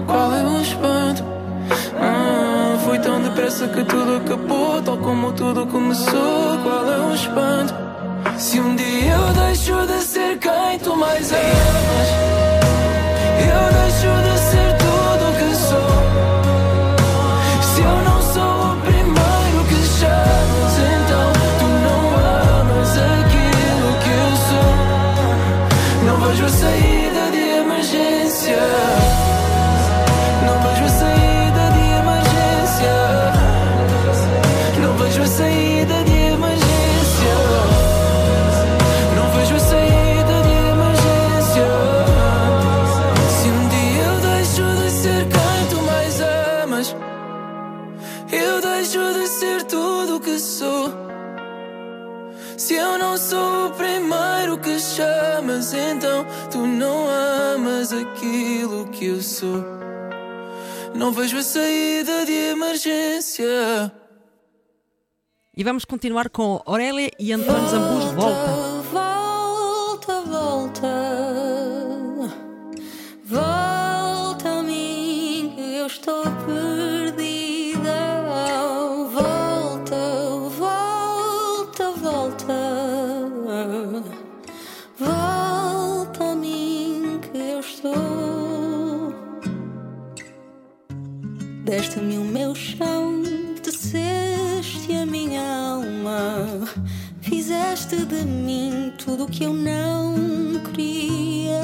[0.07, 1.25] Qual é o espanto?
[2.01, 6.59] Ah, foi tão depressa que tudo acabou, tal como tudo começou.
[6.63, 7.75] Qual é o espanto?
[8.39, 12.30] Se um dia eu deixo de ser quem tu mais amas,
[59.01, 59.65] que eu sou.
[60.95, 63.91] Não vejo a saída de emergência.
[65.57, 68.05] E vamos continuar com Aurélia e António Zambus.
[68.13, 68.70] Volta,
[98.11, 101.61] de mim tudo o que eu não queria.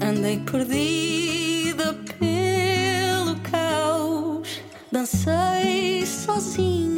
[0.00, 4.60] Andei perdida pelo caos.
[4.92, 6.97] Dancei sozinha,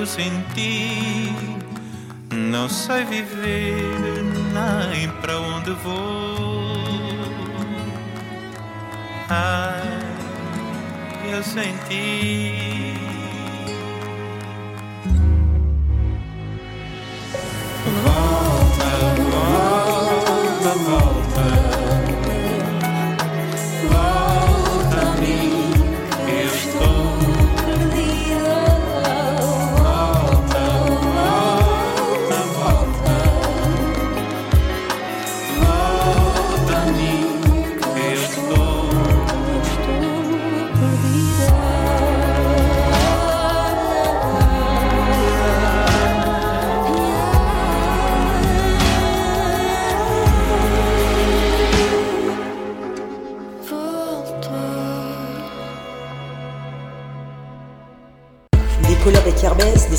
[0.00, 1.30] Eu senti,
[2.32, 4.24] não sei viver
[4.54, 7.20] nem para onde vou.
[9.28, 10.00] Ai,
[11.30, 12.94] eu senti.
[18.02, 18.88] Volta,
[19.30, 20.78] volta.
[20.88, 21.19] Volta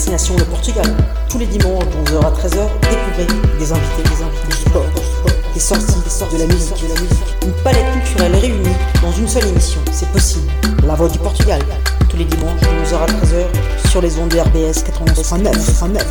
[0.02, 0.86] destination le Portugal.
[1.30, 3.28] Tous les dimanches de 11h à 13h, découvrez
[3.60, 6.74] des invités, des invités, des sports, des sports, des sorties, des sorties de la musique,
[6.82, 7.28] de la musique.
[7.46, 9.80] Une palette culturelle réunie dans une seule émission.
[9.92, 10.50] C'est possible.
[10.88, 11.62] La voix du Portugal.
[12.10, 16.02] Tous les dimanches de 11h à 13h sur les ondes de RBS 91.9.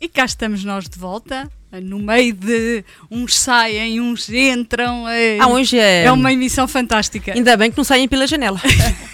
[0.00, 1.48] E cá estamos nós de volta,
[1.82, 5.08] no meio de uns saem, uns entram.
[5.08, 7.32] É, Ah, hoje é- É uma emissão fantástica.
[7.32, 8.60] Ainda bem que não saem pela janela.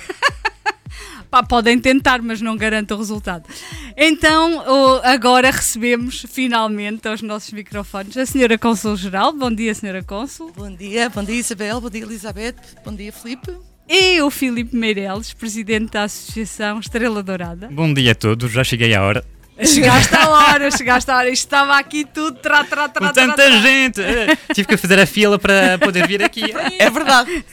[1.33, 3.49] Pá, podem tentar, mas não garanto o resultado.
[3.97, 4.63] Então,
[5.03, 9.33] agora recebemos finalmente aos nossos microfones a Senhora Cônsul Geral.
[9.33, 10.53] Bom dia, Senhora Cônsul.
[10.55, 13.51] Bom dia, bom dia Isabel, bom dia Elizabeth, bom dia Filipe.
[13.89, 17.71] E o Filipe Meireles, Presidente da Associação Estrela Dourada.
[17.73, 19.25] Bom dia a todos, já cheguei à hora.
[19.64, 21.28] Chegaste à hora, chegaste à hora.
[21.30, 23.51] Isto estava aqui tudo, tra, tra, tra, Com tanta tra.
[23.60, 24.01] gente!
[24.01, 26.44] eh, Tive que fazer a fila para poder vir aqui.
[26.78, 27.44] É verdade.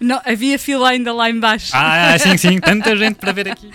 [0.00, 1.70] Não, havia fila ainda lá embaixo.
[1.74, 3.70] Ah, sim, sim, tanta gente para ver aqui.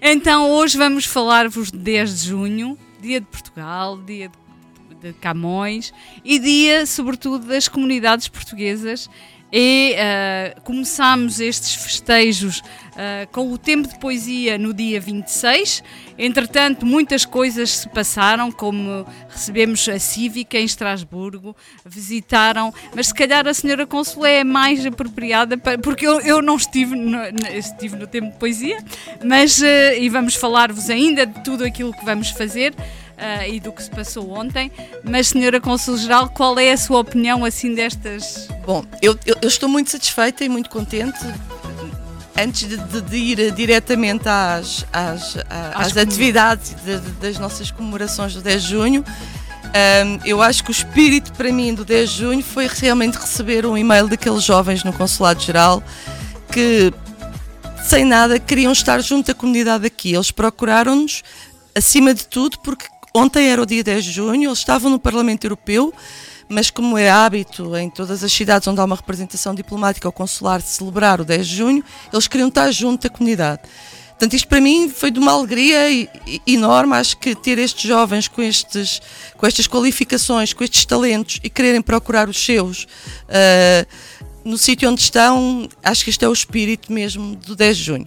[0.00, 4.30] Então hoje vamos falar-vos de 10 de junho, dia de Portugal, dia
[5.00, 5.92] de, de Camões
[6.24, 9.08] e dia, sobretudo, das comunidades portuguesas.
[9.52, 12.62] E ah, começamos estes festejos
[12.96, 15.82] ah, com o tempo de poesia no dia 26.
[16.22, 23.46] Entretanto, muitas coisas se passaram, como recebemos a Cívica em Estrasburgo, visitaram, mas se calhar
[23.48, 27.18] a senhora Consulé é mais apropriada, para- porque eu, eu não estive no,
[27.56, 28.76] estive no tempo de poesia,
[29.24, 32.74] mas eh, e vamos falar-vos ainda de tudo aquilo que vamos fazer
[33.16, 34.70] ah, e do que se passou ontem.
[35.02, 38.46] Mas, senhora Consul Geral, qual é a sua opinião assim destas?
[38.66, 41.18] Bom, eu- eu estou muito satisfeita e muito contente.
[42.42, 45.36] Antes de, de- de ir diretamente às, às,
[45.74, 50.70] Às às atividades de- das nossas comemorações do 10 de junho, hum, eu acho que
[50.70, 54.82] o espírito para mim do 10 de junho foi realmente receber um e-mail daqueles jovens
[54.84, 55.82] no Consulado Geral
[56.50, 56.92] que,
[57.84, 60.14] sem nada, queriam estar junto da comunidade aqui.
[60.14, 61.22] Eles procuraram-nos,
[61.76, 65.44] acima de tudo, porque ontem era o dia 10 de junho, eles estavam no Parlamento
[65.44, 65.92] Europeu,
[66.50, 70.60] mas como é hábito em todas as cidades onde há uma representação diplomática ou consular
[70.60, 73.62] celebrar o 10 de junho, eles queriam estar junto da comunidade.
[74.10, 75.78] Portanto, isto para mim foi de uma alegria
[76.46, 76.94] enorme.
[76.94, 79.00] Acho que ter estes jovens com, estes,
[79.38, 82.86] com estas qualificações, com estes talentos e quererem procurar os seus
[83.28, 83.86] ah,
[84.44, 88.06] no sítio onde estão, acho que este é o espírito mesmo do 10 de junho.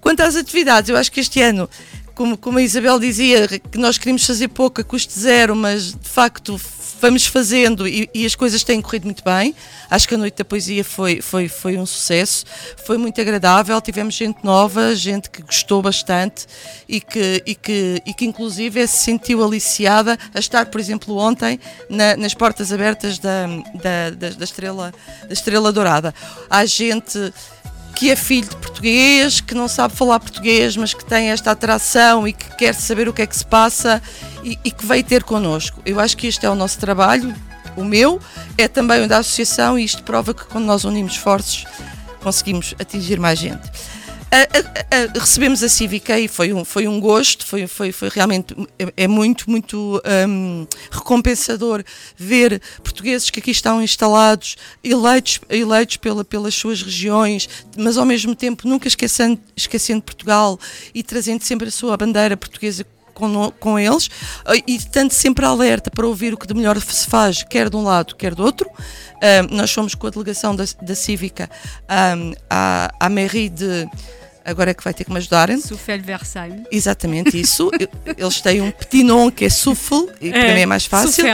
[0.00, 1.68] Quanto às atividades, eu acho que este ano,
[2.14, 6.08] como, como a Isabel dizia, que nós queríamos fazer pouco a custo zero, mas de
[6.08, 6.60] facto
[7.00, 9.54] vamos fazendo e, e as coisas têm corrido muito bem.
[9.90, 12.44] Acho que a Noite da Poesia foi, foi, foi um sucesso,
[12.84, 13.78] foi muito agradável.
[13.80, 16.46] Tivemos gente nova, gente que gostou bastante
[16.88, 21.60] e que, e que, e que inclusive se sentiu aliciada a estar, por exemplo, ontem
[21.90, 24.92] na- nas portas abertas da, da, da, da estrela,
[25.26, 26.14] da Estrela Dourada.
[26.48, 27.32] Há gente
[27.94, 32.26] que é filho de português, que não sabe falar português, mas que tem esta atração
[32.26, 34.02] e que quer saber o que é que se passa
[34.42, 35.80] e, e que veio ter connosco.
[35.86, 37.34] Eu acho que este é o nosso trabalho,
[37.76, 38.20] o meu,
[38.58, 41.64] é também o da associação e isto prova que quando nós unimos esforços
[42.22, 43.70] conseguimos atingir mais gente.
[45.14, 49.08] Recebemos a Cívica e foi um, foi um gosto, foi, foi, foi realmente é, é
[49.08, 51.84] muito, muito hum, recompensador
[52.16, 58.34] ver portugueses que aqui estão instalados, eleitos, eleitos pela, pelas suas regiões, mas ao mesmo
[58.34, 60.58] tempo nunca esquecendo, esquecendo Portugal
[60.94, 62.84] e trazendo sempre a sua bandeira portuguesa
[63.14, 64.10] com, com eles
[64.46, 67.76] eh, e estando sempre alerta para ouvir o que de melhor se faz, quer de
[67.76, 68.68] um lado, quer do outro.
[69.22, 71.48] Ahm, nós fomos com a delegação da, da Cívica
[71.88, 73.88] ahm, à, à mairie de.
[74.44, 75.58] Agora é que vai ter que me ajudarem.
[75.60, 76.62] Souffel Versailles.
[76.70, 77.70] Exatamente isso.
[78.16, 81.24] Eles têm um petit nom que é Souffle, e para É, mim é mais fácil.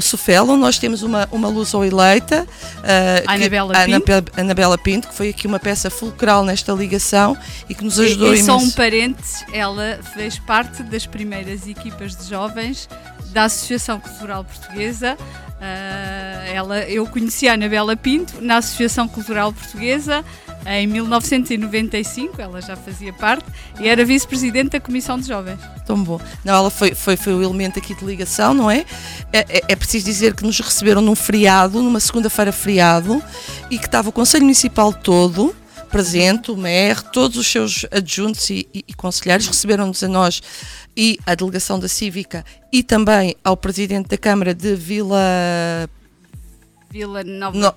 [0.00, 2.46] Souffel, onde nós temos uma, uma luso eleita,
[2.82, 4.12] ah, que- Anabela a Pinto.
[4.36, 7.36] Anabela- Pinto, que foi aqui uma peça fulcral nesta ligação
[7.68, 8.76] e que nos ajudou e, e só um imenso.
[8.76, 12.88] parênteses, ela fez parte das primeiras equipas de jovens
[13.32, 15.16] da Associação Cultural Portuguesa.
[15.60, 20.24] Ah, ela, eu conheci a Anabela Pinto na Associação Cultural Portuguesa
[20.66, 23.44] em 1995, ela já fazia parte,
[23.80, 25.58] e era vice-presidente da Comissão de Jovens.
[25.86, 26.20] Tão bom.
[26.44, 28.84] Não, ela foi, foi, foi o elemento aqui de ligação, não é?
[29.32, 33.22] É, é- é preciso dizer que nos receberam num feriado, numa segunda-feira feriado,
[33.70, 35.54] e que estava o Conselho Municipal todo
[35.90, 40.42] presente, o MER, todos os seus adjuntos e, e, e conselheiros receberam-nos a nós
[40.96, 45.16] e à delegação da Cívica e também ao Presidente da Câmara de Vila,
[46.90, 47.56] Vila Nova.
[47.56, 47.74] No-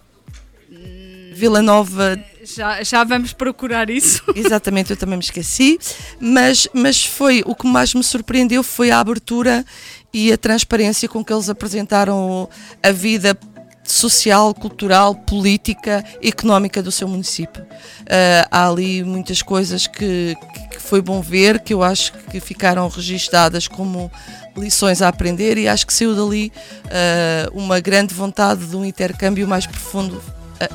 [1.40, 4.22] Vila Nova Já, já vamos procurar isso.
[4.36, 5.80] Exatamente, eu também me esqueci,
[6.20, 9.66] mas, mas foi o que mais me surpreendeu foi a abertura
[10.14, 12.50] e a transparência com que eles apresentaram
[12.84, 13.40] a vida
[13.86, 17.66] social, cultural, política, económica do seu município.
[18.10, 20.36] Ah, há ali muitas coisas que,
[20.72, 24.12] que foi bom ver, que eu acho que ficaram registadas como
[24.58, 26.52] lições a aprender e acho que saiu dali
[26.92, 30.22] ah, uma grande vontade de um intercâmbio mais profundo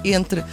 [0.04, 0.44] entre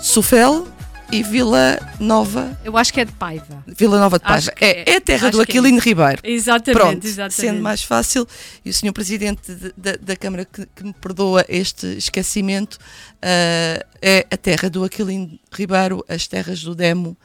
[0.00, 0.66] Sofel
[1.10, 2.58] e Vila Nova.
[2.64, 3.62] Eu acho que é de Paiva.
[3.66, 4.50] Vila Nova de Paiva.
[4.50, 5.86] que É, é a terra do é Aquilino isso.
[5.88, 6.20] Ribeiro.
[6.24, 7.34] Exatamente, Pronto, exatamente.
[7.34, 8.26] sendo mais fácil,
[8.64, 12.76] e o senhor Presidente de- da, da Câmara que, que me perdoa este esquecimento,
[13.22, 17.16] ah, é a terra do Aquilino Ribeiro, as terras do Demo,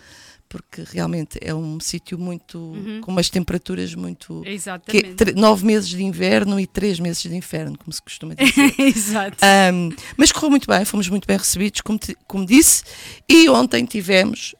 [0.51, 2.59] porque realmente é um sítio muito.
[2.59, 2.99] Uhum.
[3.01, 4.43] com umas temperaturas muito.
[4.45, 5.23] Exatamente.
[5.25, 8.53] Que nove meses de inverno e três meses de inverno, como se costuma dizer.
[8.77, 9.37] Exato.
[9.73, 12.83] Um, mas correu muito bem, fomos muito bem recebidos, como, ti- como disse,
[13.29, 14.53] e ontem tivemos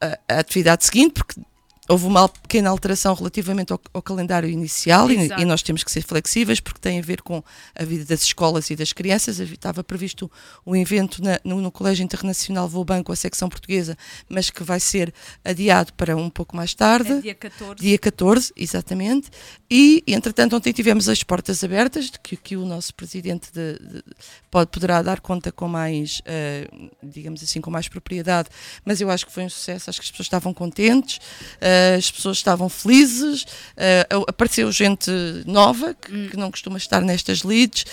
[0.00, 1.40] a, a atividade seguinte, porque
[1.88, 6.02] houve uma pequena alteração relativamente ao, ao calendário inicial e, e nós temos que ser
[6.02, 7.42] flexíveis porque tem a ver com
[7.74, 9.38] a vida das escolas e das crianças.
[9.40, 10.30] Estava previsto
[10.66, 13.96] um evento na- no, no Colégio Internacional Vou Banco, a secção portuguesa,
[14.28, 15.12] mas que vai ser
[15.44, 17.12] adiado para um pouco mais tarde.
[17.12, 17.80] É dia 14.
[17.80, 19.30] Dia 14, exatamente.
[19.70, 24.04] E, entretanto, ontem tivemos as portas abertas, que, que o nosso presidente de- de-
[24.50, 26.68] pode, poderá dar conta com mais, eh,
[27.02, 28.48] digamos assim, com mais propriedade,
[28.84, 31.18] mas eu acho que foi um sucesso, acho que as pessoas estavam contentes,
[31.60, 33.44] eh, as pessoas estavam felizes,
[33.76, 35.10] eh, apareceu gente
[35.46, 37.84] nova, que, que não costuma estar nestas leads,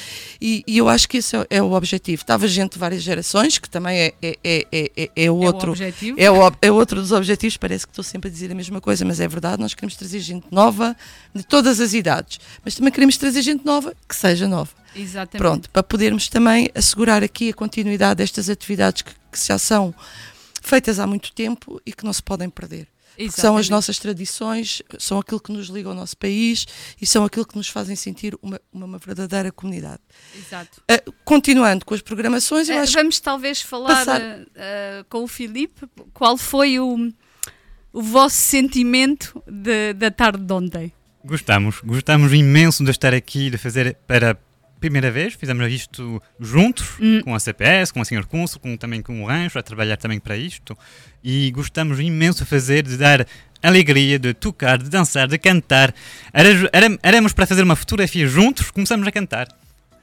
[0.41, 2.21] e, e eu acho que esse é, é o objetivo.
[2.21, 5.71] Estava gente de várias gerações, que também é, é, é, é, é, é o outro.
[5.71, 6.19] objetivo.
[6.19, 8.79] É o ob- é outro dos objetivos, parece que estou sempre a dizer a mesma
[8.81, 10.95] coisa, mas é verdade, nós queremos trazer gente nova
[11.33, 14.71] de todas as idades, mas também queremos trazer gente nova que seja nova.
[14.95, 15.37] Exatamente.
[15.37, 19.93] Pronto, para podermos também assegurar aqui a continuidade destas atividades que, que já são
[20.61, 22.87] feitas há muito tempo e que não se podem perder.
[23.29, 26.65] São as nossas tradições, são aquilo que nos liga ao nosso país
[27.01, 30.01] e são aquilo que nos fazem sentir uma, uma, uma verdadeira comunidade.
[30.37, 30.81] Exato.
[30.91, 34.21] Ah, continuando com as programações, eu Eh, acho Vamos talvez falar passar-
[34.55, 37.09] eh, com o Filipe qual foi o,
[37.93, 40.91] o vosso sentimento de- da tarde de ontem.
[41.23, 44.37] Gostamos, gostamos imenso de estar aqui, de fazer para
[44.79, 47.21] primeira vez, fizemos isto juntos, Hum.
[47.23, 48.25] com a CPS, com a Sr.
[48.25, 50.77] Cônsul, com, também com o Rancho, a trabalhar também para isto,
[51.23, 53.25] e gostamos imenso de fazer, de dar
[53.63, 55.93] alegria, de tocar, de dançar, de cantar.
[57.01, 59.47] Éramos para fazer uma fotografia juntos, começamos a cantar.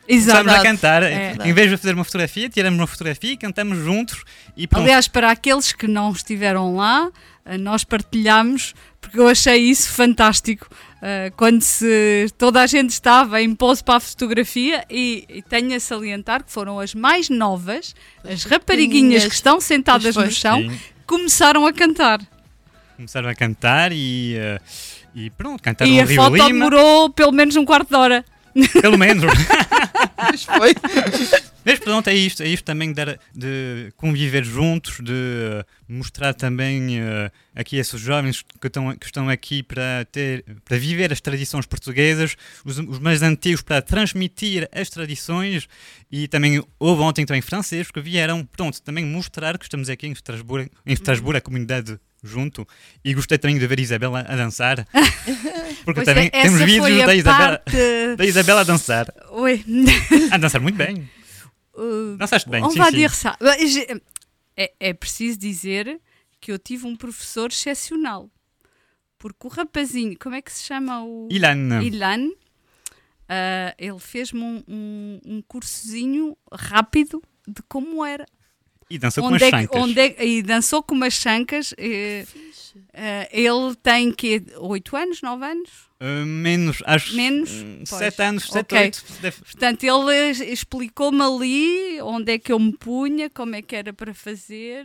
[0.09, 0.41] Exato.
[0.41, 1.37] Começamos a cantar, É.
[1.45, 4.25] em vez de fazer uma fotografia, tiramos uma fotografia e cantamos juntos,
[4.57, 4.83] e pronto.
[4.83, 7.09] Aliás, para aqueles que não estiveram lá,
[7.47, 10.69] eh, nós partilhamos, porque eu achei isso fantástico.
[11.05, 15.75] Eh, quando se, toda a gente estava em pose para a fotografia, e, e tenho
[15.75, 17.93] a salientar que foram as mais novas,
[18.25, 20.65] as rapariguinhas que estão sentadas no chão,
[21.05, 22.21] começaram a cantar.
[22.95, 24.61] Começaram a cantar e, eh,
[25.13, 26.47] e pronto, cantaram e o a Rio foto Lima.
[26.47, 28.25] demorou pelo menos um quarto de hora.
[28.81, 29.25] Pelo menos.
[30.17, 30.73] Mas foi.
[31.65, 36.99] Mas pronto, é isto, é isto também de, de conviver juntos, de eh, mostrar também
[36.99, 41.65] eh, aqui esses jovens que estão, que estão aqui para, ter, para viver as tradições
[41.67, 45.69] portuguesas, os, os mais antigos para transmitir as tradições
[46.11, 50.13] e também houve ontem também franceses que vieram, pronto, também mostrar que estamos aqui em
[50.13, 52.67] Estrasburgo, em Estrasburgo a comunidade junto.
[53.05, 54.87] E gostei também de ver Isabela a dançar
[55.85, 59.13] porque Pois também é, temos vídeos da Isabela, parte- da Isabela a dançar.
[59.31, 59.65] Oi.
[60.31, 61.09] a dançar muito bem
[61.75, 62.97] Uh, Dançaste bem, on sim, va sim.
[62.97, 63.37] dire ça.
[64.57, 66.01] É, é preciso dizer
[66.41, 68.31] que eu tive um professor excepcional.
[69.17, 71.29] Porque o rapazinho, como é que se chama o.
[71.31, 71.83] Ilan.
[71.83, 72.31] Ilan.
[73.29, 78.27] ah, ele fez-me um, um, um cursozinho rápido de como era.
[78.95, 79.83] E dançou com Onde as é que- chancas.
[79.83, 81.75] onde é- e dançou com umas chancas.
[81.79, 82.25] eh,
[83.33, 85.71] ele tem que 8 anos, 9 anos?
[86.01, 87.51] Uh, menos, acho Menos?
[87.51, 87.99] hum, Pois.
[88.01, 88.79] sete anos, sete, Ok.
[88.79, 89.05] oito.
[89.21, 93.93] Deve- Portanto, ele explicou-me ali onde é que eu me punha, como é que era
[93.93, 94.85] para fazer.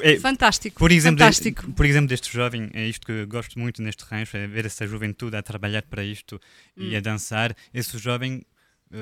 [0.00, 0.78] É, fantástico.
[0.78, 1.70] Por exemplo, fantástico.
[1.72, 4.86] por exemplo, deste jovem, é isto que eu gosto muito neste rancho, é ver essa
[4.86, 6.40] juventude a trabalhar para isto
[6.76, 6.96] e Hum.
[6.96, 7.54] a dançar.
[7.74, 8.42] Esse jovem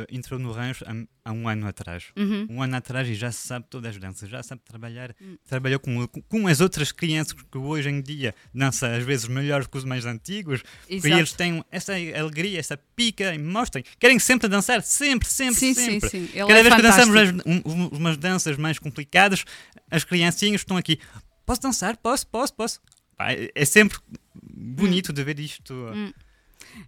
[0.08, 0.92] entrou no rancho há,
[1.28, 2.04] há um ano atrás.
[2.16, 2.46] Uhum.
[2.48, 5.14] Um ano atrás e já sabe todas as danças, já sabe trabalhar.
[5.20, 5.36] Hum.
[5.46, 9.76] Trabalhou com, com- as outras crianças que hoje em dia dançam às vezes melhor que
[9.76, 10.62] os mais antigos.
[10.62, 11.14] Porque Exato.
[11.14, 13.84] eles têm essa alegria, essa pica e mostrem.
[13.98, 16.08] Querem sempre dançar, sempre, sempre, Sim, sim, sempre.
[16.08, 16.28] sim.
[16.32, 17.68] Ele Cada é vez que dançamos as, fantástico.
[17.68, 19.44] um- um- umas danças mais complicadas,
[19.90, 20.98] as criancinhas estão aqui.
[21.44, 21.96] Posso dançar?
[21.96, 22.80] Posso, posso, posso.
[23.18, 23.98] É é sempre
[24.42, 25.74] bonito de ver isto.
[25.74, 26.12] Hum.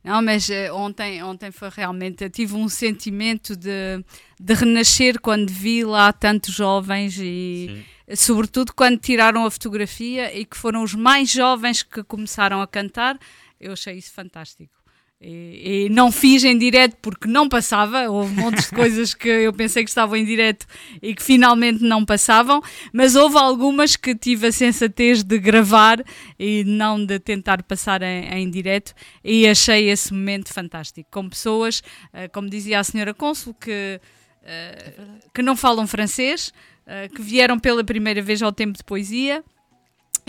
[0.02, 2.24] Não, mas eh, ontem, ontem foi realmente.
[2.24, 4.04] Eu tive um sentimento de,
[4.38, 7.84] de renascer quando vi lá tantos jovens e,
[8.14, 13.18] sobretudo, quando tiraram a fotografia e que foram os mais jovens que começaram a cantar.
[13.60, 14.81] Eu achei isso fantástico.
[15.24, 18.10] E, e não fiz em direto porque não passava.
[18.10, 20.66] Houve montes de coisas que eu pensei que estavam em direto
[21.00, 22.60] e que finalmente não passavam,
[22.92, 26.02] mas houve algumas que tive a sensatez de gravar
[26.36, 28.92] e não de tentar passar em, em direto.
[29.22, 31.08] E achei esse momento fantástico.
[31.12, 34.00] Com pessoas, eh, como dizia a senhora Cônsul, que,
[34.42, 34.92] eh,
[35.32, 36.52] que não falam francês,
[36.84, 39.44] eh, que vieram pela primeira vez ao tempo de poesia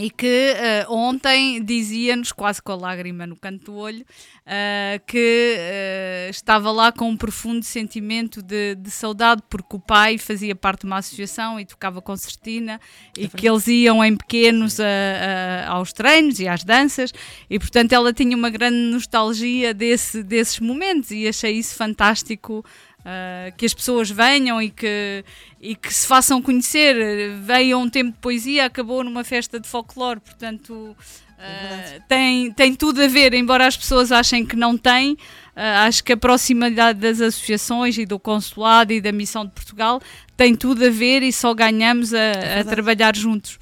[0.06, 4.04] e que eh, ontem dizia-nos, quase com a lágrima no canto do olho,
[4.46, 10.18] eh, que eh, estava lá com um profundo sentimento de, de saudade, porque o pai
[10.18, 12.82] fazia parte de uma associação e tocava concertina,
[13.18, 17.14] e que eles iam em pequenos a- a- aos treinos e às danças,
[17.50, 22.66] e portanto ela tinha uma grande nostalgia desse, desses momentos, e achei isso fantástico.
[23.04, 25.24] Uh, que as pessoas venham e que,
[25.62, 26.96] e que se façam conhecer.
[27.42, 30.74] Veio um tempo de poesia, acabou numa festa de folclore, portanto.
[30.74, 36.04] uh, tem, tem tudo a ver, embora as pessoas achem que não tem, uh, acho
[36.04, 40.02] que a proximidade das associações e do consulado e da missão de Portugal
[40.38, 43.60] tem tudo a ver e só ganhamos a, a trabalhar juntos.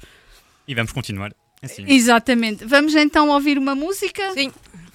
[0.66, 1.32] E vamos continuar
[1.62, 1.84] assim.
[1.86, 2.64] Exatamente.
[2.64, 4.52] Vamos então ouvir uma música Sim.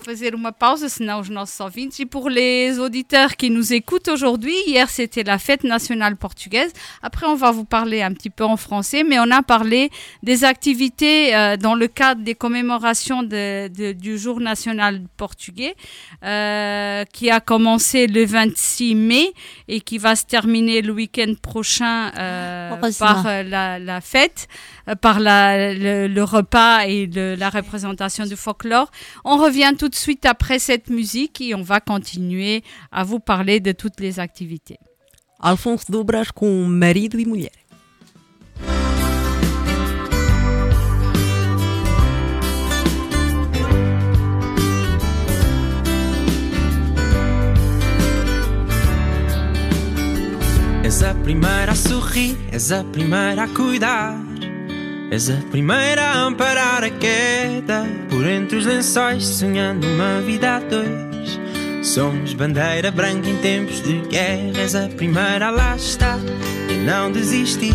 [0.08, 2.00] Fazer uma pausa, senão os nossos ouvintes.
[2.00, 6.72] Et pour les auditeurs qui nous écoutent aujourd'hui, hier c'était la fête nationale portugaise.
[7.02, 9.90] Après, on va vous parler un petit peu en français, mais on a parlé
[10.24, 15.76] des activités euh, dans le cadre des commémorations de- de- du jour national portugais,
[16.24, 19.34] euh, qui a commencé le 26 mai
[19.68, 24.48] et qui va se terminer le week-end prochain euh, par la, la fête,
[25.02, 28.90] par la- le, le repas et le- la représentation du folklore.
[29.26, 33.60] On revient tout de suite après cette musique et on va continuer à vous parler
[33.60, 34.78] de toutes les activités.
[35.40, 37.52] Alfonso Dobras com marido e mulher.
[50.84, 54.16] És a primeira a sorrir, és a primeira a cuidar.
[55.10, 60.60] És a primeira a amparar a queda por entre os lençóis, sonhando uma vida a
[60.60, 61.40] dois.
[61.82, 64.60] Somos bandeira branca em tempos de guerra.
[64.60, 66.20] És a primeira a lá estar
[66.70, 67.74] e não desistis.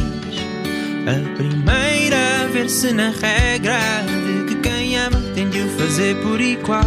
[1.06, 3.78] A primeira a ver-se na regra
[4.26, 6.84] de que quem ama tem de o fazer por igual.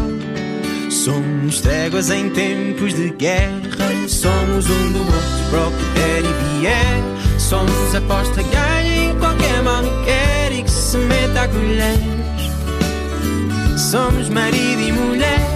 [0.91, 3.59] Somos tréguas em tempos de guerra.
[4.07, 7.34] Somos um do outro para o que der e vier.
[7.47, 11.99] Somos aposta ganha em qualquer mal que quer e que se meta a colher.
[13.77, 15.47] Somos marido e mulher.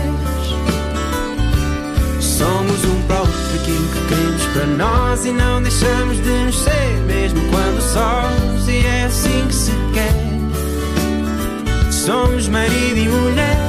[2.22, 6.99] Somos um para outro aquilo que queremos para nós e não deixamos de nos ser,
[7.07, 8.68] mesmo quando sós.
[8.68, 10.14] E é assim que se quer.
[11.91, 13.69] Somos marido e mulher.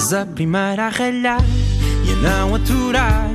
[0.00, 1.44] És a primeira a ralhar
[2.06, 3.28] e a não aturar.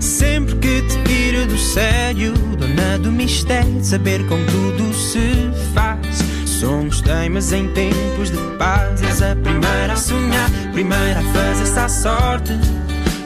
[0.00, 6.18] Sempre que te tiro do sério, dona do mistério, saber como tudo se faz.
[6.44, 9.00] Somos teimas em tempos de paz.
[9.00, 12.58] És a primeira a sonhar, primeira a fazer-se à sorte.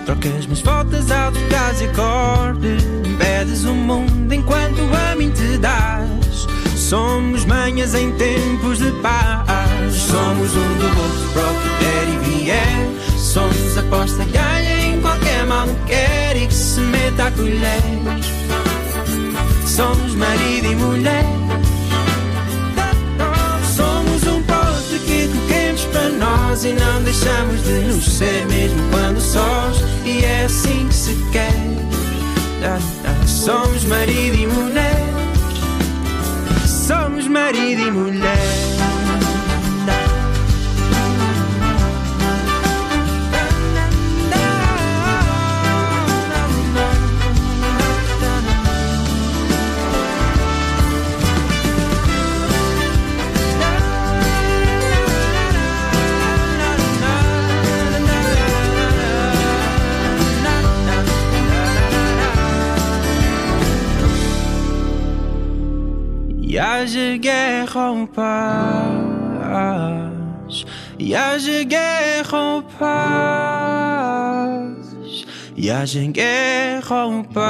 [0.04, 2.76] Trocas mas voltas ao e acorde.
[3.08, 6.46] Impedes o mundo enquanto a mim te das.
[6.76, 9.81] Somos manhas em tempos de paz.
[10.12, 12.86] Somos um do outro para o que e vier.
[13.16, 17.82] Somos aposta ganha em qualquer mal que quer e que se meta a colher.
[19.66, 21.24] Somos marido e mulher.
[23.74, 28.04] Somos um para o outro aquilo que queremos para nós e não deixamos de nos
[28.04, 29.82] ser mesmo quando sós.
[30.04, 31.54] E é assim que se quer.
[33.26, 35.06] Somos marido e mulher.
[36.66, 38.31] Somos marido e mulher.
[66.82, 69.44] E haja guerra ou paz
[70.98, 73.62] E haja guerra ou paz
[75.56, 77.46] E haja guerra ou paz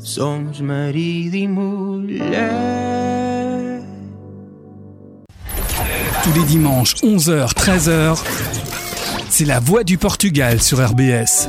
[0.00, 2.34] Somos marido e mulher
[6.24, 8.18] Tous les dimanches, 11h, 13h,
[9.28, 11.48] c'est la voix du Portugal sur RBS.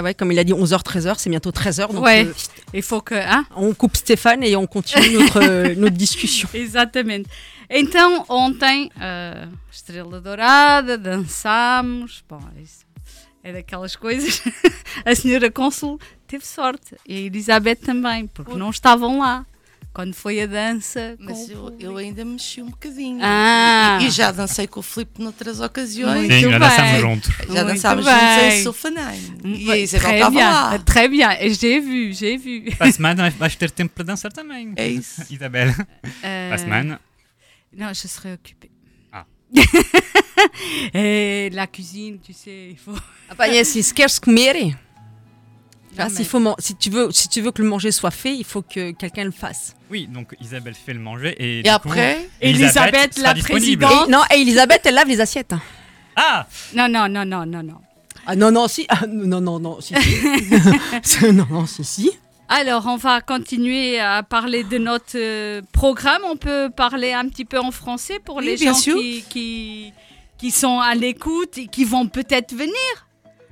[0.00, 1.92] Ah ouais, comme il a dit 11h, 13h, c'est bientôt 13h.
[1.92, 2.32] Donc Ouais, euh,
[2.72, 3.14] il faut que.
[3.14, 3.44] Hein?
[3.54, 6.48] On coupe Stéphane et on continue notre, euh, notre discussion.
[6.54, 7.28] Exatamente.
[7.68, 12.24] Então, ontem, uh, Estrela Dourada, dançámos.
[12.26, 12.86] Bom, isso
[13.44, 14.42] é daquelas coisas.
[15.04, 16.96] a senhora Cônsul teve sorte.
[17.06, 19.44] E a Elizabeth também, porque não estavam lá.
[19.92, 21.16] Quando foi a dança.
[21.18, 23.18] Mas eu, eu ainda mexi um bocadinho.
[23.22, 23.98] Ah.
[24.00, 26.28] E, e já dancei com o Filipe noutras ocasiões.
[26.28, 27.28] Muito Sim, já dançámos juntos.
[27.36, 28.14] Já Muito dançámos bem.
[28.14, 29.20] juntos em Sofaném.
[29.44, 30.78] E a Isabel Très estava bien, lá.
[30.78, 31.28] très bien.
[31.54, 32.76] J'ai vu, j'ai vu.
[32.76, 34.72] Para a semana vais ter tempo para dançar também.
[34.76, 35.22] É isso.
[35.32, 35.70] Isabel.
[35.70, 35.74] Euh,
[36.22, 37.00] Para a semana.
[37.72, 38.70] Non, je serai occupée.
[39.12, 39.24] Ah.
[40.94, 42.96] Et la cuisine, tu sais, il faut.
[43.28, 44.76] Ah bah, yes, se quer se comer.
[45.98, 48.44] Mais- faut man- si, tu veux, si tu veux que le manger soit fait, il
[48.44, 49.74] faut que quelqu'un le fasse.
[49.90, 51.58] Oui, donc Isabelle fait le manger et.
[51.58, 54.08] Et du coup, après Elisabeth, la présidente.
[54.08, 55.54] Et- non, et Elisabeth, elle lave les assiettes.
[56.16, 57.80] Ah Non, non, non, non, non, non.
[58.26, 58.86] Ah non, non, si.
[58.88, 59.94] Ah, non, non, non, si.
[61.02, 61.24] si.
[61.32, 62.10] non, non, si, si.
[62.48, 66.22] Alors, on va continuer à parler de notre euh, programme.
[66.24, 69.92] On peut parler un petit peu en français pour Oui, les gens qui, qui,
[70.36, 72.74] qui sont à l'écoute et qui vont peut-être venir.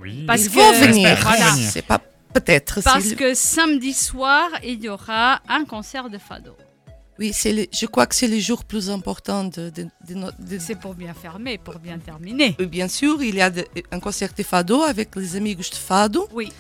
[0.01, 0.24] Oui.
[0.27, 1.16] Parce Ils que, vont venir.
[1.23, 1.52] Voilà.
[1.52, 2.01] C'est pas
[2.40, 2.81] peut-être.
[2.82, 6.56] Parce que samedi soir, il y aura un concert de fado.
[7.19, 10.40] Oui, c'est le- je crois que c'est le jour plus important de, de, de notre.
[10.40, 12.55] de- C'est pour bien fermer, pour bien terminer.
[12.60, 15.77] Oui, bien sûr, il y a de- un concert de fado avec les amigos de
[15.89, 16.28] fado.
[16.32, 16.52] Oui.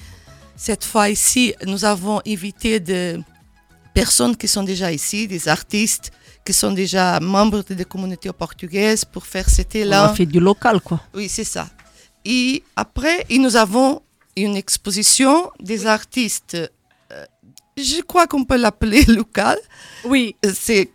[0.56, 3.18] Cette fois ici, nous avons invité des
[3.94, 6.10] personnes qui sont déjà ici, des artistes
[6.44, 10.02] qui sont déjà membres de la communauté portugaise pour faire cet On élan.
[10.04, 10.98] a fait du local, quoi.
[11.14, 11.68] Oui, c'est ça.
[12.24, 14.02] Et après, et nous avons
[14.42, 16.54] une exposition des artistes.
[16.54, 17.24] euh,
[17.76, 19.56] je crois qu'on peut l'appeler local.
[20.04, 20.34] Oui.
[20.52, 20.90] C'est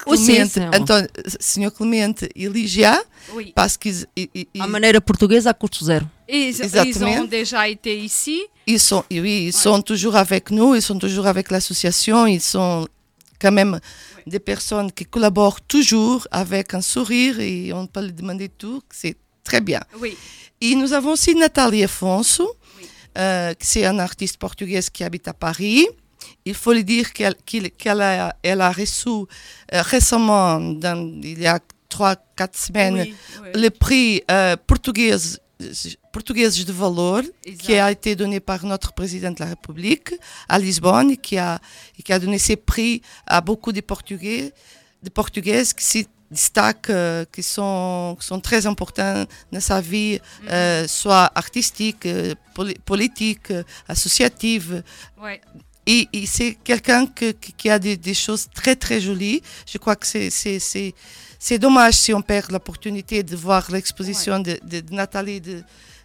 [0.57, 1.07] un- António,
[1.39, 1.71] Sr.
[1.73, 2.99] Clemente e Ligia.
[3.33, 3.53] Oui.
[3.55, 6.05] Parce qu'ils ils- ils- A maneira portuguesa a custo zero.
[6.27, 6.55] Et ils,
[6.87, 8.41] ils ont déjà été ici.
[8.67, 12.87] Ils sont, oui, ils sont toujours avec nous, ils sont toujours avec l'association, ils sont
[13.39, 13.79] quand même
[14.27, 19.15] des personnes qui collaborent toujours avec un sourire et on peut leur demander tout, c'est
[19.43, 19.81] très bien.
[20.01, 20.17] Oui.
[20.61, 22.49] Et nous avons aussi Nathalie Afonso,
[23.17, 25.85] euh, c'est un artiste portugaise qui habite à Paris.
[26.45, 29.25] Il faut lui dire qu'elle a, elle a reçu euh,
[29.71, 31.59] récemment, dans- il y a
[31.89, 33.13] trois, quatre semaines, Oui,
[33.43, 33.61] oui.
[33.61, 35.15] le prix euh, portugais,
[36.65, 37.21] de valor,
[37.59, 40.13] qui a été donné par notre président de la République
[40.49, 41.59] à Lisbonne, et qui a,
[42.03, 44.51] qui a donné ces prix à beaucoup de Portugais,
[45.01, 50.19] de Portugaises qui destaquent, euh, qui sont, qui sont très importants dans sa vie,
[50.49, 53.47] euh, soit artistique, euh, poli- politique,
[53.87, 54.83] associative.
[55.21, 55.39] Ouais.
[55.85, 59.41] Et, et c'est quelqu'un que- qui, a des, des choses très très jolies.
[59.71, 60.29] Je crois que c'est-
[61.59, 65.61] dommage si on perd l'opportunité de voir l'exposition de, de- de Nathalie, de,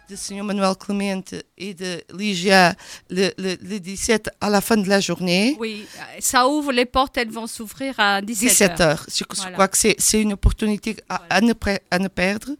[0.09, 0.43] de Sr.
[0.43, 2.73] Manuel Clemente et de Ligia
[3.09, 5.55] le, le, le 17 à la fin de la journée.
[5.59, 5.85] Oui,
[6.19, 8.25] ça ouvre les portes, elles vont s'ouvrir à 17h.
[8.25, 9.05] 17 heures.
[9.07, 9.51] Je, Voilà.
[9.51, 11.53] crois que c'est c'est une opportunité à, à ne,
[11.91, 12.51] à ne perdre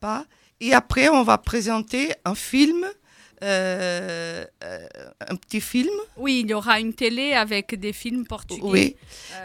[0.00, 0.24] pas.
[0.60, 2.84] Et après, on va présenter un film,
[3.44, 4.86] euh, euh,
[5.28, 5.94] un petit film.
[6.16, 8.96] Oui, il y aura une télé avec des films portugais Oui.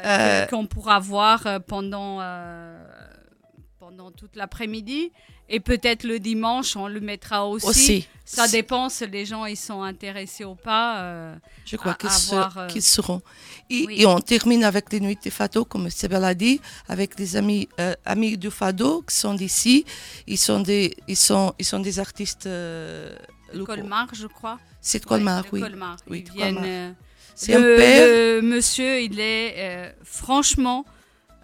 [0.06, 2.20] euh, qu'on pourra voir pendant,
[3.80, 5.12] pendant toute l'après-midi.
[5.50, 7.68] Et peut-être le dimanche, on le mettra aussi.
[7.68, 8.08] Aussi.
[8.26, 11.02] Ça dépend si les gens ils sont intéressés ou pas.
[11.02, 13.22] euh, Je crois qu'ils se- euh, qu'ils seront.
[13.70, 14.02] Et, oui.
[14.02, 17.68] et on termine avec les nuits de Fado, comme Sébelle a dit, avec des amis,
[17.80, 19.86] euh, amis du Fado qui sont d'ici.
[20.28, 23.16] Ils sont des, ils sont, ils sont des artistes euh,
[23.54, 23.74] de locaux.
[23.76, 24.58] Colmar, je crois.
[24.82, 25.60] C'est de Colmar, de oui.
[25.62, 25.98] Colmar.
[26.10, 26.64] Oui, de Colmar.
[26.66, 26.92] euh,
[27.36, 28.08] C'est un père.
[28.08, 30.86] le monsieur, il est euh, franchement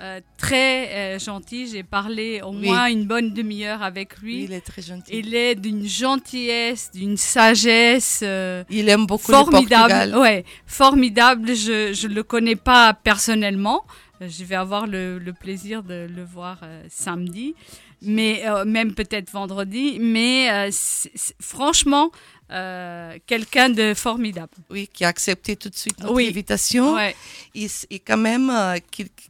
[0.02, 1.68] euh, très euh, gentil.
[1.68, 2.68] J'ai parlé au Oui.
[2.68, 4.44] moins une bonne demi-heure avec lui.
[4.46, 5.12] Il est très gentil.
[5.14, 8.22] Il est d'une gentillesse, d'une sagesse.
[8.24, 9.90] euh, Il aime beaucoup le formidable.
[9.94, 10.18] Portugal.
[10.18, 11.54] Ouais, formidable.
[11.56, 13.84] Je ne le connais pas personnellement.
[14.22, 16.60] Je vais avoir le, le plaisir de le voir
[16.90, 17.56] samedi,
[18.02, 19.98] mais même peut-être vendredi.
[20.02, 20.70] Mais
[21.42, 22.12] franchement,
[22.52, 24.54] euh, quelqu'un de formidable.
[24.70, 26.28] Oui, qui a accepté tout de suite notre Oui.
[26.30, 26.96] invitation.
[26.96, 27.16] Ouais.
[27.56, 28.78] Et, et quand même, euh,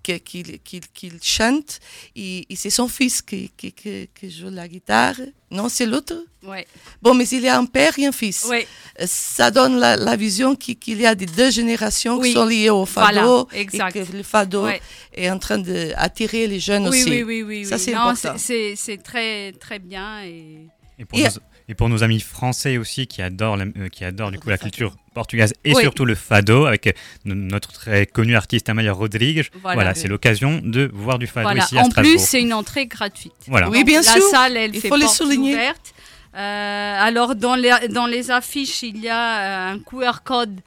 [0.03, 1.79] qu'il chante.
[2.15, 5.15] Et, et c'est son fils qui, qui, qui- qui joue la guitare.
[5.51, 6.65] Non, c'est l'autre Ouais.
[7.01, 8.45] Bon, mais il y a un père et un fils.
[8.49, 8.65] Ouais.
[9.05, 12.29] Ça donne la, la vision qui- qu'il y a des deux générations Oui.
[12.29, 13.95] qui sont liées au Voilà, fado exact.
[13.97, 14.81] et que le fado Ouais.
[15.13, 17.09] est en train d'attirer les jeunes oui, aussi.
[17.09, 18.37] oui, oui, oui, Ça, c'est important.
[18.37, 20.23] c'est- très, très bien.
[20.23, 20.67] Et...
[20.97, 21.25] Et pour, nos,
[21.69, 24.57] et pour nos amis français aussi qui adorent, la- euh, qui adorent du coup la
[24.57, 25.81] culture portugaise et Oui.
[25.81, 26.91] surtout le fado avec euh,
[27.25, 29.45] no- notre très connu artiste Amalia Rodrigues.
[29.61, 29.75] Voilà.
[29.75, 31.63] Voilà, c'est l'occasion de voir du fado Voilà.
[31.63, 32.15] ici à En Strasbourg.
[32.15, 33.33] plus, c'est une entrée gratuite.
[33.47, 33.69] Voilà.
[33.69, 34.21] Oui, Donc, bien la sûr.
[34.31, 35.53] salle, elle Il fait faut le porte souligner.
[35.53, 35.93] ouverte.
[36.35, 40.59] Euh, alors, dans les, dans les affiches, il y a un QR code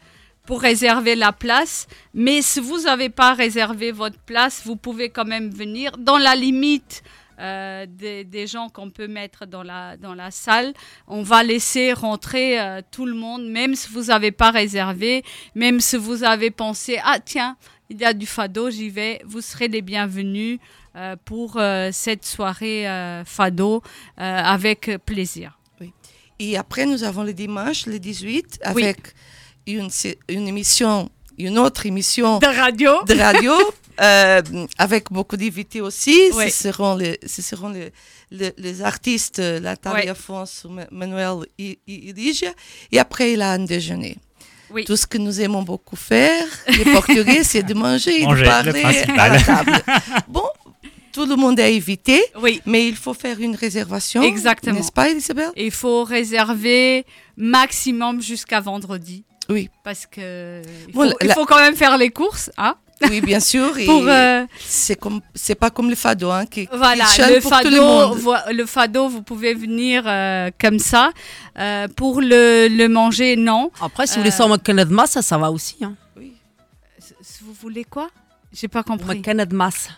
[0.46, 1.86] pour réserver la place.
[2.14, 6.34] Mais si vous n'avez pas réservé votre place, vous pouvez quand même venir dans la
[6.34, 7.02] limite
[7.42, 10.72] euh, des, des gens qu'on peut mettre dans la, dans la salle.
[11.08, 15.24] On va laisser rentrer euh, tout le monde, même si vous n'avez pas réservé,
[15.54, 17.56] même si vous avez pensé, ah tiens,
[17.90, 20.58] il y a du fado, j'y vais, vous serez les bienvenus
[20.96, 21.58] euh, pour
[21.90, 22.86] cette soirée
[23.26, 23.82] fado
[24.16, 25.58] avec plaisir.
[26.38, 28.82] Et après, nous avons le dimanche, le 18, Oui.
[28.84, 29.14] avec
[29.66, 29.88] une,
[30.28, 31.08] une émission,
[31.38, 32.90] une autre émission De radio.
[33.04, 33.52] de radio
[34.00, 34.42] Euh,
[34.78, 36.18] avec beaucoup d'invités aussi.
[36.32, 37.92] Ce seront les, ce seront les,
[38.30, 40.14] les, les artistes euh, Natalia
[40.70, 42.54] Ma- Manuel et, et et.
[42.92, 44.16] Et après, il a un déjeuner.
[44.70, 44.84] Oui.
[44.86, 48.70] Tout ce que nous aimons beaucoup faire, les Portugais, c'est de manger et Manger, de
[48.72, 49.82] le parler à la table.
[50.28, 50.48] Bon,
[51.12, 52.62] tout le monde est invité, Oui.
[52.64, 54.22] mais il faut faire une réservation.
[54.22, 54.74] Exactement.
[54.76, 57.04] N'est-ce pas, Isabelle Il faut réserver
[57.36, 59.24] maximum jusqu'à vendredi.
[59.50, 59.68] Oui.
[59.84, 62.76] Parce que il Bon, faut, il la- faut quand même faire les courses, hein?
[63.08, 63.72] Oui, bien sûr.
[63.86, 67.68] Pour, euh, C'est comme, c'est pas comme le fado, hein, qui, Voilà, le pour tout
[67.68, 68.18] le fado, monde.
[68.18, 71.10] voi- le fado, vous pouvez venir euh, comme ça.
[71.58, 73.70] Euh, pour le, le manger, non.
[73.80, 74.50] Après, si vous voulez ça en
[75.06, 75.76] ça, ça va aussi.
[75.82, 75.94] Hein.
[77.44, 78.08] Vous voulez quoi?
[78.52, 79.18] J'ai pas compris.
[79.18, 79.22] En
[79.52, 79.88] masse.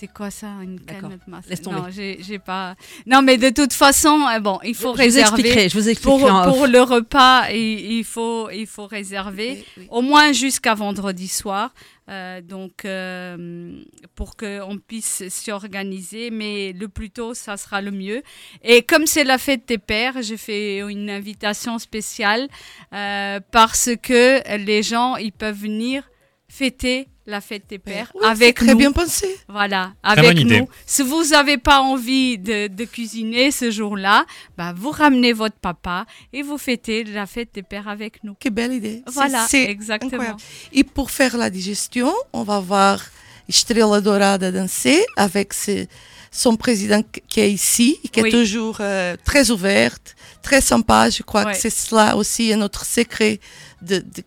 [0.00, 1.46] C'est quoi ça, une canne de masse?
[1.46, 1.76] Laisse tomber.
[1.76, 2.74] Non, j'ai pas.
[3.04, 5.42] Non, mais de toute façon, euh, bon, il faut Je vous réserver.
[5.42, 10.32] expliquerai, je vous expliquerai pour, le repas, il, il faut il faut réserver au moins
[10.32, 11.74] jusqu'à vendredi soir.
[12.08, 13.82] Euh, donc euh,
[14.14, 18.22] pour qu'on puisse s'organiser, mais le plus tôt, ça sera le mieux.
[18.64, 22.48] Et comme c'est la fête des pères, j'ai fait une invitation spéciale
[22.94, 26.10] euh, parce que les gens ils peuvent venir
[26.48, 28.78] fêter la fête des pères Oui, avec c'est très nous.
[28.78, 29.26] bien pensé.
[29.48, 30.60] Voilà, Très avec idée.
[30.60, 30.68] nous.
[30.84, 34.26] Si vous n'avez pas envie de, de cuisiner ce jour-là,
[34.58, 38.34] bah, vous ramenez votre papa et vous fêtez la fête des pères avec nous.
[38.38, 39.02] Quelle belle idée.
[39.06, 40.10] Voilà, C'est- exactement.
[40.12, 40.40] incroyable.
[40.72, 43.00] Et pour faire la digestion, on va voir
[43.48, 45.86] Estrela Dourada danser avec ce-
[46.30, 48.28] son président qui est ici, et qui Oui.
[48.28, 51.10] est toujours euh, très ouverte, très sympa.
[51.10, 51.52] Je crois Ouais.
[51.52, 53.40] que c'est cela aussi notre secret
[53.82, 54.22] de, de,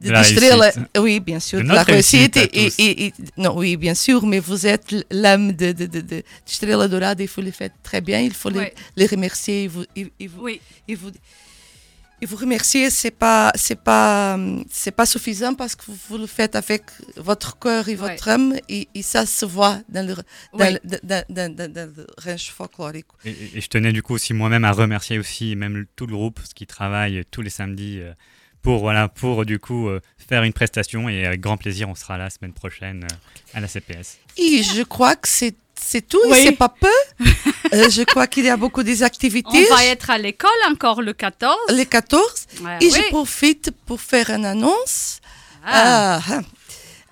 [0.00, 0.64] De la Estrela.
[0.70, 0.98] réussite.
[0.98, 4.40] Oui, bien sûr, De de la réussite et, et- et- non, oui, bien sûr, mais
[4.40, 8.20] vous êtes l'âme de, de, de, de Estrela Dourada, il faut le faire très bien,
[8.20, 8.74] il faut les- Ouais.
[8.96, 10.60] les, remercier et vous, et- et vous, Oui.
[10.86, 11.10] et vous,
[12.22, 14.38] et vous remercier, c'est pas, c'est pas,
[14.70, 16.82] c'est pas suffisant parce que vous, vous le faites avec
[17.16, 20.14] votre cœur et votre âme et, et ça se voit dans le,
[20.58, 23.06] dans, le- dans, dans, dans- dans le range folklorique.
[23.24, 26.14] Et, et- et je tenais du coup aussi moi-même à remercier aussi même tout le
[26.14, 28.12] groupe ce qui travaille tous les samedis euh,
[28.66, 32.18] pour voilà pour du coup euh, faire une prestation et avec grand plaisir on sera
[32.18, 34.18] là la semaine prochaine euh, à la CPS.
[34.36, 36.36] Et je crois que c'est, c'est tout Oui.
[36.38, 36.98] et c'est pas peu.
[37.74, 39.64] Euh, je crois qu'il y a beaucoup des On activités.
[39.66, 41.56] va être à l'école encore le 14.
[41.70, 42.22] Le 14.
[42.62, 42.92] Ouais, et oui.
[42.94, 45.20] je profite pour faire une annonce.
[45.64, 46.20] Ah.
[46.28, 46.40] Ah,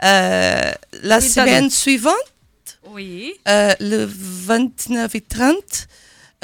[0.04, 0.72] euh,
[1.02, 2.14] la Oui, semaine suivante,
[2.88, 3.32] Oui.
[3.48, 5.54] Euh, le 29 et 30,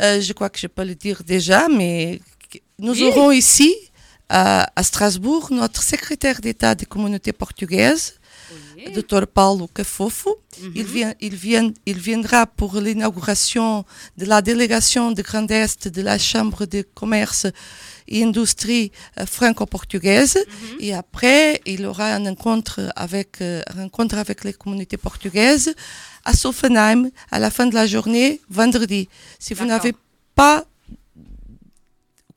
[0.01, 2.21] euh, je crois que je peux le dire déjà, mais
[2.81, 3.05] nous Oui.
[3.05, 3.73] aurons ici,
[4.31, 8.15] à, à Strasbourg, notre secrétaire d'État des communautés portugaises,
[8.95, 9.27] Dr.
[9.27, 10.39] Paulo Cafofo.
[10.75, 13.85] il, vient, il, vient, il viendra pour l'inauguration
[14.17, 17.47] de la délégation de Grand Est de la Chambre de commerce
[18.09, 20.39] et industrie euh, franco-portugaise.
[20.81, 25.75] Et après, il aura un rencontre avec, euh, rencontre avec les communautés portugaises
[26.25, 29.09] à Sophenheim à la fin de la journée, vendredi.
[29.39, 29.95] Si vous n'avez
[30.35, 30.65] pas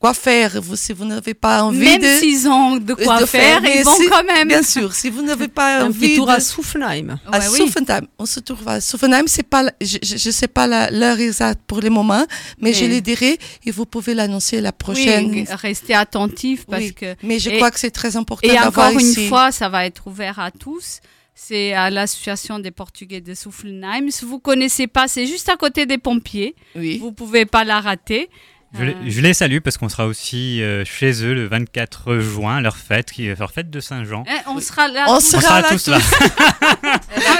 [0.03, 2.07] quoi faire, vous, si vous n'avez pas envie Même de...
[2.19, 4.49] s'ils ont de quoi faire, mais ils vont si- quand même.
[4.49, 6.31] Bien sûr, si vous n'avez pas envie tour de...
[6.33, 7.17] à Souffenheim.
[7.31, 7.71] À Ouais, oui.
[8.19, 9.23] On se trouve à Souffenheim.
[9.27, 12.25] C'est pas, je, je sais pas l'heure exacte pour le moment,
[12.59, 15.29] mais, je le dirai et vous pouvez l'annoncer la prochaine.
[15.31, 17.15] Oui, restez attentifs parce Oui, que.
[17.23, 19.29] mais je et- crois que c'est très important Et encore une ici.
[19.29, 20.99] fois, ça va être ouvert à tous.
[21.35, 24.11] C'est à l'association des Portugais de Soufflenheim.
[24.11, 26.55] Si vous connaissez pas, c'est juste à côté des pompiers.
[26.75, 26.99] Oui.
[26.99, 28.29] Vous pouvez pas la rater.
[28.75, 32.59] Je, les- je les salue parce qu'on sera aussi euh, chez eux le 24 juin,
[32.59, 34.23] leur fête, qui leur fête de Saint-Jean.
[34.27, 35.05] Eh, on sera là.
[35.09, 35.25] On tous.
[35.39, 35.99] sera là tous là.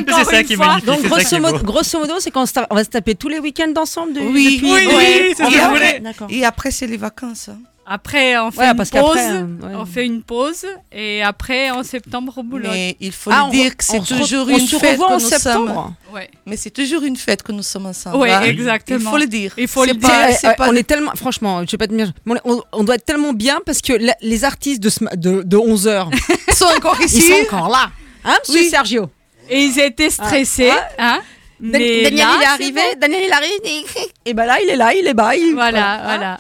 [0.07, 0.85] C'est ça qui est magnifique.
[0.85, 1.64] Donc, grosso modo, beau.
[1.64, 4.72] grosso modo, c'est qu'on on va se taper tous les week-ends ensemble de- Oui, depuis-
[4.72, 5.34] oui, oui, oui.
[5.35, 5.99] c'est ce Et que je après- voulais.
[5.99, 6.27] D'accord.
[6.30, 7.49] Et après, c'est les vacances.
[7.49, 7.57] hein.
[7.85, 9.01] Après, on fait Ouais, une parce pause.
[9.01, 9.76] qu'après, euh, ouais.
[9.76, 12.69] On fait une pause et après, en septembre, au boulot.
[12.72, 14.77] Mais il faut Ah, le on dire re- que c'est on toujours on une se
[14.77, 15.73] fête revoit que en nous septembre.
[16.07, 16.15] sommes.
[16.15, 16.30] Ouais.
[16.45, 18.18] Mais c'est toujours une fête que nous sommes ensemble.
[18.18, 18.41] Oui, hein.
[18.43, 18.99] exactement.
[19.01, 19.53] Il faut le dire.
[19.57, 20.38] Il faut le pas- dire.
[20.53, 22.14] Eh, pas on est tellement, franchement, je sais pas te dire,
[22.45, 25.57] on, on doit être tellement bien parce que la- les artistes de, ce de, de
[25.57, 26.07] 11h,
[26.53, 27.22] sont encore ils ici.
[27.22, 27.91] sont encore là.
[28.23, 28.69] Hein, monsieur Oui.
[28.69, 29.10] Sergio?
[29.49, 30.72] Et ils étaient stressés.
[30.97, 31.19] hein.
[31.60, 32.99] Dan- Mais Daniel, là, il est arrivé, bon.
[32.99, 33.85] Daniel, il arrive,
[34.26, 35.35] et ben là, il est là, il est bas.
[35.35, 36.39] il- Voilà, Hein voilà.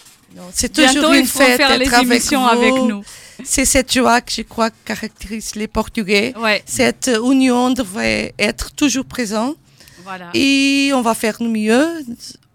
[0.53, 2.49] C'est toujours Bientôt, une fête faire les d'être avec émissions vous.
[2.49, 3.03] avec nous.
[3.43, 6.33] C'est cette joie que je crois caractérise les Portugais.
[6.37, 6.63] Ouais.
[6.65, 9.57] Cette union devrait être toujours présente.
[10.03, 10.29] Voilà.
[10.33, 12.03] Et on va faire le mieux.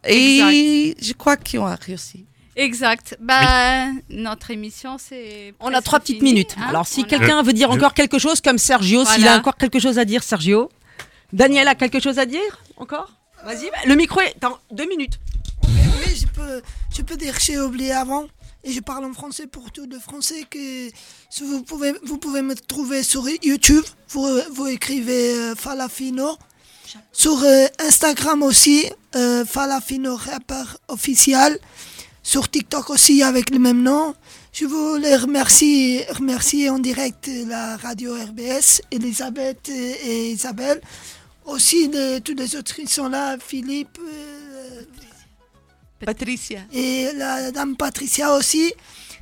[0.04, 2.24] Et je crois qu'on a réussi.
[2.56, 3.16] Exact.
[3.20, 5.54] Bah, notre émission, c'est.
[5.60, 6.56] On a trois petites fini, minutes.
[6.58, 6.66] hein.
[6.68, 9.78] Alors, si a- quelqu'un veut dire encore quelque chose, comme Sergio, s'il a encore quelque
[9.78, 10.68] chose à dire, Sergio.
[11.32, 12.40] Daniel a quelque chose à dire
[12.76, 13.12] encore?
[13.44, 15.20] Vas-y, bah, le micro est dans deux minutes.
[16.38, 16.62] Je peux,
[16.94, 18.26] je peux dire que j'ai oublié avant.
[18.62, 20.88] et je parle en français pour tous les Français que
[21.30, 23.84] si vous pouvez, vous pouvez me trouver sur YouTube.
[24.10, 26.36] Vous, vous écrivez euh, Falafino.
[27.12, 28.86] Sur euh, Instagram aussi,
[29.16, 31.58] euh, Falafino Rapper officiel.
[32.22, 34.14] Sur TikTok aussi avec le même nom.
[34.52, 40.80] Je voulais remercier, remercier en direct la radio RBS, Elisabeth et Isabelle.
[41.46, 43.98] Aussi de, tous les autres qui sont là, Philippe.
[46.06, 46.60] Patricia.
[46.72, 48.72] et la dame Patricia aussi.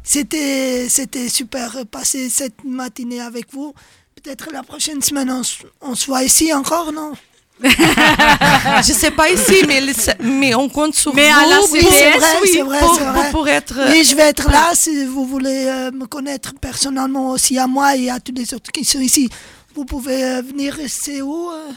[0.03, 3.75] C'était, c'était super passer cette matinée avec vous.
[4.15, 7.13] Peut-être la prochaine semaine, on, se- on se voit ici encore, non?
[7.63, 9.93] Je sais pas ici, mais, le-
[10.23, 11.39] mais on compte sur Mais vous.
[11.39, 13.75] à la oui, c'est vrai, oui, c'est pour, vrai, pour, pour, pour être.
[13.91, 17.97] Oui, je vais être là si vous voulez euh, me connaître personnellement aussi à moi
[17.97, 19.29] et à tous les autres qui sont ici.
[19.75, 21.71] Vous pouvez euh, venir, c'est où euh?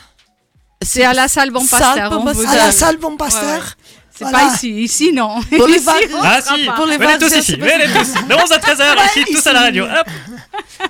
[0.81, 2.13] C'est à la salle Bon Pasteur.
[2.47, 3.63] À la salle Bon Pasteur.
[3.63, 3.98] Ouais.
[4.19, 4.39] C'est Voilà.
[4.49, 4.69] pas ici.
[4.81, 5.39] Ici, non.
[5.55, 5.91] Pour les on
[6.21, 6.65] Ah si,
[6.97, 8.13] venez tous ici, venez tous.
[8.27, 9.85] De 11 à 13h, Ouais, ici, tous à la radio.
[9.85, 10.07] Hop.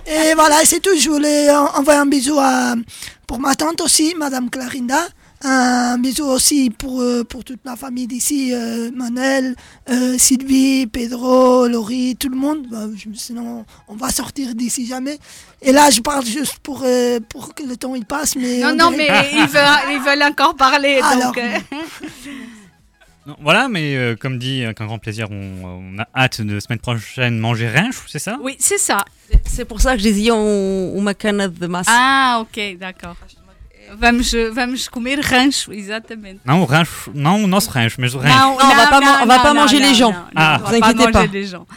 [0.08, 0.98] Et voilà, c'est tout.
[1.00, 2.74] Je voulais envoyer un bisou à,
[3.28, 5.08] pour ma tante aussi, Madame Clarinda.
[5.42, 9.56] Un bisou aussi pour, euh, pour toute la famille d'ici, euh, Manel,
[9.90, 12.66] euh, Sylvie, Pedro, Laurie, tout le monde.
[12.70, 15.18] Bah, je- sinon, on va sortir d'ici jamais.
[15.62, 18.36] Et là, je parle juste pour, euh, pour que le temps il passe.
[18.36, 21.00] Mais Non, on non, dirait- mais ils veulent, ils veulent encore parler.
[21.04, 21.28] Alors.
[21.28, 21.58] donc, euh,
[23.42, 26.80] voilà, mais euh, comme dit, euh, avec un grand plaisir, on, a hâte de semaine
[26.80, 28.38] prochaine manger rinche, c'est ça?
[28.42, 29.06] Oui, c'est ça.
[29.46, 31.88] C'est pour ça que j'ai dit on makan de masse.
[31.90, 33.16] Ah, ok, d'accord.
[33.98, 36.42] Vamos, vamos comer rancho, exatamente.
[36.46, 38.38] Não, rancho, não o nosso rancho, mas o rancho.
[38.38, 39.66] Não, não, não, não, não, não, não, não, não, não,
[40.94, 41.68] não, não, não,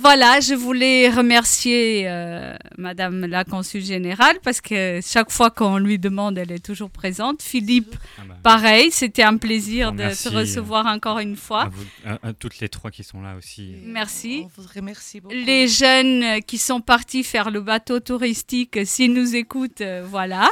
[0.00, 5.98] voilà, je voulais remercier euh, Madame la consul générale parce que chaque fois qu'on lui
[5.98, 7.42] demande, elle est toujours présente.
[7.42, 7.94] Philippe,
[8.42, 11.62] pareil, c'était un plaisir Bon, de te recevoir encore une fois.
[11.64, 11.84] À, vous-
[12.24, 13.74] à- à toutes les trois qui sont là aussi.
[13.84, 14.44] Merci.
[14.46, 15.34] On vous remercie beaucoup.
[15.34, 20.02] Les jeunes euh, qui sont partis faire le bateau touristique, euh, s'ils nous écoutent, euh,
[20.08, 20.48] voilà,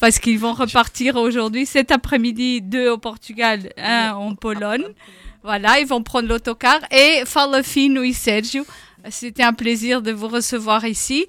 [0.00, 4.84] parce qu'ils vont repartir aujourd'hui, cet après-midi, deux au Portugal, un en Pologne.
[5.44, 6.80] Voilà, ils vont prendre l'autocar.
[6.90, 8.66] Et Falafino et Sergio,
[9.10, 11.26] c'était un plaisir de vous recevoir ici.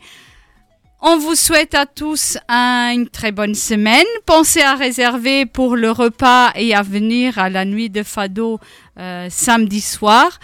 [1.02, 4.06] On vous souhaite à tous un- une très bonne semaine.
[4.26, 8.60] Pensez à réserver pour le repas et à venir à la nuit de Fado
[8.98, 10.40] euh, samedi soir.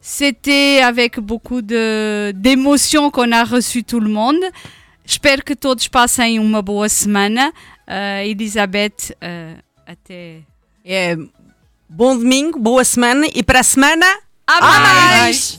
[0.00, 4.38] C'était avec beaucoup d'émotion qu'on a reçu tout le monde.
[5.04, 7.50] Espero que todos passem uma boa semana.
[7.88, 9.56] Uh, Elizabeth, uh,
[9.86, 10.42] até.
[10.84, 11.16] É,
[11.88, 14.06] bom domingo, boa semana e para a semana.
[14.46, 15.58] A mais!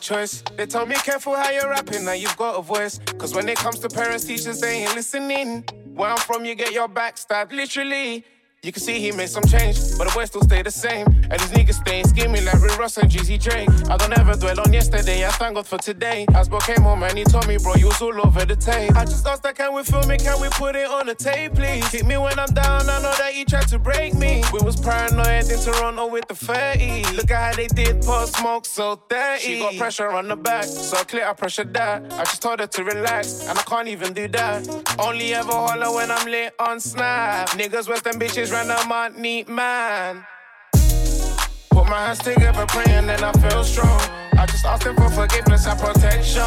[0.00, 0.42] Choice.
[0.56, 3.00] They told me careful how you're rapping, now you've got a voice.
[3.18, 5.64] Cause when it comes to parents, teachers, they ain't listening.
[5.94, 8.24] Where I'm from, you get your back stabbed, literally.
[8.62, 11.06] You can see he made some change, but the boy still stay the same.
[11.06, 13.70] And these niggas staying scheming like Rick Ross and Jeezy Drake.
[13.88, 16.26] I don't ever dwell on yesterday, I thank God for today.
[16.32, 18.94] Asbo came home and he told me, bro, you was all over the tape.
[18.94, 21.54] I just asked that, can we film it, can we put it on the tape,
[21.54, 21.90] please?
[21.90, 24.44] Hit me when I'm down, I know that he tried to break me.
[24.52, 27.16] We was paranoid in Toronto with the 30.
[27.16, 29.42] Look at how they did post smoke so dirty.
[29.42, 32.12] She got pressure on the back, so clear I pressure that.
[32.12, 34.68] I just told her to relax, and I can't even do that.
[34.98, 37.48] Only ever holler when I'm lit on snap.
[37.50, 40.24] Niggas, Western bitches, random out neat man.
[41.70, 44.00] Put my hands together, praying, and I feel strong.
[44.38, 46.42] I just asked him for forgiveness and protection.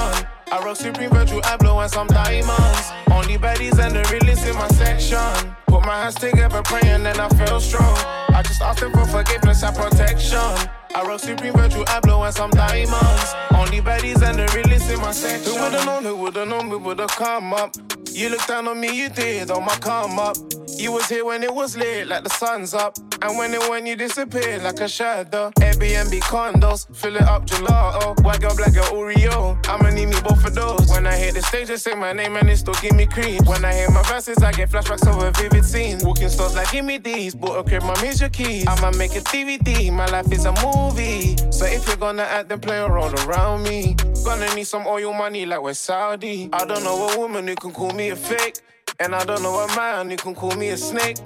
[0.51, 2.91] I wrote Supreme Virtue, I blow and some diamonds.
[3.11, 5.55] Only baddies and the realest in my section.
[5.67, 7.97] Put my hands together, praying, and I feel strong.
[8.29, 10.69] I just asked him for forgiveness and protection.
[10.95, 13.33] I wrote Supreme Virtue, I blow and some diamonds.
[13.55, 15.53] Only baddies and the realest in my section.
[15.53, 17.75] Who would've known, who would've known, we would've come up.
[18.13, 20.37] You looked down on me, you did on my come up.
[20.77, 22.95] You was here when it was lit, like the sun's up.
[23.21, 25.51] And when it went, you disappeared like a shadow.
[25.59, 28.21] Airbnb condos, fill it up gelato.
[28.23, 29.57] White girl, black girl, Oreo.
[29.67, 30.89] I'ma need me both of those.
[30.89, 33.45] When I hit the stage, they say my name and they still give me creep.
[33.45, 35.99] When I hear my verses, I get flashbacks of a vivid scene.
[36.01, 37.35] Walking stores like, give me these.
[37.35, 38.65] Bought a crib, my major keys.
[38.67, 39.91] I'ma make a DVD.
[39.91, 41.35] My life is a movie.
[41.51, 43.95] So if you're gonna act, then play a role around me.
[44.25, 46.49] Gonna need some oil money like we're Saudi.
[46.53, 48.57] I don't know a woman who can call me a fake.
[48.99, 51.17] And I don't know a man who can call me a snake.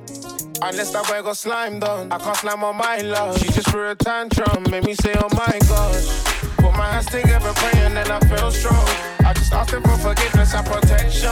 [0.62, 3.38] Unless that boy got slimed on, I can't slam on my love.
[3.40, 6.24] She just threw a tantrum, made me say, oh my gosh.
[6.58, 9.17] Put my hands together, praying, and I feel strong.
[9.28, 11.30] I just asked him for forgiveness and protection.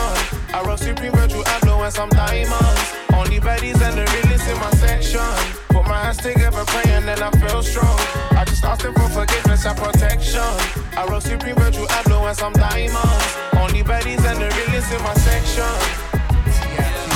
[0.53, 2.93] I wrote Supreme Virtue, I blow and some diamonds.
[3.13, 5.21] Only baddies and the realest in my section.
[5.69, 7.97] Put my hands together, praying, and I feel strong.
[8.31, 10.41] I just asked him for forgiveness and protection.
[10.99, 13.37] I wrote Supreme Virtue, I blow and some diamonds.
[13.55, 15.63] Only baddies and the realest in my section.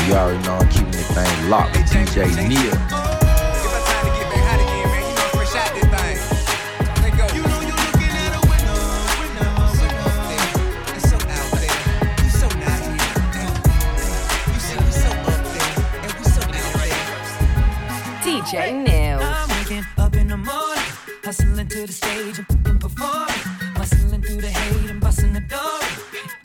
[0.07, 1.75] You already know I'm keeping the thing locked.
[1.75, 3.18] DJ Neil.
[18.39, 19.19] DJ Neil.
[19.21, 20.91] I'm waking up in the morning,
[21.25, 23.43] hustling to the stage and performing,
[23.75, 25.79] hustling through the hate and busting the door.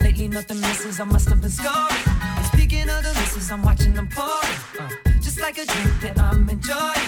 [0.01, 2.03] Lately nothing misses, I must have been scoring.
[2.37, 4.89] And speaking of the misses, I'm watching them pouring, uh,
[5.21, 7.05] just like a drink that I'm enjoying.